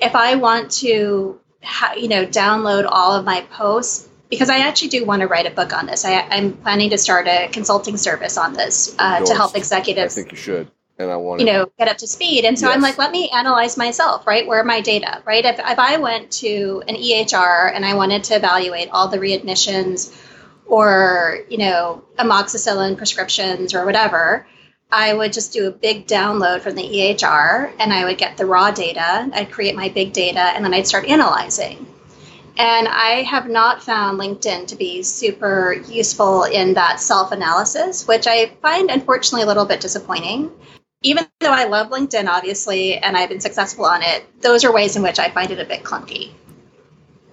if 0.00 0.16
I 0.16 0.34
want 0.34 0.72
to, 0.82 1.38
ha- 1.62 1.94
you 1.96 2.08
know, 2.08 2.26
download 2.26 2.88
all 2.90 3.14
of 3.14 3.24
my 3.24 3.42
posts 3.52 4.08
because 4.28 4.50
I 4.50 4.66
actually 4.66 4.88
do 4.88 5.04
want 5.04 5.22
to 5.22 5.28
write 5.28 5.46
a 5.46 5.52
book 5.52 5.72
on 5.72 5.86
this. 5.86 6.04
I, 6.04 6.14
am 6.14 6.54
planning 6.54 6.90
to 6.90 6.98
start 6.98 7.28
a 7.28 7.48
consulting 7.52 7.96
service 7.96 8.36
on 8.36 8.54
this 8.54 8.92
uh, 8.98 9.24
to 9.24 9.34
help 9.36 9.56
executives. 9.56 10.18
I 10.18 10.22
think 10.22 10.32
you 10.32 10.38
should 10.38 10.68
and 10.98 11.10
I 11.10 11.16
want 11.16 11.40
you 11.40 11.46
know 11.46 11.70
get 11.78 11.88
up 11.88 11.98
to 11.98 12.06
speed. 12.06 12.44
And 12.44 12.58
so 12.58 12.66
yes. 12.66 12.74
I'm 12.74 12.82
like, 12.82 12.98
let 12.98 13.10
me 13.10 13.30
analyze 13.30 13.76
myself, 13.76 14.26
right? 14.26 14.46
Where 14.46 14.60
are 14.60 14.64
my 14.64 14.80
data, 14.80 15.22
right? 15.24 15.44
If 15.44 15.58
if 15.58 15.78
I 15.78 15.96
went 15.98 16.30
to 16.32 16.82
an 16.88 16.96
EHR 16.96 17.72
and 17.74 17.84
I 17.84 17.94
wanted 17.94 18.24
to 18.24 18.34
evaluate 18.34 18.88
all 18.90 19.08
the 19.08 19.18
readmissions 19.18 20.14
or 20.66 21.40
you 21.48 21.58
know 21.58 22.04
amoxicillin 22.18 22.96
prescriptions 22.96 23.74
or 23.74 23.84
whatever. 23.84 24.46
I 24.90 25.12
would 25.12 25.34
just 25.34 25.52
do 25.52 25.68
a 25.68 25.70
big 25.70 26.06
download 26.06 26.62
from 26.62 26.74
the 26.74 26.82
EHR 26.82 27.72
and 27.78 27.92
I 27.92 28.06
would 28.06 28.16
get 28.16 28.38
the 28.38 28.46
raw 28.46 28.70
data. 28.70 29.28
I'd 29.34 29.52
create 29.52 29.76
my 29.76 29.90
big 29.90 30.14
data 30.14 30.40
and 30.40 30.64
then 30.64 30.72
I'd 30.72 30.86
start 30.86 31.04
analyzing. 31.04 31.86
And 32.56 32.88
I 32.88 33.22
have 33.22 33.50
not 33.50 33.82
found 33.82 34.18
LinkedIn 34.18 34.66
to 34.68 34.76
be 34.76 35.02
super 35.02 35.74
useful 35.88 36.44
in 36.44 36.72
that 36.74 37.00
self 37.00 37.32
analysis, 37.32 38.08
which 38.08 38.26
I 38.26 38.46
find 38.62 38.90
unfortunately 38.90 39.42
a 39.42 39.46
little 39.46 39.66
bit 39.66 39.80
disappointing 39.80 40.50
even 41.02 41.26
though 41.40 41.52
I 41.52 41.64
love 41.64 41.90
LinkedIn, 41.90 42.26
obviously, 42.26 42.96
and 42.98 43.16
I've 43.16 43.28
been 43.28 43.40
successful 43.40 43.84
on 43.84 44.02
it, 44.02 44.24
those 44.42 44.64
are 44.64 44.72
ways 44.72 44.96
in 44.96 45.02
which 45.02 45.18
I 45.18 45.30
find 45.30 45.50
it 45.50 45.60
a 45.60 45.64
bit 45.64 45.84
clunky. 45.84 46.32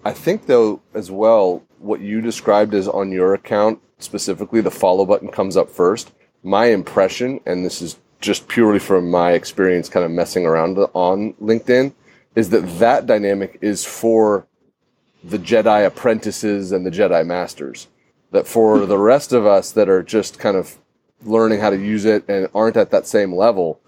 I 0.04 0.14
think, 0.14 0.46
though, 0.46 0.82
as 0.94 1.10
well, 1.10 1.64
what 1.80 2.00
you 2.00 2.22
described 2.22 2.76
as 2.76 2.88
on 2.88 3.12
your 3.12 3.34
account, 3.34 3.80
specifically, 3.98 4.62
the 4.62 4.70
follow 4.70 5.06
button 5.06 5.30
comes 5.30 5.58
up 5.58 5.70
first. 5.70 6.12
My 6.44 6.68
impression, 6.68 7.40
and 7.48 7.66
this 7.66 7.82
is 7.82 7.98
just 8.22 8.48
purely 8.48 8.80
from 8.80 9.10
my 9.10 9.32
experience 9.32 9.90
kind 9.90 10.06
of 10.06 10.12
messing 10.12 10.46
around 10.46 10.78
on 10.94 11.34
LinkedIn, 11.34 11.94
is 12.36 12.50
that 12.52 12.80
that 12.80 13.08
dynamic 13.08 13.58
is 13.62 13.84
for 13.84 14.46
the 15.24 15.40
Jedi 15.40 15.86
apprentices 15.86 16.72
and 16.72 16.86
the 16.86 16.92
Jedi 16.92 17.26
masters. 17.26 17.88
That 18.32 18.48
for 18.48 18.86
the 18.86 18.98
rest 18.98 19.34
of 19.34 19.46
us 19.46 19.72
that 19.72 19.90
are 19.90 20.04
just 20.04 20.38
kind 20.38 20.56
of 20.56 20.78
learning 21.26 21.60
how 21.60 21.70
to 21.70 21.78
use 21.78 22.06
it 22.06 22.28
and 22.28 22.48
aren't 22.54 22.78
at 22.78 22.92
that 22.92 23.08
same 23.08 23.34
level, 23.34 23.80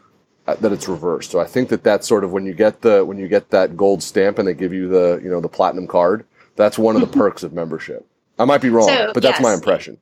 uh, 0.47 0.55
that 0.55 0.71
it's 0.71 0.87
reversed. 0.87 1.31
So 1.31 1.39
I 1.39 1.45
think 1.45 1.69
that 1.69 1.83
that's 1.83 2.07
sort 2.07 2.23
of 2.23 2.31
when 2.31 2.45
you 2.45 2.53
get 2.53 2.81
the 2.81 3.03
when 3.03 3.17
you 3.17 3.27
get 3.27 3.49
that 3.49 3.75
gold 3.75 4.01
stamp 4.01 4.39
and 4.39 4.47
they 4.47 4.53
give 4.53 4.73
you 4.73 4.87
the 4.87 5.19
you 5.23 5.29
know 5.29 5.41
the 5.41 5.49
platinum 5.49 5.87
card. 5.87 6.25
That's 6.55 6.77
one 6.77 6.95
of 6.95 7.01
the 7.01 7.07
perks 7.07 7.43
of 7.43 7.53
membership. 7.53 8.07
I 8.39 8.45
might 8.45 8.61
be 8.61 8.69
wrong, 8.69 8.87
so, 8.87 9.11
but 9.13 9.21
that's 9.21 9.39
yes. 9.39 9.43
my 9.43 9.53
impression. 9.53 9.99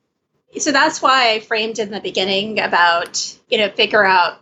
So 0.58 0.72
that's 0.72 1.02
why 1.02 1.32
I 1.32 1.40
framed 1.40 1.78
in 1.78 1.90
the 1.90 2.00
beginning 2.00 2.60
about 2.60 3.36
you 3.48 3.58
know 3.58 3.70
figure 3.70 4.04
out 4.04 4.40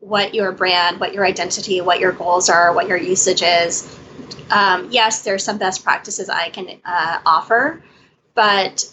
what 0.00 0.34
your 0.34 0.52
brand, 0.52 1.00
what 1.00 1.12
your 1.12 1.26
identity, 1.26 1.80
what 1.80 1.98
your 1.98 2.12
goals 2.12 2.48
are, 2.48 2.72
what 2.72 2.86
your 2.86 2.98
usage 2.98 3.42
is. 3.42 3.98
Um, 4.50 4.88
yes, 4.90 5.22
there's 5.22 5.44
some 5.44 5.58
best 5.58 5.82
practices 5.82 6.28
I 6.28 6.50
can 6.50 6.80
uh, 6.84 7.20
offer, 7.26 7.82
but 8.34 8.88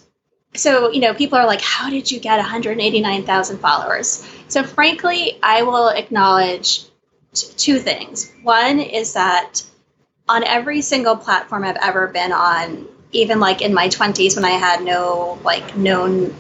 so 0.56 0.92
you 0.92 1.00
know 1.02 1.14
people 1.14 1.38
are 1.38 1.46
like 1.46 1.62
how 1.62 1.90
did 1.90 2.10
you 2.12 2.20
get 2.20 2.38
189000 2.38 3.60
followers? 3.60 4.28
So 4.48 4.64
frankly 4.64 5.38
i 5.44 5.62
will 5.62 5.90
acknowledge 5.90 6.86
t- 7.34 7.48
two 7.58 7.80
things. 7.80 8.32
One 8.44 8.80
is 8.80 9.14
that 9.14 9.64
on 10.28 10.44
every 10.44 10.82
single 10.82 11.16
platform 11.16 11.64
i've 11.64 11.78
ever 11.82 12.08
been 12.08 12.32
on 12.32 12.88
even 13.12 13.40
like 13.40 13.62
in 13.62 13.74
my 13.74 13.88
20s 13.88 14.36
when 14.36 14.46
i 14.46 14.52
had 14.52 14.84
no 14.84 15.40
like 15.44 15.78
known 15.78 16.34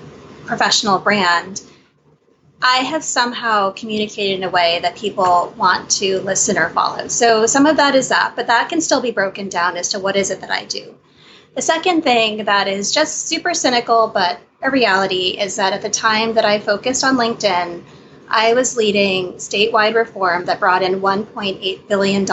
professional 0.46 0.98
brand 1.00 1.62
i 2.62 2.78
have 2.78 3.04
somehow 3.04 3.72
communicated 3.72 4.36
in 4.36 4.44
a 4.44 4.50
way 4.50 4.80
that 4.82 4.96
people 4.96 5.54
want 5.58 5.90
to 5.90 6.20
listen 6.22 6.58
or 6.58 6.70
follow. 6.70 7.08
So 7.08 7.46
some 7.46 7.66
of 7.66 7.78
that 7.78 7.96
is 7.96 8.10
that 8.10 8.34
but 8.36 8.48
that 8.48 8.70
can 8.70 8.82
still 8.82 9.02
be 9.02 9.12
broken 9.12 9.50
down 9.50 9.78
as 9.78 9.90
to 9.90 10.00
what 10.00 10.16
is 10.16 10.32
it 10.32 10.42
that 10.42 10.52
i 10.52 10.66
do 10.66 10.96
the 11.56 11.62
second 11.62 12.04
thing 12.04 12.46
that 12.46 12.68
is 12.68 12.94
just 12.94 13.28
super 13.28 13.54
cynical, 13.54 14.12
but 14.14 14.40
a 14.62 14.70
reality, 14.70 15.38
is 15.40 15.56
that 15.56 15.74
at 15.74 15.82
the 15.82 15.90
time 15.90 16.34
that 16.34 16.46
I 16.46 16.60
focused 16.60 17.04
on 17.04 17.18
LinkedIn, 17.18 17.84
I 18.28 18.54
was 18.54 18.76
leading 18.76 19.34
statewide 19.34 19.96
reform 19.96 20.46
that 20.46 20.60
brought 20.60 20.84
in 20.84 21.02
$1.8 21.02 21.88
billion 21.88 22.26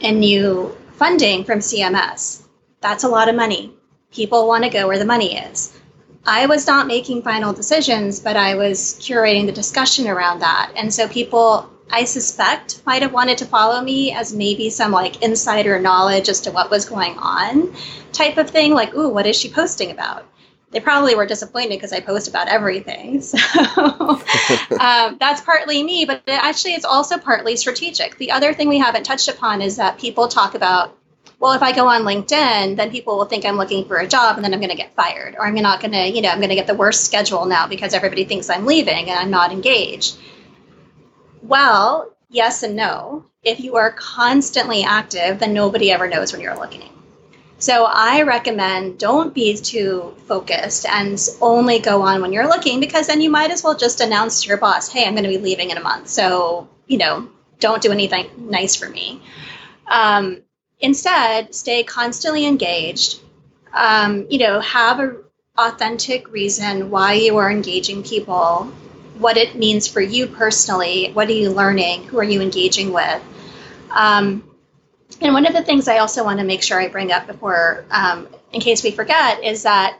in 0.00 0.18
new 0.18 0.76
funding 0.94 1.44
from 1.44 1.58
CMS. 1.58 2.42
That's 2.80 3.04
a 3.04 3.08
lot 3.08 3.28
of 3.28 3.34
money. 3.34 3.72
People 4.10 4.48
want 4.48 4.64
to 4.64 4.70
go 4.70 4.86
where 4.86 4.98
the 4.98 5.04
money 5.04 5.36
is. 5.36 5.78
I 6.26 6.46
was 6.46 6.66
not 6.66 6.86
making 6.86 7.22
final 7.22 7.52
decisions, 7.52 8.18
but 8.18 8.36
I 8.36 8.54
was 8.54 8.94
curating 9.00 9.46
the 9.46 9.52
discussion 9.52 10.08
around 10.08 10.40
that. 10.40 10.72
And 10.74 10.92
so 10.92 11.06
people 11.06 11.70
I 11.94 12.04
suspect 12.04 12.82
might 12.84 13.02
have 13.02 13.12
wanted 13.12 13.38
to 13.38 13.46
follow 13.46 13.80
me 13.80 14.12
as 14.12 14.34
maybe 14.34 14.68
some 14.68 14.90
like 14.90 15.22
insider 15.22 15.78
knowledge 15.78 16.28
as 16.28 16.40
to 16.42 16.50
what 16.50 16.70
was 16.70 16.84
going 16.84 17.16
on 17.18 17.72
type 18.12 18.36
of 18.36 18.50
thing, 18.50 18.74
like, 18.74 18.94
ooh, 18.94 19.08
what 19.08 19.26
is 19.26 19.36
she 19.36 19.48
posting 19.48 19.90
about? 19.90 20.26
they 20.74 20.80
probably 20.80 21.14
were 21.14 21.24
disappointed 21.24 21.70
because 21.70 21.92
I 21.92 22.00
post 22.00 22.28
about 22.28 22.48
everything. 22.48 23.22
So 23.34 23.40
um, 24.80 25.16
that's 25.20 25.40
partly 25.40 25.82
me, 25.82 26.04
but 26.04 26.22
actually, 26.26 26.72
it's 26.72 26.84
also 26.84 27.16
partly 27.16 27.56
strategic. 27.56 28.18
The 28.18 28.32
other 28.32 28.52
thing 28.52 28.68
we 28.68 28.78
haven't 28.78 29.04
touched 29.04 29.28
upon 29.28 29.62
is 29.62 29.76
that 29.76 29.98
people 29.98 30.26
talk 30.26 30.54
about, 30.54 30.96
well, 31.38 31.52
if 31.52 31.62
I 31.62 31.72
go 31.72 31.86
on 31.86 32.02
LinkedIn, 32.02 32.76
then 32.76 32.90
people 32.90 33.16
will 33.16 33.24
think 33.24 33.44
I'm 33.44 33.56
looking 33.56 33.86
for 33.86 33.98
a 33.98 34.06
job 34.06 34.36
and 34.36 34.44
then 34.44 34.52
I'm 34.52 34.60
going 34.60 34.70
to 34.70 34.76
get 34.76 34.94
fired, 34.96 35.36
or 35.38 35.46
I'm 35.46 35.54
not 35.54 35.80
going 35.80 35.92
to, 35.92 36.08
you 36.08 36.22
know, 36.22 36.30
I'm 36.30 36.38
going 36.38 36.48
to 36.48 36.56
get 36.56 36.66
the 36.66 36.74
worst 36.74 37.04
schedule 37.04 37.44
now 37.46 37.68
because 37.68 37.94
everybody 37.94 38.24
thinks 38.24 38.50
I'm 38.50 38.66
leaving 38.66 39.08
and 39.10 39.18
I'm 39.18 39.30
not 39.30 39.52
engaged. 39.52 40.16
Well, 41.46 42.10
yes 42.30 42.62
and 42.62 42.74
no. 42.74 43.26
If 43.42 43.60
you 43.60 43.76
are 43.76 43.92
constantly 43.92 44.82
active, 44.82 45.38
then 45.38 45.52
nobody 45.52 45.92
ever 45.92 46.08
knows 46.08 46.32
when 46.32 46.40
you're 46.40 46.58
looking. 46.58 46.88
So 47.58 47.84
I 47.84 48.22
recommend 48.22 48.98
don't 48.98 49.34
be 49.34 49.54
too 49.56 50.14
focused 50.26 50.86
and 50.86 51.18
only 51.42 51.78
go 51.80 52.02
on 52.02 52.22
when 52.22 52.32
you're 52.32 52.48
looking 52.48 52.80
because 52.80 53.06
then 53.06 53.20
you 53.20 53.30
might 53.30 53.50
as 53.50 53.62
well 53.62 53.76
just 53.76 54.00
announce 54.00 54.42
to 54.42 54.48
your 54.48 54.56
boss, 54.56 54.88
hey, 54.88 55.04
I'm 55.04 55.12
going 55.12 55.24
to 55.24 55.28
be 55.28 55.38
leaving 55.38 55.70
in 55.70 55.76
a 55.76 55.82
month. 55.82 56.08
So, 56.08 56.68
you 56.86 56.98
know, 56.98 57.28
don't 57.60 57.82
do 57.82 57.92
anything 57.92 58.30
nice 58.38 58.74
for 58.74 58.88
me. 58.88 59.22
Um, 59.86 60.42
instead, 60.80 61.54
stay 61.54 61.84
constantly 61.84 62.46
engaged. 62.46 63.20
Um, 63.72 64.26
you 64.30 64.38
know, 64.38 64.60
have 64.60 64.98
a 65.00 65.16
authentic 65.56 66.32
reason 66.32 66.90
why 66.90 67.12
you 67.14 67.36
are 67.36 67.50
engaging 67.50 68.02
people, 68.02 68.72
what 69.18 69.36
it 69.36 69.54
means 69.54 69.86
for 69.86 70.00
you 70.00 70.26
personally, 70.26 71.10
what 71.12 71.28
are 71.28 71.32
you 71.32 71.50
learning, 71.50 72.04
who 72.04 72.18
are 72.18 72.24
you 72.24 72.40
engaging 72.40 72.92
with. 72.92 73.22
Um, 73.90 74.48
and 75.20 75.32
one 75.32 75.46
of 75.46 75.52
the 75.52 75.62
things 75.62 75.86
I 75.86 75.98
also 75.98 76.24
want 76.24 76.40
to 76.40 76.44
make 76.44 76.62
sure 76.62 76.80
I 76.80 76.88
bring 76.88 77.12
up 77.12 77.26
before, 77.26 77.84
um, 77.90 78.28
in 78.52 78.60
case 78.60 78.82
we 78.82 78.90
forget, 78.90 79.44
is 79.44 79.62
that 79.62 79.98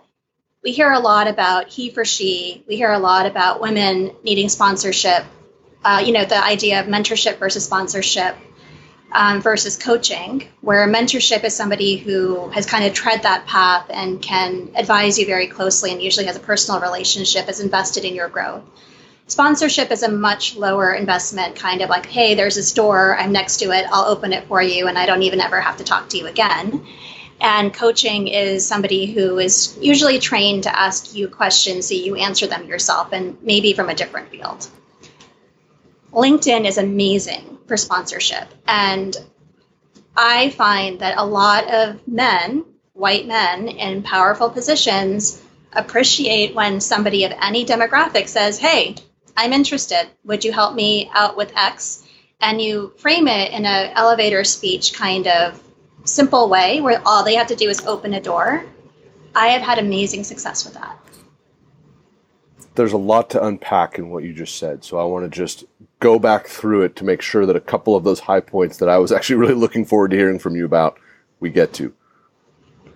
we 0.63 0.73
hear 0.73 0.91
a 0.91 0.99
lot 0.99 1.29
about 1.29 1.69
he 1.69 1.91
for 1.91 2.05
she. 2.05 2.65
We 2.67 2.77
hear 2.77 2.91
a 2.91 2.99
lot 2.99 3.27
about 3.27 3.61
women 3.61 4.13
needing 4.25 4.49
sponsorship. 4.49 5.25
Uh, 5.85 6.03
you 6.05 6.13
know, 6.13 6.25
the 6.25 6.43
idea 6.43 6.81
of 6.81 6.87
mentorship 6.87 7.39
versus 7.39 7.65
sponsorship 7.65 8.35
um, 9.13 9.41
versus 9.43 9.77
coaching, 9.77 10.49
where 10.63 10.87
mentorship 10.89 11.45
is 11.45 11.55
somebody 11.55 11.97
who 11.97 12.49
has 12.49 12.67
kind 12.67 12.85
of 12.85 12.95
tread 12.95 13.23
that 13.23 13.47
path 13.47 13.87
and 13.91 14.21
can 14.21 14.71
advise 14.75 15.19
you 15.19 15.27
very 15.27 15.47
closely 15.47 15.93
and 15.93 16.03
usually 16.03 16.27
has 16.27 16.37
a 16.37 16.41
personal 16.41 16.81
relationship, 16.81 17.49
is 17.49 17.61
invested 17.61 18.05
in 18.05 18.15
your 18.15 18.29
growth. 18.29 18.65
Sponsorship 19.27 19.91
is 19.91 20.03
a 20.03 20.11
much 20.11 20.55
lower 20.55 20.93
investment, 20.93 21.57
kind 21.57 21.81
of 21.81 21.89
like, 21.89 22.05
hey, 22.07 22.35
there's 22.35 22.59
a 22.59 22.63
store, 22.63 23.17
I'm 23.17 23.33
next 23.33 23.57
to 23.59 23.71
it, 23.71 23.87
I'll 23.91 24.05
open 24.05 24.35
it 24.35 24.47
for 24.49 24.63
you, 24.63 24.87
and 24.87 24.99
I 24.99 25.07
don't 25.07 25.23
even 25.23 25.41
ever 25.41 25.61
have 25.61 25.79
to 25.79 25.85
talk 25.85 26.11
to 26.11 26.19
you 26.19 26.27
again. 26.27 26.87
And 27.41 27.73
coaching 27.73 28.29
is 28.29 28.67
somebody 28.67 29.07
who 29.13 29.39
is 29.39 29.79
usually 29.81 30.19
trained 30.19 30.65
to 30.65 30.79
ask 30.79 31.15
you 31.15 31.29
questions 31.29 31.89
so 31.89 31.95
you 31.95 32.17
answer 32.17 32.47
them 32.47 32.67
yourself 32.67 33.13
and 33.13 33.43
maybe 33.43 33.73
from 33.73 33.89
a 33.89 33.95
different 33.95 34.29
field. 34.31 34.69
LinkedIn 36.13 36.67
is 36.67 36.79
amazing 36.79 37.59
for 37.67 37.77
sponsorship. 37.77 38.47
And 38.69 39.17
I 40.17 40.51
find 40.51 41.01
that 41.01 41.19
a 41.19 41.25
lot 41.25 41.69
of 41.73 42.07
men, 42.07 42.65
white 42.93 43.27
men 43.27 43.69
in 43.69 44.03
powerful 44.03 44.51
positions, 44.51 45.43
appreciate 45.73 46.55
when 46.55 46.81
somebody 46.81 47.25
of 47.25 47.33
any 47.43 47.67
demographic 47.67 48.29
says, 48.29 48.59
Hey, 48.59 48.95
I'm 49.37 49.53
interested. 49.53 50.09
Would 50.25 50.45
you 50.45 50.53
help 50.53 50.75
me 50.75 51.11
out 51.13 51.37
with 51.37 51.57
X? 51.57 52.07
And 52.41 52.61
you 52.61 52.93
frame 52.99 53.27
it 53.27 53.53
in 53.53 53.65
an 53.65 53.93
elevator 53.95 54.45
speech 54.45 54.93
kind 54.93 55.27
of 55.27 55.63
simple 56.05 56.49
way 56.49 56.81
where 56.81 57.03
all 57.07 57.25
they 57.25 57.35
have 57.35 57.47
to 57.49 57.57
do 57.57 57.69
is 57.69 57.85
open 57.87 58.15
a 58.15 58.21
door. 58.21 58.65
I 59.35 59.49
have 59.49 59.63
had 59.63 59.79
amazing 59.79 60.25
success 60.25 60.65
with 60.65 60.75
that. 60.75 60.99
There's 62.75 62.93
a 62.93 62.99
lot 62.99 63.31
to 63.31 63.45
unpack 63.45 63.99
in 63.99 64.11
what 64.11 64.25
you 64.25 64.33
just 64.33 64.59
said. 64.59 64.85
So 64.85 64.99
I 64.99 65.05
want 65.05 65.25
to 65.25 65.37
just 65.37 65.65
go 66.01 66.19
back 66.19 66.47
through 66.47 66.83
it 66.83 66.97
to 66.97 67.05
make 67.05 67.23
sure 67.23 67.47
that 67.47 67.57
a 67.57 67.61
couple 67.61 67.97
of 67.97 68.05
those 68.05 68.21
high 68.21 68.41
points 68.41 68.79
that 68.79 68.89
I 68.89 68.99
was 68.99 69.13
actually 69.13 69.37
really 69.37 69.55
looking 69.55 69.85
forward 69.85 70.11
to 70.11 70.17
hearing 70.17 70.39
from 70.39 70.57
you 70.57 70.65
about, 70.65 70.99
we 71.41 71.51
get 71.51 71.73
to. 71.75 71.95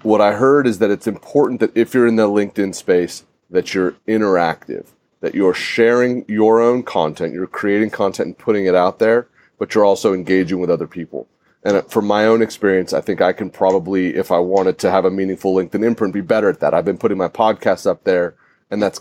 What 0.03 0.21
I 0.21 0.33
heard 0.33 0.67
is 0.67 0.79
that 0.79 0.91
it's 0.91 1.07
important 1.07 1.61
that 1.61 1.77
if 1.77 1.95
you're 1.95 2.07
in 2.07 2.17
the 2.17 2.29
LinkedIn 2.29 2.75
space, 2.75 3.25
that 3.51 3.75
you're 3.75 3.93
interactive 4.07 4.87
that 5.21 5.35
you're 5.35 5.55
sharing 5.55 6.25
your 6.29 6.61
own 6.61 6.83
content, 6.83 7.35
you're 7.35 7.47
creating 7.47 7.91
content 7.91 8.27
and 8.27 8.39
putting 8.39 8.67
it 8.67 8.75
out 8.75 8.99
there, 8.99 9.29
but 9.59 9.75
you're 9.75 9.85
also 9.85 10.15
engaging 10.15 10.61
with 10.61 10.71
other 10.71 10.87
people. 10.87 11.29
And 11.65 11.85
from 11.91 12.07
my 12.07 12.25
own 12.25 12.41
experience, 12.41 12.93
I 12.93 13.01
think 13.01 13.21
I 13.21 13.33
can 13.33 13.51
probably, 13.51 14.15
if 14.15 14.31
I 14.31 14.39
wanted 14.39 14.79
to 14.79 14.91
have 14.91 15.05
a 15.05 15.11
meaningful 15.11 15.55
LinkedIn 15.55 15.85
imprint, 15.85 16.15
be 16.15 16.21
better 16.21 16.49
at 16.49 16.61
that. 16.61 16.73
I've 16.73 16.85
been 16.85 16.99
putting 16.99 17.19
my 17.19 17.29
podcast 17.29 17.87
up 17.87 18.05
there, 18.05 18.37
and 18.71 18.81
that's 18.81 19.01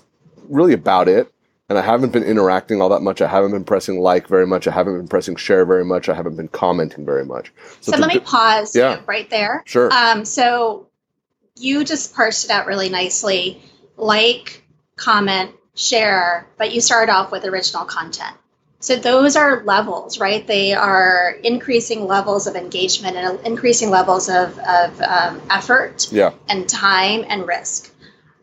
really 0.50 0.74
about 0.74 1.08
it. 1.08 1.32
And 1.70 1.78
I 1.78 1.82
haven't 1.82 2.14
been 2.14 2.24
interacting 2.24 2.82
all 2.82 2.90
that 2.90 3.02
much. 3.02 3.22
I 3.22 3.28
haven't 3.28 3.52
been 3.52 3.66
pressing 3.66 4.00
like 4.00 4.28
very 4.28 4.48
much. 4.48 4.68
I 4.68 4.72
haven't 4.72 4.98
been 4.98 5.08
pressing 5.08 5.36
share 5.36 5.66
very 5.66 5.84
much. 5.84 6.08
I 6.08 6.16
haven't 6.16 6.38
been 6.38 6.48
commenting 6.48 7.06
very 7.06 7.26
much. 7.26 7.52
So, 7.82 7.92
so 7.92 7.98
let 7.98 8.08
me 8.08 8.20
pause 8.20 8.74
yeah. 8.74 9.02
right 9.06 9.30
there. 9.30 9.64
Sure. 9.66 9.92
Um, 9.92 10.24
so 10.24 10.88
you 11.58 11.84
just 11.84 12.16
parsed 12.16 12.46
it 12.46 12.52
out 12.52 12.68
really 12.68 12.88
nicely. 12.90 13.62
Like, 13.98 14.64
comment, 14.96 15.52
share, 15.78 16.48
but 16.58 16.74
you 16.74 16.82
start 16.82 17.10
off 17.10 17.32
with 17.32 17.46
original 17.46 17.86
content. 17.86 18.36
So 18.80 18.96
those 18.96 19.36
are 19.36 19.64
levels, 19.64 20.20
right? 20.20 20.46
They 20.46 20.74
are 20.74 21.36
increasing 21.44 22.06
levels 22.06 22.48
of 22.48 22.56
engagement 22.56 23.16
and 23.16 23.40
increasing 23.46 23.90
levels 23.90 24.28
of, 24.30 24.58
of 24.60 25.02
um, 25.02 25.42
effort 25.50 26.08
yeah. 26.12 26.34
and 26.50 26.68
time 26.68 27.26
and 27.28 27.48
risk. 27.48 27.92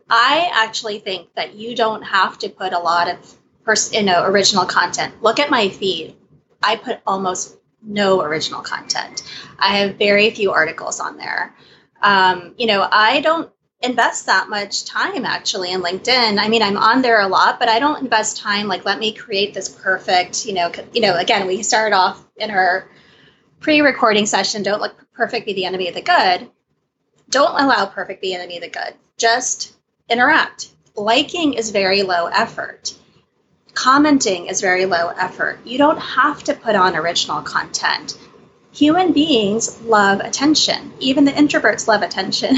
I 0.09 0.49
actually 0.53 0.99
think 0.99 1.33
that 1.35 1.55
you 1.55 1.75
don't 1.75 2.01
have 2.03 2.37
to 2.39 2.49
put 2.49 2.73
a 2.73 2.79
lot 2.79 3.09
of 3.09 3.17
pers- 3.63 3.93
you 3.93 4.03
know 4.03 4.23
original 4.23 4.65
content. 4.65 5.21
Look 5.21 5.39
at 5.39 5.49
my 5.49 5.69
feed. 5.69 6.15
I 6.61 6.75
put 6.75 6.99
almost 7.07 7.57
no 7.81 8.21
original 8.21 8.61
content. 8.61 9.23
I 9.57 9.77
have 9.77 9.95
very 9.95 10.29
few 10.31 10.51
articles 10.51 10.99
on 10.99 11.17
there. 11.17 11.55
Um, 12.01 12.55
you 12.57 12.67
know, 12.67 12.87
I 12.89 13.21
don't 13.21 13.51
invest 13.85 14.25
that 14.25 14.49
much 14.49 14.85
time 14.85 15.25
actually 15.25 15.71
in 15.71 15.81
LinkedIn. 15.81 16.39
I 16.39 16.49
mean, 16.49 16.61
I'm 16.61 16.77
on 16.77 17.01
there 17.01 17.21
a 17.21 17.27
lot, 17.27 17.59
but 17.59 17.69
I 17.69 17.79
don't 17.79 18.01
invest 18.01 18.37
time 18.37 18.67
like 18.67 18.85
let 18.85 18.99
me 18.99 19.13
create 19.13 19.53
this 19.53 19.69
perfect, 19.69 20.45
you 20.45 20.53
know, 20.53 20.71
you 20.93 21.01
know, 21.01 21.15
again, 21.15 21.47
we 21.47 21.63
started 21.63 21.95
off 21.95 22.23
in 22.37 22.51
our 22.51 22.89
pre-recording 23.59 24.25
session, 24.25 24.63
don't 24.63 24.81
let 24.81 24.93
perfect 25.13 25.45
be 25.45 25.53
the 25.53 25.65
enemy 25.65 25.87
of 25.87 25.95
the 25.95 26.01
good. 26.01 26.49
Don't 27.29 27.59
allow 27.59 27.85
perfect 27.85 28.21
be 28.21 28.29
the 28.29 28.35
enemy 28.35 28.57
of 28.57 28.63
the 28.63 28.69
good. 28.69 28.93
Just 29.17 29.75
interact. 30.09 30.69
Liking 30.95 31.53
is 31.53 31.71
very 31.71 32.03
low 32.03 32.27
effort. 32.27 32.93
Commenting 33.73 34.47
is 34.47 34.61
very 34.61 34.85
low 34.85 35.09
effort. 35.09 35.59
You 35.65 35.77
don't 35.77 35.97
have 35.97 36.43
to 36.43 36.53
put 36.53 36.75
on 36.75 36.95
original 36.95 37.41
content 37.41 38.17
human 38.75 39.13
beings 39.13 39.81
love 39.83 40.19
attention. 40.19 40.91
Even 40.99 41.23
the 41.23 41.31
introverts 41.31 41.87
love 41.87 42.01
attention, 42.01 42.57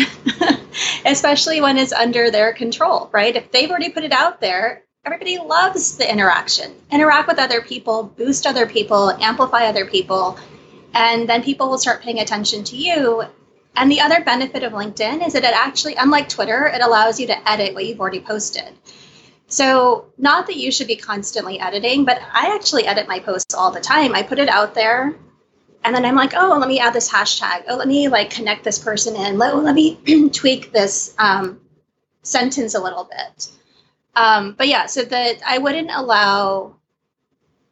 especially 1.06 1.62
when 1.62 1.78
it's 1.78 1.94
under 1.94 2.32
their 2.32 2.54
control, 2.54 3.10
right? 3.14 3.36
If 3.36 3.52
they've 3.52 3.70
already 3.70 3.92
put 3.92 4.04
it 4.04 4.12
out 4.12 4.42
there, 4.42 4.84
everybody 5.06 5.38
loves 5.38 5.96
the 5.98 6.12
interaction. 6.12 6.74
Interact 6.92 7.28
with 7.28 7.38
other 7.38 7.62
people, 7.62 8.04
boost 8.18 8.48
other 8.48 8.66
people, 8.66 9.12
amplify 9.12 9.68
other 9.68 9.86
people, 9.86 10.40
and 10.96 11.30
then 11.30 11.44
people 11.44 11.70
will 11.70 11.78
start 11.78 12.02
paying 12.02 12.20
attention 12.20 12.64
to 12.64 12.76
you. 12.76 13.24
And 13.76 13.92
the 13.92 14.02
other 14.02 14.24
benefit 14.24 14.64
of 14.64 14.74
LinkedIn 14.74 15.26
is 15.26 15.34
that 15.34 15.44
it 15.44 15.54
actually, 15.54 15.96
unlike 15.96 16.30
Twitter, 16.30 16.66
it 16.66 16.82
allows 16.82 17.20
you 17.20 17.28
to 17.28 17.50
edit 17.50 17.76
what 17.76 17.86
you've 17.86 18.00
already 18.00 18.22
posted. 18.22 18.74
So, 19.50 20.08
not 20.18 20.48
that 20.48 20.58
you 20.58 20.72
should 20.72 20.88
be 20.88 20.96
constantly 20.96 21.60
editing, 21.60 22.04
but 22.04 22.20
I 22.34 22.56
actually 22.56 22.86
edit 22.86 23.08
my 23.08 23.20
posts 23.20 23.54
all 23.54 23.72
the 23.72 23.80
time. 23.80 24.16
I 24.16 24.24
put 24.24 24.40
it 24.40 24.50
out 24.50 24.74
there 24.74 25.16
and 25.88 25.96
then 25.96 26.04
I'm 26.04 26.16
like, 26.16 26.34
oh, 26.36 26.58
let 26.60 26.68
me 26.68 26.82
add 26.82 26.94
this 26.94 27.10
hashtag. 27.10 27.64
Oh, 27.70 27.78
let 27.78 27.88
me 27.88 28.10
like 28.10 28.30
connect 28.30 28.66
this 28.66 28.78
person 28.78 29.16
in. 29.16 29.38
Let, 29.38 29.56
let 29.56 29.74
me 29.74 29.98
tweak 30.34 30.74
this 30.74 31.16
um, 31.18 31.62
sentence 32.24 32.76
a 32.76 32.84
little 32.84 33.06
bit. 33.06 33.50
Um, 34.14 34.54
but 34.58 34.68
yeah, 34.68 34.88
so 34.88 35.04
that 35.04 35.38
I 35.48 35.60
wouldn't 35.60 35.90
allow. 35.90 36.76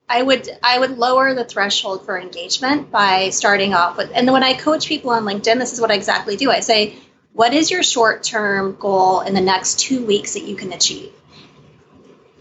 I 0.07 0.21
would 0.21 0.47
I 0.63 0.79
would 0.79 0.97
lower 0.97 1.33
the 1.33 1.43
threshold 1.43 2.05
for 2.05 2.17
engagement 2.17 2.89
by 2.89 3.31
starting 3.31 3.73
off 3.73 3.97
with. 3.97 4.11
And 4.15 4.31
when 4.31 4.43
I 4.43 4.53
coach 4.53 4.87
people 4.87 5.09
on 5.09 5.25
LinkedIn, 5.25 5.59
this 5.59 5.73
is 5.73 5.81
what 5.81 5.91
I 5.91 5.95
exactly 5.95 6.37
do. 6.37 6.49
I 6.49 6.61
say, 6.61 6.95
what 7.33 7.53
is 7.53 7.69
your 7.69 7.83
short 7.83 8.23
term 8.23 8.77
goal 8.79 9.21
in 9.21 9.33
the 9.33 9.41
next 9.41 9.79
two 9.79 10.05
weeks 10.05 10.35
that 10.35 10.43
you 10.43 10.55
can 10.55 10.71
achieve? 10.71 11.11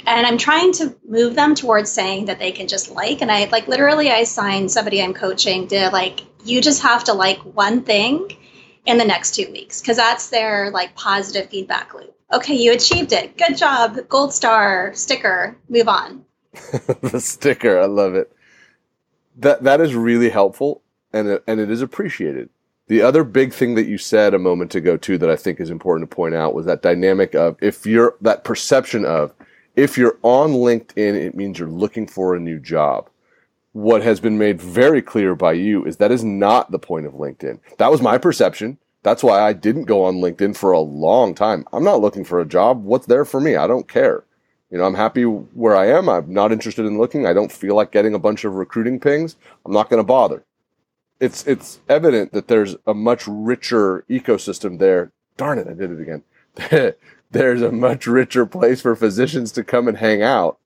And 0.07 0.27
i'm 0.27 0.39
trying 0.39 0.73
to 0.73 0.95
move 1.07 1.35
them 1.35 1.55
towards 1.55 1.91
saying 1.91 2.27
that 2.27 2.39
they 2.39 2.53
can 2.53 2.69
just 2.69 2.91
like. 2.91 3.23
And 3.23 3.31
i 3.31 3.45
like 3.47 3.69
literally 3.69 4.11
i 4.11 4.25
signed 4.25 4.71
somebody 4.71 5.03
i'm 5.03 5.15
coaching 5.15 5.69
to 5.69 5.91
like 5.91 6.21
you 6.45 6.61
just 6.61 6.83
have 6.83 7.05
to 7.05 7.13
like 7.13 7.39
one 7.41 7.83
thing 7.83 8.37
in 8.87 8.99
the 8.99 9.05
next 9.05 9.35
two 9.35 9.51
weeks 9.51 9.81
because 9.81 9.97
that's 9.97 10.29
their 10.29 10.71
like 10.71 10.95
positive 10.95 11.51
feedback 11.51 11.95
loop. 11.95 12.15
Okay 12.33 12.55
you 12.55 12.73
achieved 12.73 13.13
it. 13.13 13.37
Good 13.37 13.57
job. 13.57 13.99
Gold 14.09 14.33
star. 14.33 14.93
Sticker. 14.95 15.57
Move 15.69 15.89
on. 15.89 16.25
The 17.01 17.21
sticker. 17.21 17.81
I 17.81 17.87
love 17.87 18.15
it. 18.15 18.33
That 19.37 19.65
that 19.65 19.81
is 19.81 19.95
really 19.95 20.31
helpful 20.31 20.83
and 21.13 21.29
it, 21.29 21.45
and 21.47 21.61
it 21.61 21.71
is 21.71 21.81
appreciated. 21.83 22.51
The 22.87 23.01
other 23.01 23.25
big 23.25 23.55
thing 23.55 23.77
that 23.77 23.87
you 23.87 23.97
said 23.97 24.35
a 24.35 24.39
moment 24.39 24.75
ago 24.75 24.97
too 24.99 25.17
that 25.19 25.31
I 25.31 25.37
think 25.37 25.59
is 25.59 25.71
important 25.71 26.11
to 26.11 26.15
point 26.15 26.35
out 26.35 26.55
was 26.55 26.67
that 26.67 26.83
dynamic 26.83 27.35
of 27.35 27.57
if 27.63 27.87
you're 27.87 28.17
that 28.21 28.45
perception 28.45 29.07
of 29.07 29.33
if 29.77 29.99
you're 29.99 30.19
on 30.23 30.53
LinkedIn, 30.53 31.15
it 31.15 31.35
means 31.35 31.59
you're 31.59 31.69
looking 31.69 32.07
for 32.07 32.35
a 32.35 32.41
new 32.41 32.59
job. 32.59 33.09
What 33.73 34.03
has 34.03 34.21
been 34.21 34.39
made 34.39 34.61
very 34.61 35.03
clear 35.03 35.35
by 35.35 35.53
you 35.53 35.85
is 35.85 35.97
that 35.97 36.13
is 36.13 36.23
not 36.23 36.71
the 36.71 36.79
point 36.79 37.07
of 37.07 37.15
LinkedIn. 37.15 37.59
That 37.79 37.91
was 37.91 38.01
my 38.01 38.19
perception. 38.19 38.79
That's 39.03 39.23
why 39.23 39.41
I 39.41 39.53
didn't 39.53 39.85
go 39.85 40.05
on 40.05 40.17
LinkedIn 40.17 40.57
for 40.57 40.73
a 40.73 40.81
long 40.81 41.35
time. 41.35 41.67
I'm 41.73 41.85
not 41.85 42.01
looking 42.01 42.25
for 42.25 42.41
a 42.41 42.47
job. 42.47 42.85
What's 42.85 43.07
there 43.07 43.25
for 43.25 43.41
me? 43.41 43.57
I 43.57 43.67
don't 43.67 43.89
care. 43.89 44.25
You 44.71 44.79
know, 44.79 44.85
I'm 44.85 44.95
happy 44.95 45.25
where 45.25 45.77
I 45.77 45.89
am. 45.89 46.09
I'm 46.09 46.33
not 46.33 46.53
interested 46.53 46.87
in 46.87 46.99
looking. 46.99 47.27
I 47.27 47.33
don't 47.33 47.53
feel 47.53 47.75
like 47.75 47.93
getting 47.93 48.15
a 48.15 48.19
bunch 48.19 48.45
of 48.45 48.55
recruiting 48.55 48.99
pings. 48.99 49.37
I'm 49.67 49.73
not 49.73 49.91
going 49.91 50.01
to 50.01 50.07
bother 50.07 50.45
it's 51.21 51.47
it's 51.47 51.81
evident 51.89 52.33
that 52.33 52.49
there's 52.49 52.77
a 52.87 52.95
much 52.95 53.25
richer 53.27 54.05
ecosystem 54.11 54.79
there. 54.79 55.13
Darn 55.37 55.59
it, 55.59 55.67
I 55.69 55.73
did 55.73 55.91
it 55.91 56.01
again. 56.01 56.95
there's 57.31 57.63
a 57.63 57.73
much 57.73 58.07
richer 58.07 58.47
place 58.47 58.81
for 58.81 58.95
physicians 58.95 59.53
to 59.53 59.65
come 59.65 59.89
and 59.89 59.99
hang 59.99 60.23
out 60.23 60.59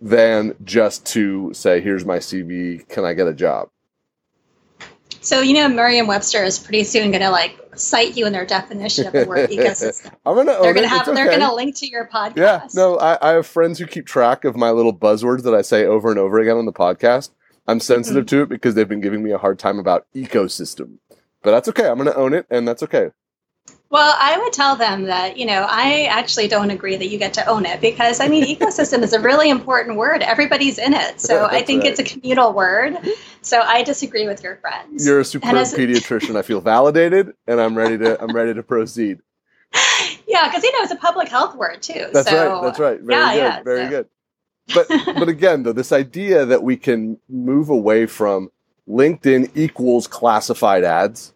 than 0.00 0.54
just 0.64 1.04
to 1.06 1.52
say, 1.54 1.80
"Here's 1.80 2.04
my 2.04 2.18
CV. 2.18 2.88
Can 2.88 3.04
I 3.04 3.14
get 3.14 3.26
a 3.26 3.34
job?" 3.34 3.70
So 5.20 5.40
you 5.40 5.54
know, 5.54 5.68
Merriam-Webster 5.68 6.44
is 6.44 6.58
pretty 6.58 6.84
soon 6.84 7.10
going 7.10 7.22
to 7.22 7.30
like 7.30 7.58
cite 7.74 8.16
you 8.16 8.26
in 8.26 8.32
their 8.32 8.46
definition 8.46 9.06
of 9.06 9.12
the 9.12 9.24
word 9.26 9.50
ecosystem. 9.50 10.12
I'm 10.24 10.36
gonna. 10.36 10.58
They're 10.60 10.74
going 10.74 10.88
to 10.88 10.88
have. 10.88 11.06
They're 11.06 11.26
going 11.26 11.40
to 11.40 11.54
link 11.54 11.76
to 11.76 11.88
your 11.88 12.06
podcast. 12.06 12.36
Yeah. 12.36 12.66
No, 12.74 12.98
I, 12.98 13.18
I 13.20 13.32
have 13.34 13.46
friends 13.46 13.78
who 13.78 13.86
keep 13.86 14.06
track 14.06 14.44
of 14.44 14.56
my 14.56 14.70
little 14.70 14.96
buzzwords 14.96 15.42
that 15.42 15.54
I 15.54 15.62
say 15.62 15.84
over 15.84 16.10
and 16.10 16.18
over 16.18 16.38
again 16.38 16.56
on 16.56 16.66
the 16.66 16.72
podcast. 16.72 17.30
I'm 17.66 17.80
sensitive 17.80 18.24
mm-hmm. 18.24 18.36
to 18.36 18.42
it 18.42 18.48
because 18.48 18.74
they've 18.74 18.88
been 18.88 19.02
giving 19.02 19.22
me 19.22 19.30
a 19.30 19.38
hard 19.38 19.58
time 19.58 19.78
about 19.78 20.06
ecosystem. 20.14 20.98
But 21.42 21.50
that's 21.50 21.68
okay. 21.68 21.86
I'm 21.86 21.98
going 21.98 22.10
to 22.10 22.16
own 22.16 22.32
it, 22.32 22.46
and 22.50 22.66
that's 22.66 22.82
okay. 22.82 23.10
Well, 23.90 24.14
I 24.18 24.38
would 24.38 24.52
tell 24.52 24.76
them 24.76 25.04
that, 25.04 25.38
you 25.38 25.46
know, 25.46 25.66
I 25.66 26.04
actually 26.10 26.46
don't 26.46 26.70
agree 26.70 26.96
that 26.96 27.08
you 27.08 27.18
get 27.18 27.32
to 27.34 27.46
own 27.46 27.64
it 27.64 27.80
because, 27.80 28.20
I 28.20 28.28
mean, 28.28 28.44
ecosystem 28.56 29.02
is 29.02 29.12
a 29.12 29.20
really 29.20 29.48
important 29.48 29.96
word. 29.96 30.22
Everybody's 30.22 30.78
in 30.78 30.92
it. 30.92 31.20
So 31.20 31.44
I 31.50 31.62
think 31.62 31.82
right. 31.82 31.92
it's 31.92 32.00
a 32.00 32.04
communal 32.04 32.52
word. 32.52 32.98
So 33.40 33.60
I 33.60 33.82
disagree 33.82 34.26
with 34.26 34.42
your 34.42 34.56
friends. 34.56 35.06
You're 35.06 35.20
a 35.20 35.24
superb 35.24 35.54
pediatrician. 35.54 36.36
I 36.36 36.42
feel 36.42 36.60
validated 36.60 37.32
and 37.46 37.60
I'm 37.60 37.76
ready 37.76 37.96
to 37.98 38.22
I'm 38.22 38.34
ready 38.34 38.54
to 38.54 38.62
proceed. 38.62 39.20
Yeah, 40.30 40.46
because 40.46 40.62
you 40.62 40.70
know 40.72 40.82
it's 40.82 40.92
a 40.92 40.96
public 40.96 41.28
health 41.28 41.56
word 41.56 41.80
too. 41.80 42.08
That's 42.12 42.28
so, 42.28 42.52
right. 42.52 42.62
That's 42.62 42.78
right. 42.78 43.00
Very 43.00 43.18
yeah, 43.18 43.32
good. 43.32 43.38
Yeah, 43.38 43.62
very 43.62 43.84
so. 43.84 43.90
good 43.90 44.08
but 44.74 44.88
but 44.88 45.28
again, 45.28 45.62
though, 45.62 45.72
this 45.72 45.92
idea 45.92 46.44
that 46.44 46.62
we 46.62 46.76
can 46.76 47.18
move 47.28 47.70
away 47.70 48.06
from 48.06 48.50
LinkedIn 48.88 49.50
equals 49.54 50.06
classified 50.06 50.84
ads 50.84 51.34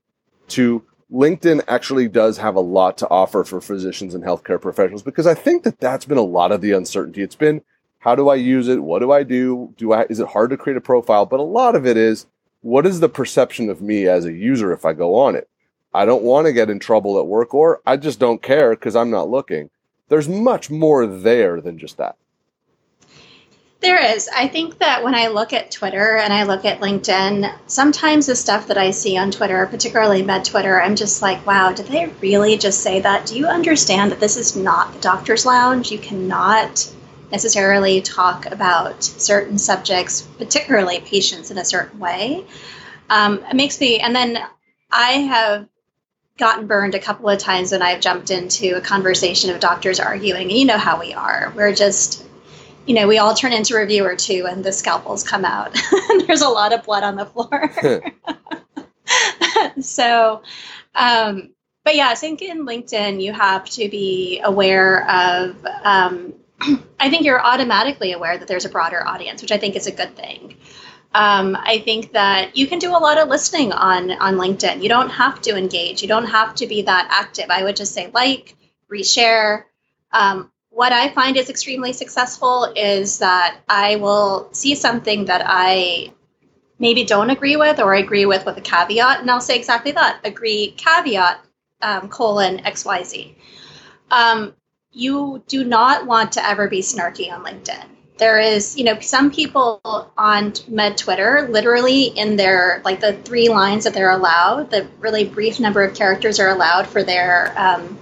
to 0.48 0.84
LinkedIn 1.12 1.62
actually 1.68 2.08
does 2.08 2.38
have 2.38 2.54
a 2.54 2.60
lot 2.60 2.96
to 2.98 3.08
offer 3.10 3.44
for 3.44 3.60
physicians 3.60 4.14
and 4.14 4.24
healthcare 4.24 4.60
professionals 4.60 5.02
because 5.02 5.26
I 5.26 5.34
think 5.34 5.62
that 5.64 5.78
that's 5.78 6.06
been 6.06 6.16
a 6.16 6.22
lot 6.22 6.52
of 6.52 6.62
the 6.62 6.72
uncertainty. 6.72 7.22
It's 7.22 7.34
been 7.34 7.62
how 7.98 8.14
do 8.14 8.30
I 8.30 8.34
use 8.36 8.66
it? 8.66 8.82
What 8.82 9.00
do 9.00 9.12
I 9.12 9.22
do? 9.22 9.74
Do 9.76 9.92
I 9.92 10.04
is 10.08 10.20
it 10.20 10.28
hard 10.28 10.50
to 10.50 10.56
create 10.56 10.78
a 10.78 10.80
profile? 10.80 11.26
But 11.26 11.40
a 11.40 11.42
lot 11.42 11.76
of 11.76 11.86
it 11.86 11.98
is 11.98 12.26
what 12.62 12.86
is 12.86 13.00
the 13.00 13.10
perception 13.10 13.68
of 13.68 13.82
me 13.82 14.06
as 14.06 14.24
a 14.24 14.32
user 14.32 14.72
if 14.72 14.86
I 14.86 14.94
go 14.94 15.14
on 15.16 15.36
it? 15.36 15.48
I 15.92 16.06
don't 16.06 16.22
want 16.22 16.46
to 16.46 16.52
get 16.52 16.70
in 16.70 16.78
trouble 16.78 17.18
at 17.18 17.26
work 17.26 17.52
or 17.52 17.82
I 17.84 17.98
just 17.98 18.18
don't 18.18 18.40
care 18.40 18.70
because 18.70 18.96
I'm 18.96 19.10
not 19.10 19.28
looking. 19.28 19.68
There's 20.08 20.28
much 20.28 20.70
more 20.70 21.06
there 21.06 21.60
than 21.60 21.76
just 21.76 21.98
that. 21.98 22.16
There 23.82 24.14
is. 24.14 24.28
I 24.32 24.46
think 24.46 24.78
that 24.78 25.02
when 25.02 25.16
I 25.16 25.26
look 25.26 25.52
at 25.52 25.72
Twitter 25.72 26.16
and 26.16 26.32
I 26.32 26.44
look 26.44 26.64
at 26.64 26.80
LinkedIn, 26.80 27.52
sometimes 27.66 28.26
the 28.26 28.36
stuff 28.36 28.68
that 28.68 28.78
I 28.78 28.92
see 28.92 29.18
on 29.18 29.32
Twitter, 29.32 29.66
particularly 29.66 30.22
med 30.22 30.44
Twitter, 30.44 30.80
I'm 30.80 30.94
just 30.94 31.20
like, 31.20 31.44
wow, 31.44 31.72
did 31.72 31.86
they 31.86 32.06
really 32.20 32.56
just 32.56 32.80
say 32.80 33.00
that? 33.00 33.26
Do 33.26 33.36
you 33.36 33.48
understand 33.48 34.12
that 34.12 34.20
this 34.20 34.36
is 34.36 34.54
not 34.54 34.92
the 34.92 35.00
doctor's 35.00 35.44
lounge? 35.44 35.90
You 35.90 35.98
cannot 35.98 36.88
necessarily 37.32 38.00
talk 38.00 38.46
about 38.46 39.02
certain 39.02 39.58
subjects, 39.58 40.22
particularly 40.22 41.00
patients, 41.00 41.50
in 41.50 41.58
a 41.58 41.64
certain 41.64 41.98
way. 41.98 42.46
Um, 43.10 43.42
it 43.50 43.56
makes 43.56 43.80
me, 43.80 43.98
and 43.98 44.14
then 44.14 44.38
I 44.92 45.10
have 45.12 45.66
gotten 46.38 46.68
burned 46.68 46.94
a 46.94 47.00
couple 47.00 47.28
of 47.28 47.38
times 47.40 47.72
when 47.72 47.82
I've 47.82 48.00
jumped 48.00 48.30
into 48.30 48.76
a 48.76 48.80
conversation 48.80 49.50
of 49.50 49.58
doctors 49.58 49.98
arguing. 49.98 50.50
And 50.50 50.58
you 50.58 50.66
know 50.66 50.78
how 50.78 51.00
we 51.00 51.14
are. 51.14 51.52
We're 51.56 51.74
just 51.74 52.24
you 52.86 52.94
know, 52.94 53.06
we 53.06 53.18
all 53.18 53.34
turn 53.34 53.52
into 53.52 53.74
reviewer 53.74 54.16
two, 54.16 54.46
and 54.48 54.64
the 54.64 54.72
scalpels 54.72 55.22
come 55.22 55.44
out. 55.44 55.76
There's 56.26 56.42
a 56.42 56.48
lot 56.48 56.72
of 56.72 56.84
blood 56.84 57.04
on 57.04 57.16
the 57.16 57.26
floor. 57.26 57.72
so, 59.80 60.42
um, 60.94 61.50
but 61.84 61.96
yeah, 61.96 62.08
I 62.08 62.14
think 62.14 62.42
in 62.42 62.66
LinkedIn, 62.66 63.22
you 63.22 63.32
have 63.32 63.64
to 63.70 63.88
be 63.88 64.40
aware 64.42 65.08
of, 65.10 65.66
um, 65.82 66.34
I 67.00 67.10
think 67.10 67.24
you're 67.24 67.42
automatically 67.42 68.12
aware 68.12 68.38
that 68.38 68.48
there's 68.48 68.64
a 68.64 68.70
broader 68.70 69.06
audience, 69.06 69.42
which 69.42 69.52
I 69.52 69.58
think 69.58 69.76
is 69.76 69.86
a 69.86 69.92
good 69.92 70.16
thing. 70.16 70.56
Um, 71.14 71.56
I 71.60 71.78
think 71.80 72.12
that 72.12 72.56
you 72.56 72.66
can 72.66 72.78
do 72.78 72.90
a 72.90 72.96
lot 72.96 73.18
of 73.18 73.28
listening 73.28 73.72
on 73.72 74.10
on 74.12 74.36
LinkedIn. 74.36 74.82
You 74.82 74.88
don't 74.88 75.10
have 75.10 75.42
to 75.42 75.56
engage. 75.56 76.00
You 76.00 76.08
don't 76.08 76.26
have 76.26 76.54
to 76.56 76.66
be 76.66 76.82
that 76.82 77.08
active. 77.10 77.46
I 77.50 77.64
would 77.64 77.76
just 77.76 77.92
say 77.92 78.10
like, 78.14 78.56
reshare. 78.90 79.64
Um, 80.10 80.51
what 80.72 80.92
I 80.92 81.10
find 81.10 81.36
is 81.36 81.50
extremely 81.50 81.92
successful 81.92 82.72
is 82.74 83.18
that 83.18 83.58
I 83.68 83.96
will 83.96 84.48
see 84.52 84.74
something 84.74 85.26
that 85.26 85.42
I 85.44 86.12
maybe 86.78 87.04
don't 87.04 87.30
agree 87.30 87.56
with 87.56 87.78
or 87.78 87.94
agree 87.94 88.26
with 88.26 88.46
with 88.46 88.56
a 88.56 88.60
caveat, 88.60 89.20
and 89.20 89.30
I'll 89.30 89.40
say 89.40 89.56
exactly 89.56 89.92
that 89.92 90.20
agree, 90.24 90.74
caveat, 90.76 91.44
um, 91.82 92.08
colon, 92.08 92.58
XYZ. 92.58 93.34
Um, 94.10 94.54
you 94.92 95.42
do 95.46 95.62
not 95.64 96.06
want 96.06 96.32
to 96.32 96.46
ever 96.46 96.68
be 96.68 96.80
snarky 96.80 97.30
on 97.32 97.44
LinkedIn. 97.44 97.84
There 98.18 98.38
is, 98.38 98.76
you 98.76 98.84
know, 98.84 98.98
some 99.00 99.30
people 99.30 99.80
on 100.16 100.52
Med 100.68 100.96
Twitter, 100.96 101.48
literally 101.50 102.04
in 102.04 102.36
their, 102.36 102.80
like 102.84 103.00
the 103.00 103.14
three 103.14 103.48
lines 103.48 103.84
that 103.84 103.94
they're 103.94 104.10
allowed, 104.10 104.70
the 104.70 104.86
really 105.00 105.24
brief 105.24 105.58
number 105.58 105.82
of 105.82 105.94
characters 105.94 106.38
are 106.38 106.50
allowed 106.50 106.86
for 106.86 107.02
their 107.02 107.52
um, 107.58 107.98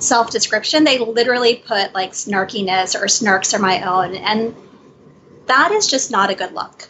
self 0.00 0.30
description, 0.30 0.84
they 0.84 0.98
literally 0.98 1.56
put 1.56 1.94
like 1.94 2.12
snarkiness 2.12 3.00
or 3.00 3.06
snarks 3.06 3.54
are 3.54 3.60
my 3.60 3.82
own. 3.82 4.14
And 4.14 4.54
that 5.46 5.72
is 5.72 5.86
just 5.86 6.10
not 6.10 6.30
a 6.30 6.34
good 6.34 6.52
look. 6.52 6.88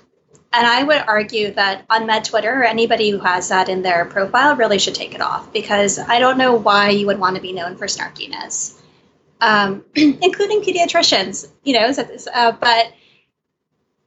And 0.52 0.66
I 0.66 0.82
would 0.82 1.04
argue 1.06 1.52
that 1.52 1.84
on 1.88 2.06
Med 2.06 2.24
Twitter, 2.24 2.64
anybody 2.64 3.10
who 3.10 3.18
has 3.20 3.48
that 3.50 3.68
in 3.68 3.82
their 3.82 4.04
profile 4.04 4.56
really 4.56 4.78
should 4.78 4.96
take 4.96 5.14
it 5.14 5.20
off 5.20 5.52
because 5.52 5.98
I 5.98 6.18
don't 6.18 6.38
know 6.38 6.54
why 6.54 6.90
you 6.90 7.06
would 7.06 7.20
want 7.20 7.36
to 7.36 7.42
be 7.42 7.52
known 7.52 7.76
for 7.76 7.86
snarkiness, 7.86 8.76
um, 9.40 9.84
including 9.94 10.62
pediatricians, 10.62 11.48
you 11.62 11.74
know. 11.74 11.92
Uh, 12.34 12.52
but 12.52 12.92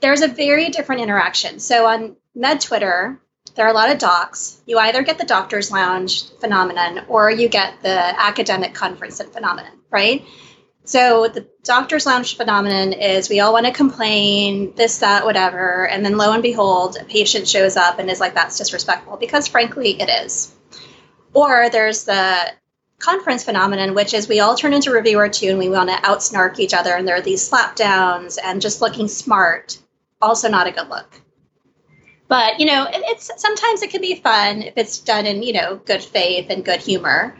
there's 0.01 0.21
a 0.21 0.27
very 0.27 0.69
different 0.69 1.01
interaction. 1.01 1.59
So 1.59 1.87
on 1.87 2.17
Med 2.35 2.59
Twitter, 2.59 3.21
there 3.55 3.65
are 3.65 3.71
a 3.71 3.73
lot 3.73 3.91
of 3.91 3.99
docs. 3.99 4.61
You 4.65 4.79
either 4.79 5.03
get 5.03 5.17
the 5.17 5.25
doctor's 5.25 5.71
lounge 5.71 6.31
phenomenon 6.39 7.05
or 7.07 7.29
you 7.29 7.47
get 7.47 7.81
the 7.81 7.89
academic 7.89 8.73
conference 8.73 9.21
phenomenon, 9.21 9.73
right? 9.91 10.25
So 10.85 11.29
the 11.29 11.47
doctor's 11.63 12.05
lounge 12.05 12.35
phenomenon 12.35 12.93
is 12.93 13.29
we 13.29 13.39
all 13.39 13.53
want 13.53 13.65
to 13.65 13.71
complain, 13.71 14.73
this, 14.75 14.99
that, 14.99 15.23
whatever, 15.23 15.87
and 15.87 16.03
then 16.03 16.17
lo 16.17 16.33
and 16.33 16.43
behold, 16.43 16.97
a 16.99 17.05
patient 17.05 17.47
shows 17.47 17.77
up 17.77 17.99
and 17.99 18.09
is 18.09 18.19
like, 18.19 18.33
that's 18.33 18.57
disrespectful, 18.57 19.15
because 19.15 19.47
frankly, 19.47 20.01
it 20.01 20.09
is. 20.09 20.53
Or 21.33 21.69
there's 21.69 22.03
the 22.03 22.51
conference 22.99 23.45
phenomenon, 23.45 23.93
which 23.93 24.13
is 24.13 24.27
we 24.27 24.41
all 24.41 24.55
turn 24.55 24.73
into 24.73 24.91
reviewer 24.91 25.29
two 25.29 25.49
and 25.49 25.57
we 25.57 25.69
want 25.69 25.89
to 25.89 25.95
outsnark 25.95 26.59
each 26.59 26.73
other, 26.73 26.93
and 26.93 27.07
there 27.07 27.15
are 27.15 27.21
these 27.21 27.49
slapdowns 27.49 28.37
and 28.43 28.61
just 28.61 28.81
looking 28.81 29.07
smart, 29.07 29.77
also 30.21 30.49
not 30.49 30.67
a 30.67 30.71
good 30.71 30.89
look. 30.89 31.22
But 32.33 32.59
you 32.59 32.65
know, 32.65 32.85
it, 32.85 32.99
it's 33.05 33.29
sometimes 33.37 33.83
it 33.83 33.91
can 33.91 34.01
be 34.01 34.15
fun 34.15 34.63
if 34.63 34.73
it's 34.75 34.97
done 34.97 35.27
in 35.27 35.43
you 35.43 35.53
know 35.53 35.75
good 35.75 36.01
faith 36.01 36.47
and 36.49 36.65
good 36.65 36.79
humor. 36.79 37.37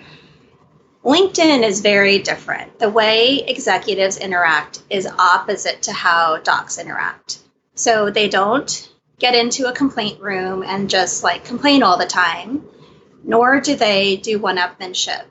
LinkedIn 1.04 1.64
is 1.64 1.82
very 1.82 2.20
different. 2.20 2.78
The 2.78 2.92
way 2.92 3.40
executives 3.40 4.18
interact 4.18 4.84
is 4.92 5.08
opposite 5.08 5.82
to 5.84 5.92
how 5.92 6.38
docs 6.38 6.78
interact. 6.78 7.40
So 7.74 8.12
they 8.12 8.30
don't 8.30 8.72
get 9.18 9.34
into 9.34 9.68
a 9.68 9.74
complaint 9.74 10.22
room 10.22 10.62
and 10.62 10.92
just 10.92 11.24
like 11.24 11.44
complain 11.44 11.82
all 11.82 11.98
the 11.98 12.06
time, 12.06 12.64
nor 13.24 13.62
do 13.62 13.76
they 13.76 14.18
do 14.18 14.38
one 14.38 14.58
upmanship. 14.58 15.24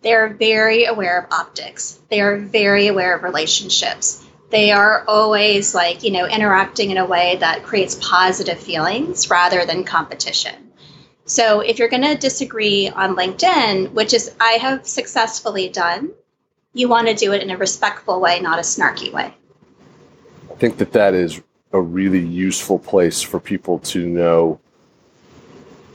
They're 0.00 0.30
very 0.32 0.86
aware 0.86 1.18
of 1.18 1.30
optics, 1.30 2.00
they 2.08 2.22
are 2.22 2.38
very 2.38 2.86
aware 2.86 3.14
of 3.14 3.22
relationships 3.22 4.23
they 4.54 4.70
are 4.70 5.04
always 5.08 5.74
like 5.74 6.04
you 6.04 6.12
know 6.12 6.26
interacting 6.26 6.92
in 6.92 6.96
a 6.96 7.04
way 7.04 7.36
that 7.40 7.64
creates 7.64 7.96
positive 7.96 8.58
feelings 8.58 9.28
rather 9.28 9.66
than 9.66 9.82
competition. 9.82 10.54
So 11.24 11.58
if 11.58 11.80
you're 11.80 11.88
going 11.88 12.04
to 12.04 12.14
disagree 12.14 12.88
on 12.88 13.16
linkedin 13.16 13.90
which 13.92 14.14
is 14.14 14.32
i 14.40 14.52
have 14.52 14.86
successfully 14.86 15.68
done 15.68 16.12
you 16.72 16.88
want 16.88 17.08
to 17.08 17.14
do 17.14 17.32
it 17.32 17.42
in 17.42 17.50
a 17.50 17.56
respectful 17.56 18.20
way 18.20 18.40
not 18.40 18.60
a 18.60 18.62
snarky 18.62 19.12
way. 19.12 19.34
I 20.52 20.54
think 20.54 20.78
that 20.78 20.92
that 20.92 21.14
is 21.14 21.42
a 21.72 21.80
really 21.80 22.24
useful 22.24 22.78
place 22.78 23.20
for 23.22 23.40
people 23.40 23.80
to 23.80 24.06
know 24.06 24.60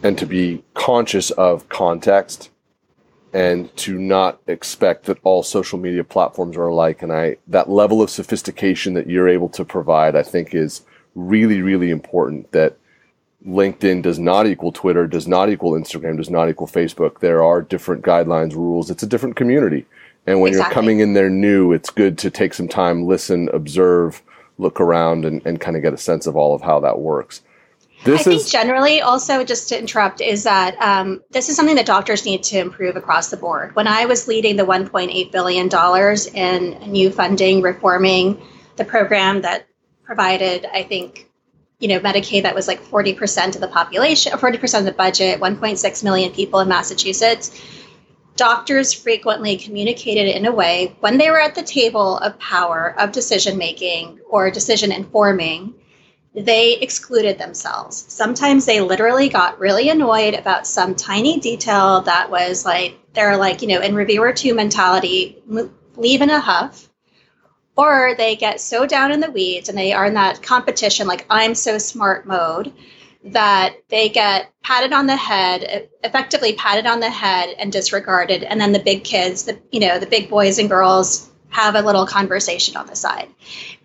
and 0.03 0.17
to 0.17 0.25
be 0.25 0.63
conscious 0.73 1.31
of 1.31 1.69
context 1.69 2.49
and 3.33 3.75
to 3.77 3.97
not 3.97 4.39
expect 4.47 5.05
that 5.05 5.19
all 5.23 5.43
social 5.43 5.77
media 5.77 6.03
platforms 6.03 6.57
are 6.57 6.67
alike. 6.67 7.01
And 7.01 7.11
I, 7.11 7.37
that 7.47 7.69
level 7.69 8.01
of 8.01 8.09
sophistication 8.09 8.93
that 8.95 9.07
you're 9.07 9.29
able 9.29 9.49
to 9.49 9.63
provide, 9.63 10.15
I 10.15 10.23
think 10.23 10.53
is 10.53 10.81
really, 11.15 11.61
really 11.61 11.89
important 11.89 12.51
that 12.51 12.77
LinkedIn 13.45 14.01
does 14.01 14.19
not 14.19 14.47
equal 14.47 14.71
Twitter, 14.71 15.07
does 15.07 15.27
not 15.27 15.49
equal 15.49 15.73
Instagram, 15.73 16.17
does 16.17 16.29
not 16.29 16.49
equal 16.49 16.67
Facebook. 16.67 17.19
There 17.19 17.43
are 17.43 17.61
different 17.61 18.03
guidelines, 18.03 18.53
rules. 18.53 18.89
It's 18.89 19.03
a 19.03 19.07
different 19.07 19.35
community. 19.35 19.85
And 20.27 20.41
when 20.41 20.49
exactly. 20.49 20.67
you're 20.67 20.73
coming 20.73 20.99
in 20.99 21.13
there 21.13 21.29
new, 21.29 21.71
it's 21.71 21.89
good 21.89 22.17
to 22.19 22.29
take 22.29 22.53
some 22.53 22.67
time, 22.67 23.05
listen, 23.05 23.49
observe, 23.53 24.21
look 24.57 24.81
around, 24.81 25.23
and, 25.25 25.43
and 25.45 25.61
kind 25.61 25.77
of 25.77 25.83
get 25.83 25.93
a 25.93 25.97
sense 25.97 26.27
of 26.27 26.35
all 26.35 26.53
of 26.53 26.61
how 26.61 26.79
that 26.81 26.99
works. 26.99 27.41
This 28.03 28.21
I 28.21 28.23
think 28.23 28.47
generally, 28.47 29.01
also 29.01 29.43
just 29.43 29.69
to 29.69 29.77
interrupt, 29.77 30.21
is 30.21 30.43
that 30.43 30.81
um, 30.81 31.21
this 31.31 31.49
is 31.49 31.55
something 31.57 31.75
that 31.75 31.85
doctors 31.85 32.25
need 32.25 32.43
to 32.43 32.57
improve 32.57 32.95
across 32.95 33.29
the 33.29 33.35
board. 33.35 33.75
When 33.75 33.87
I 33.87 34.05
was 34.05 34.27
leading 34.27 34.55
the 34.55 34.65
1.8 34.65 35.31
billion 35.31 35.67
dollars 35.67 36.27
in 36.27 36.79
new 36.89 37.11
funding, 37.11 37.61
reforming 37.61 38.41
the 38.77 38.85
program 38.85 39.41
that 39.41 39.67
provided, 40.03 40.65
I 40.73 40.83
think, 40.83 41.29
you 41.79 41.89
know, 41.89 41.99
Medicaid 41.99 42.43
that 42.43 42.55
was 42.55 42.69
like 42.69 42.81
40% 42.81 43.55
of 43.55 43.61
the 43.61 43.67
population, 43.67 44.31
40% 44.31 44.79
of 44.79 44.85
the 44.85 44.93
budget, 44.93 45.41
1.6 45.41 46.03
million 46.03 46.31
people 46.31 46.61
in 46.61 46.69
Massachusetts. 46.69 47.61
Doctors 48.37 48.93
frequently 48.93 49.57
communicated 49.57 50.33
in 50.33 50.45
a 50.45 50.51
way 50.53 50.95
when 51.01 51.17
they 51.17 51.29
were 51.29 51.41
at 51.41 51.55
the 51.55 51.63
table 51.63 52.17
of 52.19 52.39
power 52.39 52.95
of 52.97 53.11
decision 53.11 53.57
making 53.57 54.19
or 54.29 54.49
decision 54.49 54.93
informing 54.93 55.75
they 56.45 56.77
excluded 56.77 57.37
themselves. 57.37 58.05
Sometimes 58.07 58.65
they 58.65 58.81
literally 58.81 59.29
got 59.29 59.59
really 59.59 59.89
annoyed 59.89 60.33
about 60.33 60.67
some 60.67 60.95
tiny 60.95 61.39
detail 61.39 62.01
that 62.01 62.29
was 62.29 62.65
like, 62.65 62.99
they're 63.13 63.37
like, 63.37 63.61
you 63.61 63.67
know, 63.67 63.81
in 63.81 63.95
reviewer 63.95 64.31
two 64.31 64.53
mentality, 64.53 65.41
leave 65.95 66.21
in 66.21 66.29
a 66.29 66.39
huff. 66.39 66.89
Or 67.75 68.13
they 68.17 68.35
get 68.35 68.59
so 68.59 68.85
down 68.85 69.11
in 69.11 69.21
the 69.21 69.31
weeds 69.31 69.69
and 69.69 69.77
they 69.77 69.93
are 69.93 70.05
in 70.05 70.15
that 70.15 70.41
competition, 70.41 71.07
like, 71.07 71.25
I'm 71.29 71.55
so 71.55 71.77
smart 71.77 72.25
mode, 72.25 72.73
that 73.23 73.75
they 73.89 74.09
get 74.09 74.51
patted 74.63 74.93
on 74.93 75.07
the 75.07 75.15
head, 75.15 75.89
effectively 76.03 76.53
patted 76.53 76.85
on 76.85 76.99
the 76.99 77.09
head 77.09 77.55
and 77.57 77.71
disregarded. 77.71 78.43
And 78.43 78.59
then 78.59 78.71
the 78.71 78.79
big 78.79 79.03
kids, 79.03 79.43
the, 79.43 79.59
you 79.71 79.79
know, 79.79 79.99
the 79.99 80.07
big 80.07 80.29
boys 80.29 80.59
and 80.59 80.69
girls 80.69 81.29
have 81.49 81.75
a 81.75 81.81
little 81.81 82.05
conversation 82.05 82.77
on 82.77 82.87
the 82.87 82.95
side. 82.95 83.29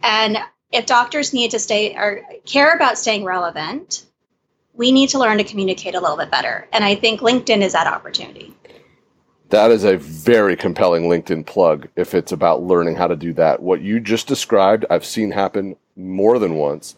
And 0.03 0.39
if 0.75 0.87
doctors 0.87 1.33
need 1.33 1.53
to 1.53 1.59
stay 1.59 1.95
or 1.95 2.23
care 2.45 2.73
about 2.73 2.99
staying 2.99 3.25
relevant, 3.25 4.05
we 4.75 4.91
need 4.91 5.09
to 5.11 5.19
learn 5.19 5.39
to 5.39 5.45
communicate 5.45 5.95
a 5.95 6.01
little 6.01 6.17
bit 6.17 6.31
better. 6.33 6.67
And 6.73 6.85
I 6.85 6.97
think 6.97 7.21
LinkedIn 7.21 7.63
is 7.63 7.73
that 7.73 7.87
opportunity. 7.87 8.53
That 9.51 9.71
is 9.71 9.85
a 9.85 9.97
very 9.97 10.57
compelling 10.57 11.05
LinkedIn 11.05 11.47
plug 11.47 11.89
if 11.95 12.13
it's 12.13 12.33
about 12.33 12.65
learning 12.65 12.97
how 12.97 13.07
to 13.07 13.15
do 13.15 13.33
that. 13.35 13.63
What 13.63 13.83
you 13.83 14.01
just 14.01 14.27
described, 14.27 14.85
I've 14.91 15.05
seen 15.05 15.31
happen 15.31 15.77
more 15.95 16.41
than 16.41 16.55
once. 16.55 16.97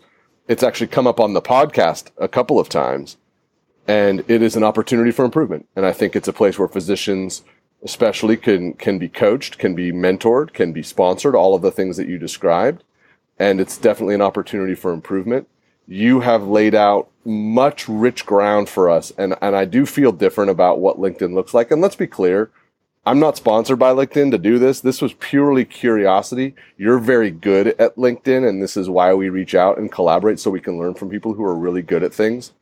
It's 0.48 0.62
actually 0.62 0.86
come 0.86 1.06
up 1.06 1.20
on 1.20 1.34
the 1.34 1.42
podcast 1.42 2.10
a 2.16 2.28
couple 2.28 2.58
of 2.58 2.70
times, 2.70 3.18
and 3.86 4.24
it 4.26 4.40
is 4.40 4.56
an 4.56 4.64
opportunity 4.64 5.10
for 5.10 5.24
improvement. 5.24 5.68
And 5.76 5.84
I 5.84 5.92
think 5.92 6.16
it's 6.16 6.28
a 6.28 6.32
place 6.32 6.58
where 6.58 6.68
physicians, 6.68 7.42
especially, 7.82 8.38
can 8.38 8.72
can 8.74 8.98
be 8.98 9.08
coached, 9.08 9.58
can 9.58 9.74
be 9.74 9.92
mentored, 9.92 10.54
can 10.54 10.72
be 10.72 10.84
sponsored, 10.84 11.34
all 11.34 11.54
of 11.54 11.62
the 11.62 11.72
things 11.72 11.96
that 11.98 12.08
you 12.08 12.16
described 12.16 12.84
and 13.38 13.60
it's 13.60 13.78
definitely 13.78 14.14
an 14.14 14.22
opportunity 14.22 14.74
for 14.74 14.92
improvement. 14.92 15.48
You 15.86 16.20
have 16.20 16.46
laid 16.46 16.74
out 16.74 17.08
much 17.24 17.88
rich 17.88 18.26
ground 18.26 18.68
for 18.68 18.90
us, 18.90 19.12
and, 19.16 19.36
and 19.40 19.54
I 19.54 19.64
do 19.64 19.86
feel 19.86 20.12
different 20.12 20.50
about 20.50 20.80
what 20.80 20.98
LinkedIn 20.98 21.34
looks 21.34 21.54
like. 21.54 21.70
And 21.70 21.80
let's 21.80 21.96
be 21.96 22.06
clear, 22.06 22.50
I'm 23.04 23.20
not 23.20 23.36
sponsored 23.36 23.78
by 23.78 23.92
LinkedIn 23.92 24.32
to 24.32 24.38
do 24.38 24.58
this. 24.58 24.80
This 24.80 25.00
was 25.00 25.14
purely 25.14 25.64
curiosity. 25.64 26.56
You're 26.76 26.98
very 26.98 27.30
good 27.30 27.68
at 27.78 27.94
LinkedIn, 27.94 28.48
and 28.48 28.60
this 28.60 28.76
is 28.76 28.90
why 28.90 29.14
we 29.14 29.28
reach 29.28 29.54
out 29.54 29.78
and 29.78 29.92
collaborate 29.92 30.40
so 30.40 30.50
we 30.50 30.60
can 30.60 30.76
learn 30.76 30.94
from 30.94 31.10
people 31.10 31.34
who 31.34 31.44
are 31.44 31.54
really 31.54 31.82
good 31.82 32.02
at 32.02 32.12
things. 32.12 32.52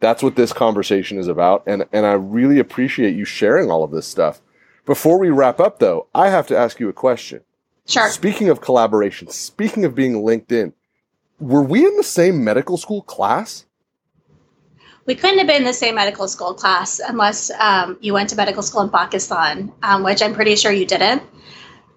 That's 0.00 0.22
what 0.22 0.36
this 0.36 0.52
conversation 0.52 1.18
is 1.18 1.28
about, 1.28 1.62
and, 1.66 1.86
and 1.92 2.04
I 2.04 2.12
really 2.12 2.58
appreciate 2.58 3.16
you 3.16 3.24
sharing 3.24 3.70
all 3.70 3.82
of 3.82 3.90
this 3.90 4.06
stuff. 4.06 4.42
Before 4.84 5.18
we 5.18 5.30
wrap 5.30 5.60
up, 5.60 5.78
though, 5.78 6.08
I 6.14 6.28
have 6.28 6.46
to 6.48 6.56
ask 6.56 6.78
you 6.78 6.90
a 6.90 6.92
question. 6.92 7.40
Sure. 7.86 8.10
Speaking 8.10 8.48
of 8.48 8.60
collaboration, 8.60 9.28
speaking 9.28 9.84
of 9.84 9.94
being 9.94 10.24
linked 10.24 10.50
in, 10.50 10.72
were 11.38 11.62
we 11.62 11.86
in 11.86 11.96
the 11.96 12.02
same 12.02 12.42
medical 12.42 12.76
school 12.76 13.02
class? 13.02 13.64
We 15.06 15.14
couldn't 15.14 15.38
have 15.38 15.46
been 15.46 15.58
in 15.58 15.64
the 15.64 15.72
same 15.72 15.94
medical 15.94 16.26
school 16.26 16.52
class 16.52 17.00
unless 17.00 17.50
um, 17.60 17.96
you 18.00 18.12
went 18.12 18.28
to 18.30 18.36
medical 18.36 18.62
school 18.62 18.82
in 18.82 18.90
Pakistan, 18.90 19.72
um, 19.84 20.02
which 20.02 20.20
I'm 20.20 20.34
pretty 20.34 20.56
sure 20.56 20.72
you 20.72 20.84
didn't. 20.84 21.22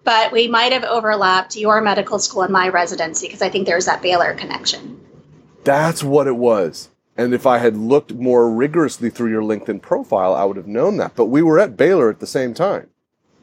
But 0.03 0.31
we 0.31 0.47
might 0.47 0.71
have 0.71 0.83
overlapped 0.83 1.55
your 1.55 1.81
medical 1.81 2.19
school 2.19 2.43
and 2.43 2.53
my 2.53 2.69
residency 2.69 3.27
because 3.27 3.41
I 3.41 3.49
think 3.49 3.65
there's 3.65 3.85
that 3.85 4.03
Baylor 4.03 4.35
connection. 4.35 4.99
That's 5.63 6.03
what 6.03 6.27
it 6.27 6.35
was. 6.35 6.89
And 7.17 7.33
if 7.33 7.45
I 7.47 7.57
had 7.57 7.75
looked 7.75 8.13
more 8.13 8.49
rigorously 8.49 9.09
through 9.09 9.31
your 9.31 9.41
LinkedIn 9.41 9.81
profile, 9.81 10.35
I 10.35 10.45
would 10.45 10.55
have 10.55 10.67
known 10.67 10.97
that. 10.97 11.15
But 11.15 11.25
we 11.25 11.41
were 11.41 11.59
at 11.59 11.75
Baylor 11.75 12.09
at 12.09 12.19
the 12.19 12.27
same 12.27 12.53
time. 12.53 12.89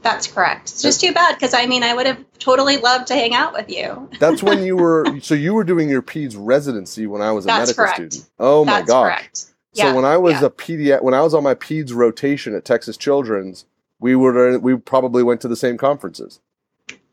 That's 0.02 0.26
correct. 0.28 0.70
It's 0.70 0.82
just 0.82 1.00
too 1.00 1.12
bad 1.12 1.34
because 1.34 1.52
I 1.54 1.66
mean, 1.66 1.82
I 1.82 1.94
would 1.94 2.06
have 2.06 2.24
totally 2.38 2.76
loved 2.76 3.08
to 3.08 3.14
hang 3.14 3.34
out 3.34 3.52
with 3.52 3.68
you. 3.68 4.08
That's 4.20 4.42
when 4.42 4.64
you 4.64 4.76
were. 4.76 5.04
So 5.20 5.34
you 5.34 5.54
were 5.54 5.64
doing 5.64 5.88
your 5.88 6.02
peds 6.02 6.36
residency 6.38 7.06
when 7.06 7.22
I 7.22 7.32
was 7.32 7.44
a 7.44 7.48
That's 7.48 7.70
medical 7.76 7.84
correct. 7.84 8.12
student. 8.12 8.30
Oh 8.38 8.64
my 8.64 8.72
That's 8.74 8.88
gosh. 8.88 9.04
Correct. 9.16 9.36
So 9.38 9.52
yeah, 9.72 9.92
when 9.94 10.04
I 10.04 10.16
was 10.16 10.34
yeah. 10.40 10.46
a 10.46 10.50
pedi, 10.50 11.02
when 11.02 11.14
I 11.14 11.22
was 11.22 11.34
on 11.34 11.42
my 11.42 11.54
peds 11.54 11.92
rotation 11.94 12.54
at 12.54 12.64
Texas 12.64 12.96
Children's, 12.96 13.64
we 13.98 14.14
were 14.14 14.58
we 14.58 14.76
probably 14.76 15.22
went 15.22 15.40
to 15.40 15.48
the 15.48 15.56
same 15.56 15.76
conferences. 15.76 16.40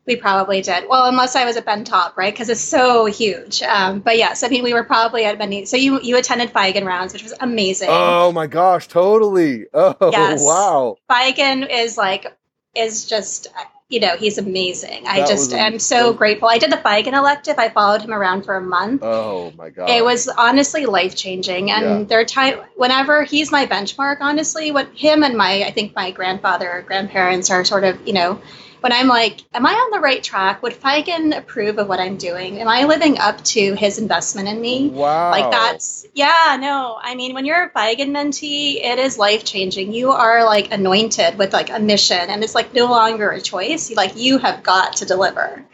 We 0.06 0.16
probably 0.16 0.60
did. 0.60 0.84
Well, 0.88 1.06
unless 1.08 1.34
I 1.34 1.46
was 1.46 1.56
at 1.56 1.64
Ben 1.64 1.84
Taub, 1.84 2.14
right? 2.16 2.32
Because 2.32 2.50
it's 2.50 2.60
so 2.60 3.06
huge. 3.06 3.62
Um, 3.62 4.00
but 4.00 4.18
yes, 4.18 4.42
I 4.42 4.48
mean, 4.48 4.62
we 4.62 4.74
were 4.74 4.84
probably 4.84 5.24
at 5.24 5.38
many. 5.38 5.64
So 5.64 5.78
you 5.78 5.98
you 6.02 6.16
attended 6.18 6.52
Feigin 6.52 6.84
rounds, 6.84 7.12
which 7.14 7.22
was 7.22 7.32
amazing. 7.40 7.88
Oh 7.90 8.30
my 8.30 8.46
gosh, 8.46 8.86
totally. 8.86 9.64
Oh 9.74 9.96
Yes. 10.12 10.44
wow. 10.44 10.96
Feigin 11.10 11.68
is 11.70 11.96
like 11.96 12.34
is 12.74 13.04
just 13.04 13.48
you 13.88 14.00
know 14.00 14.16
he's 14.16 14.38
amazing. 14.38 15.06
I 15.06 15.26
just 15.26 15.52
a- 15.52 15.58
am 15.58 15.78
so 15.78 16.12
grateful. 16.12 16.48
I 16.48 16.58
did 16.58 16.72
the 16.72 16.76
Feigin 16.76 17.12
elective. 17.12 17.58
I 17.58 17.68
followed 17.68 18.02
him 18.02 18.12
around 18.12 18.44
for 18.44 18.56
a 18.56 18.60
month. 18.60 19.02
Oh 19.04 19.52
my 19.56 19.70
god. 19.70 19.90
It 19.90 20.04
was 20.04 20.28
honestly 20.28 20.86
life 20.86 21.14
changing, 21.14 21.70
and 21.70 21.84
Yeah. 21.84 22.02
there 22.04 22.20
are 22.20 22.24
time 22.24 22.60
whenever 22.76 23.22
he's 23.24 23.52
my 23.52 23.66
benchmark. 23.66 24.18
Honestly, 24.20 24.70
what 24.72 24.88
him 24.94 25.22
and 25.22 25.36
my 25.36 25.64
I 25.64 25.70
think 25.70 25.94
my 25.94 26.10
grandfather 26.10 26.70
or 26.70 26.82
grandparents 26.82 27.50
are 27.50 27.64
sort 27.64 27.84
of 27.84 28.06
you 28.06 28.14
know 28.14 28.40
when 28.84 28.92
I'm 28.92 29.08
like, 29.08 29.40
am 29.54 29.64
I 29.64 29.70
on 29.72 29.92
the 29.92 29.98
right 29.98 30.22
track? 30.22 30.62
Would 30.62 30.74
Feigin 30.74 31.34
approve 31.34 31.78
of 31.78 31.88
what 31.88 32.00
I'm 32.00 32.18
doing? 32.18 32.60
Am 32.60 32.68
I 32.68 32.84
living 32.84 33.18
up 33.18 33.42
to 33.44 33.72
his 33.72 33.96
investment 33.96 34.46
in 34.46 34.60
me? 34.60 34.90
Wow. 34.90 35.30
Like 35.30 35.50
that's 35.50 36.04
yeah, 36.12 36.58
no. 36.60 36.98
I 37.00 37.14
mean, 37.14 37.32
when 37.32 37.46
you're 37.46 37.62
a 37.62 37.70
Feigin 37.70 38.10
mentee, 38.10 38.84
it 38.84 38.98
is 38.98 39.16
life 39.16 39.42
changing. 39.42 39.94
You 39.94 40.10
are 40.10 40.44
like 40.44 40.70
anointed 40.70 41.38
with 41.38 41.54
like 41.54 41.70
a 41.70 41.78
mission, 41.78 42.28
and 42.28 42.44
it's 42.44 42.54
like 42.54 42.74
no 42.74 42.84
longer 42.84 43.30
a 43.30 43.40
choice. 43.40 43.90
Like 43.90 44.16
you 44.16 44.36
have 44.36 44.62
got 44.62 44.96
to 44.96 45.06
deliver. 45.06 45.64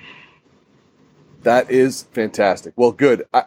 That 1.43 1.69
is 1.69 2.05
fantastic. 2.13 2.75
Well, 2.77 2.93
good. 2.93 3.25
I, 3.35 3.47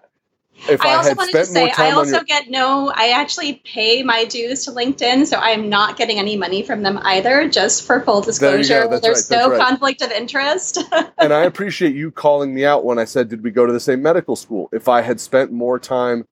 if 0.70 0.82
I, 0.82 0.90
I 0.90 0.96
also 0.96 1.16
wanted 1.16 1.34
to 1.34 1.46
say, 1.46 1.72
I 1.78 1.92
also 1.92 2.16
your, 2.16 2.24
get 2.24 2.50
no. 2.50 2.92
I 2.96 3.10
actually 3.10 3.62
pay 3.66 4.04
my 4.04 4.26
dues 4.26 4.66
to 4.66 4.72
LinkedIn, 4.72 5.26
so 5.26 5.38
I 5.38 5.50
am 5.50 5.70
not 5.70 5.98
getting 5.98 6.20
any 6.20 6.38
money 6.38 6.64
from 6.64 6.84
them 6.84 7.00
either. 7.04 7.50
Just 7.50 7.86
for 7.86 8.02
full 8.02 8.22
There 8.22 8.32
disclosure. 8.32 8.88
That's 8.88 9.02
there's 9.02 9.30
right. 9.30 9.38
No 9.38 9.50
right. 9.50 9.60
conflict 9.60 10.02
of 10.02 10.12
interest. 10.12 10.80
and 11.18 11.34
I 11.34 11.44
appreciate 11.44 11.96
you 11.96 12.12
calling 12.12 12.54
me 12.54 12.66
out 12.66 12.86
when 12.86 12.98
I 12.98 13.06
said, 13.06 13.30
"Did 13.30 13.44
we 13.44 13.52
go 13.52 13.66
to 13.66 13.74
the 13.74 13.80
same 13.80 14.02
medical 14.02 14.36
school?" 14.36 14.70
If 14.72 14.88
I 14.88 15.02
had 15.02 15.20
spent 15.20 15.52
more 15.52 15.80
time 15.80 16.28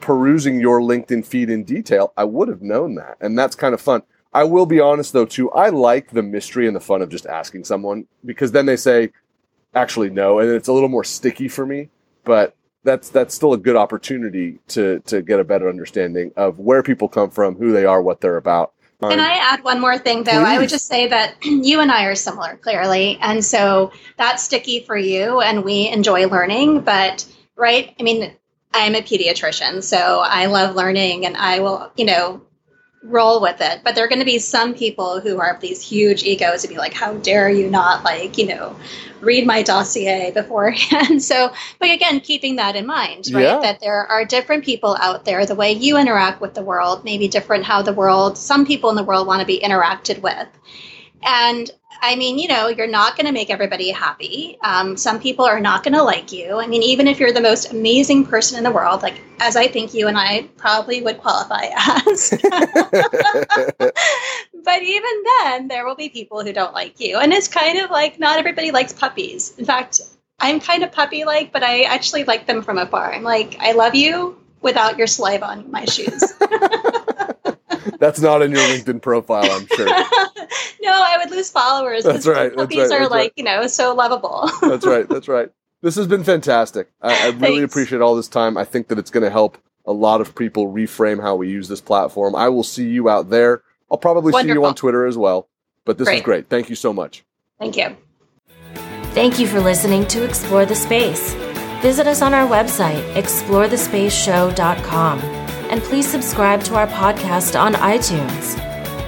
perusing 0.00 0.60
your 0.60 0.80
LinkedIn 0.80 1.26
feed 1.26 1.50
in 1.50 1.64
detail, 1.64 2.12
I 2.16 2.24
would 2.24 2.48
have 2.48 2.62
known 2.62 2.94
that, 2.96 3.16
and 3.20 3.38
that's 3.38 3.56
kind 3.56 3.74
of 3.74 3.80
fun. 3.80 4.02
I 4.32 4.44
will 4.44 4.66
be 4.66 4.80
honest 4.80 5.12
though, 5.12 5.26
too. 5.26 5.50
I 5.52 5.68
like 5.70 6.10
the 6.10 6.22
mystery 6.22 6.66
and 6.66 6.74
the 6.74 6.80
fun 6.80 7.02
of 7.02 7.08
just 7.08 7.26
asking 7.26 7.64
someone 7.64 8.06
because 8.24 8.52
then 8.52 8.66
they 8.66 8.76
say, 8.76 9.10
"Actually, 9.74 10.10
no," 10.10 10.38
and 10.38 10.50
it's 10.50 10.68
a 10.68 10.72
little 10.72 10.88
more 10.88 11.04
sticky 11.04 11.48
for 11.48 11.66
me. 11.66 11.88
But 12.24 12.56
that's 12.84 13.08
that's 13.08 13.34
still 13.34 13.52
a 13.52 13.58
good 13.58 13.76
opportunity 13.76 14.58
to 14.68 15.00
to 15.06 15.22
get 15.22 15.40
a 15.40 15.44
better 15.44 15.68
understanding 15.68 16.32
of 16.36 16.58
where 16.58 16.82
people 16.82 17.08
come 17.08 17.30
from, 17.30 17.56
who 17.56 17.72
they 17.72 17.84
are, 17.84 18.00
what 18.00 18.20
they're 18.20 18.36
about. 18.36 18.72
Can 19.00 19.20
I 19.20 19.32
add 19.32 19.62
one 19.64 19.80
more 19.80 19.98
thing, 19.98 20.24
though? 20.24 20.32
I 20.32 20.58
would 20.58 20.68
just 20.68 20.86
say 20.86 21.08
that 21.08 21.34
you 21.44 21.80
and 21.80 21.90
I 21.90 22.04
are 22.04 22.14
similar, 22.14 22.56
clearly. 22.56 23.18
And 23.20 23.44
so 23.44 23.92
that's 24.16 24.42
sticky 24.42 24.80
for 24.80 24.96
you, 24.96 25.40
and 25.40 25.64
we 25.64 25.88
enjoy 25.88 26.26
learning. 26.28 26.80
But, 26.80 27.26
right? 27.56 27.94
I 27.98 28.02
mean, 28.02 28.34
I'm 28.72 28.94
a 28.94 29.02
pediatrician, 29.02 29.82
so 29.82 30.22
I 30.24 30.46
love 30.46 30.74
learning, 30.74 31.26
and 31.26 31.36
I 31.36 31.60
will, 31.60 31.92
you 31.96 32.04
know, 32.06 32.42
roll 33.04 33.40
with 33.40 33.60
it. 33.60 33.80
But 33.84 33.94
there 33.94 34.04
are 34.04 34.08
going 34.08 34.20
to 34.20 34.24
be 34.24 34.38
some 34.38 34.74
people 34.74 35.20
who 35.20 35.38
are 35.38 35.58
these 35.60 35.82
huge 35.82 36.24
egos 36.24 36.64
and 36.64 36.72
be 36.72 36.78
like, 36.78 36.94
how 36.94 37.14
dare 37.18 37.50
you 37.50 37.70
not, 37.70 38.02
like, 38.02 38.38
you 38.38 38.46
know, 38.46 38.76
read 39.20 39.46
my 39.46 39.62
dossier 39.62 40.30
beforehand. 40.30 41.22
so, 41.22 41.52
but 41.78 41.90
again, 41.90 42.20
keeping 42.20 42.56
that 42.56 42.76
in 42.76 42.86
mind, 42.86 43.26
right? 43.32 43.42
Yeah. 43.42 43.60
That 43.60 43.80
there 43.80 44.06
are 44.06 44.24
different 44.24 44.64
people 44.64 44.96
out 45.00 45.24
there. 45.24 45.44
The 45.46 45.54
way 45.54 45.72
you 45.72 45.96
interact 45.96 46.40
with 46.40 46.54
the 46.54 46.62
world 46.62 47.04
may 47.04 47.18
be 47.18 47.28
different 47.28 47.64
how 47.64 47.82
the 47.82 47.92
world, 47.92 48.38
some 48.38 48.66
people 48.66 48.90
in 48.90 48.96
the 48.96 49.04
world 49.04 49.26
want 49.26 49.40
to 49.40 49.46
be 49.46 49.60
interacted 49.60 50.20
with. 50.20 50.48
And 51.24 51.70
I 52.02 52.16
mean, 52.16 52.38
you 52.38 52.48
know, 52.48 52.68
you're 52.68 52.86
not 52.86 53.16
going 53.16 53.26
to 53.26 53.32
make 53.32 53.50
everybody 53.50 53.90
happy. 53.90 54.58
Um, 54.62 54.96
some 54.96 55.18
people 55.18 55.44
are 55.46 55.60
not 55.60 55.82
going 55.82 55.94
to 55.94 56.02
like 56.02 56.32
you. 56.32 56.58
I 56.58 56.66
mean, 56.66 56.82
even 56.82 57.08
if 57.08 57.18
you're 57.18 57.32
the 57.32 57.40
most 57.40 57.72
amazing 57.72 58.26
person 58.26 58.58
in 58.58 58.64
the 58.64 58.70
world, 58.70 59.02
like 59.02 59.20
as 59.40 59.56
I 59.56 59.68
think 59.68 59.94
you 59.94 60.06
and 60.08 60.18
I 60.18 60.42
probably 60.56 61.02
would 61.02 61.18
qualify 61.18 61.68
as. 61.72 62.30
but 64.64 64.82
even 64.82 65.22
then, 65.40 65.68
there 65.68 65.86
will 65.86 65.94
be 65.94 66.08
people 66.10 66.42
who 66.44 66.52
don't 66.52 66.74
like 66.74 67.00
you. 67.00 67.18
And 67.18 67.32
it's 67.32 67.48
kind 67.48 67.78
of 67.78 67.90
like 67.90 68.18
not 68.18 68.38
everybody 68.38 68.70
likes 68.70 68.92
puppies. 68.92 69.56
In 69.58 69.64
fact, 69.64 70.00
I'm 70.40 70.60
kind 70.60 70.82
of 70.82 70.92
puppy 70.92 71.24
like, 71.24 71.52
but 71.52 71.62
I 71.62 71.82
actually 71.82 72.24
like 72.24 72.46
them 72.46 72.62
from 72.62 72.76
afar. 72.78 73.12
I'm 73.12 73.22
like, 73.22 73.56
I 73.60 73.72
love 73.72 73.94
you 73.94 74.36
without 74.60 74.98
your 74.98 75.06
saliva 75.06 75.46
on 75.46 75.70
my 75.70 75.84
shoes. 75.84 76.34
That's 77.98 78.20
not 78.20 78.42
in 78.42 78.52
your 78.52 78.60
LinkedIn 78.60 79.02
profile, 79.02 79.50
I'm 79.50 79.66
sure. 79.66 79.86
no, 79.86 80.92
I 80.92 81.16
would 81.18 81.30
lose 81.30 81.50
followers. 81.50 82.04
That's 82.04 82.26
right. 82.26 82.54
Puppies 82.54 82.78
that's 82.78 82.90
right, 82.90 82.96
are 82.96 83.00
that's 83.00 83.10
like, 83.10 83.20
right. 83.20 83.32
you 83.36 83.44
know, 83.44 83.66
so 83.66 83.94
lovable. 83.94 84.50
that's 84.62 84.86
right. 84.86 85.08
That's 85.08 85.28
right. 85.28 85.50
This 85.82 85.96
has 85.96 86.06
been 86.06 86.24
fantastic. 86.24 86.90
I, 87.02 87.12
I 87.12 87.26
really 87.30 87.58
Thanks. 87.58 87.72
appreciate 87.72 88.00
all 88.00 88.14
this 88.14 88.28
time. 88.28 88.56
I 88.56 88.64
think 88.64 88.88
that 88.88 88.98
it's 88.98 89.10
going 89.10 89.24
to 89.24 89.30
help 89.30 89.58
a 89.86 89.92
lot 89.92 90.20
of 90.20 90.34
people 90.34 90.72
reframe 90.72 91.20
how 91.20 91.36
we 91.36 91.48
use 91.50 91.68
this 91.68 91.80
platform. 91.80 92.34
I 92.34 92.48
will 92.48 92.64
see 92.64 92.88
you 92.88 93.08
out 93.08 93.30
there. 93.30 93.62
I'll 93.90 93.98
probably 93.98 94.32
see 94.32 94.48
you 94.48 94.64
on 94.64 94.74
Twitter 94.74 95.06
as 95.06 95.16
well. 95.18 95.48
But 95.84 95.98
this 95.98 96.08
is 96.08 96.14
Great. 96.14 96.24
great. 96.24 96.48
Thank 96.48 96.70
you 96.70 96.76
so 96.76 96.92
much. 96.94 97.24
Thank 97.58 97.76
you. 97.76 97.94
Thank 99.12 99.38
you 99.38 99.46
for 99.46 99.60
listening 99.60 100.06
to 100.08 100.24
Explore 100.24 100.64
the 100.66 100.74
Space. 100.74 101.34
Visit 101.82 102.06
us 102.06 102.22
on 102.22 102.32
our 102.32 102.48
website, 102.48 103.02
explorethespaceshow.com, 103.12 105.20
and 105.74 105.82
please 105.82 106.08
subscribe 106.08 106.62
to 106.62 106.76
our 106.76 106.86
podcast 106.86 107.60
on 107.60 107.74
iTunes. 107.74 108.54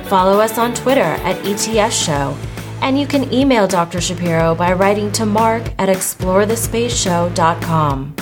Follow 0.09 0.41
us 0.41 0.59
on 0.59 0.75
Twitter 0.75 1.01
at 1.01 1.37
ETS 1.47 1.97
Show, 1.97 2.37
and 2.83 2.99
you 2.99 3.07
can 3.07 3.33
email 3.33 3.69
Dr. 3.69 4.01
Shapiro 4.01 4.57
by 4.57 4.73
writing 4.73 5.13
to 5.13 5.25
mark 5.25 5.63
at 5.79 5.89
explorethespaceshow.com. 5.89 8.17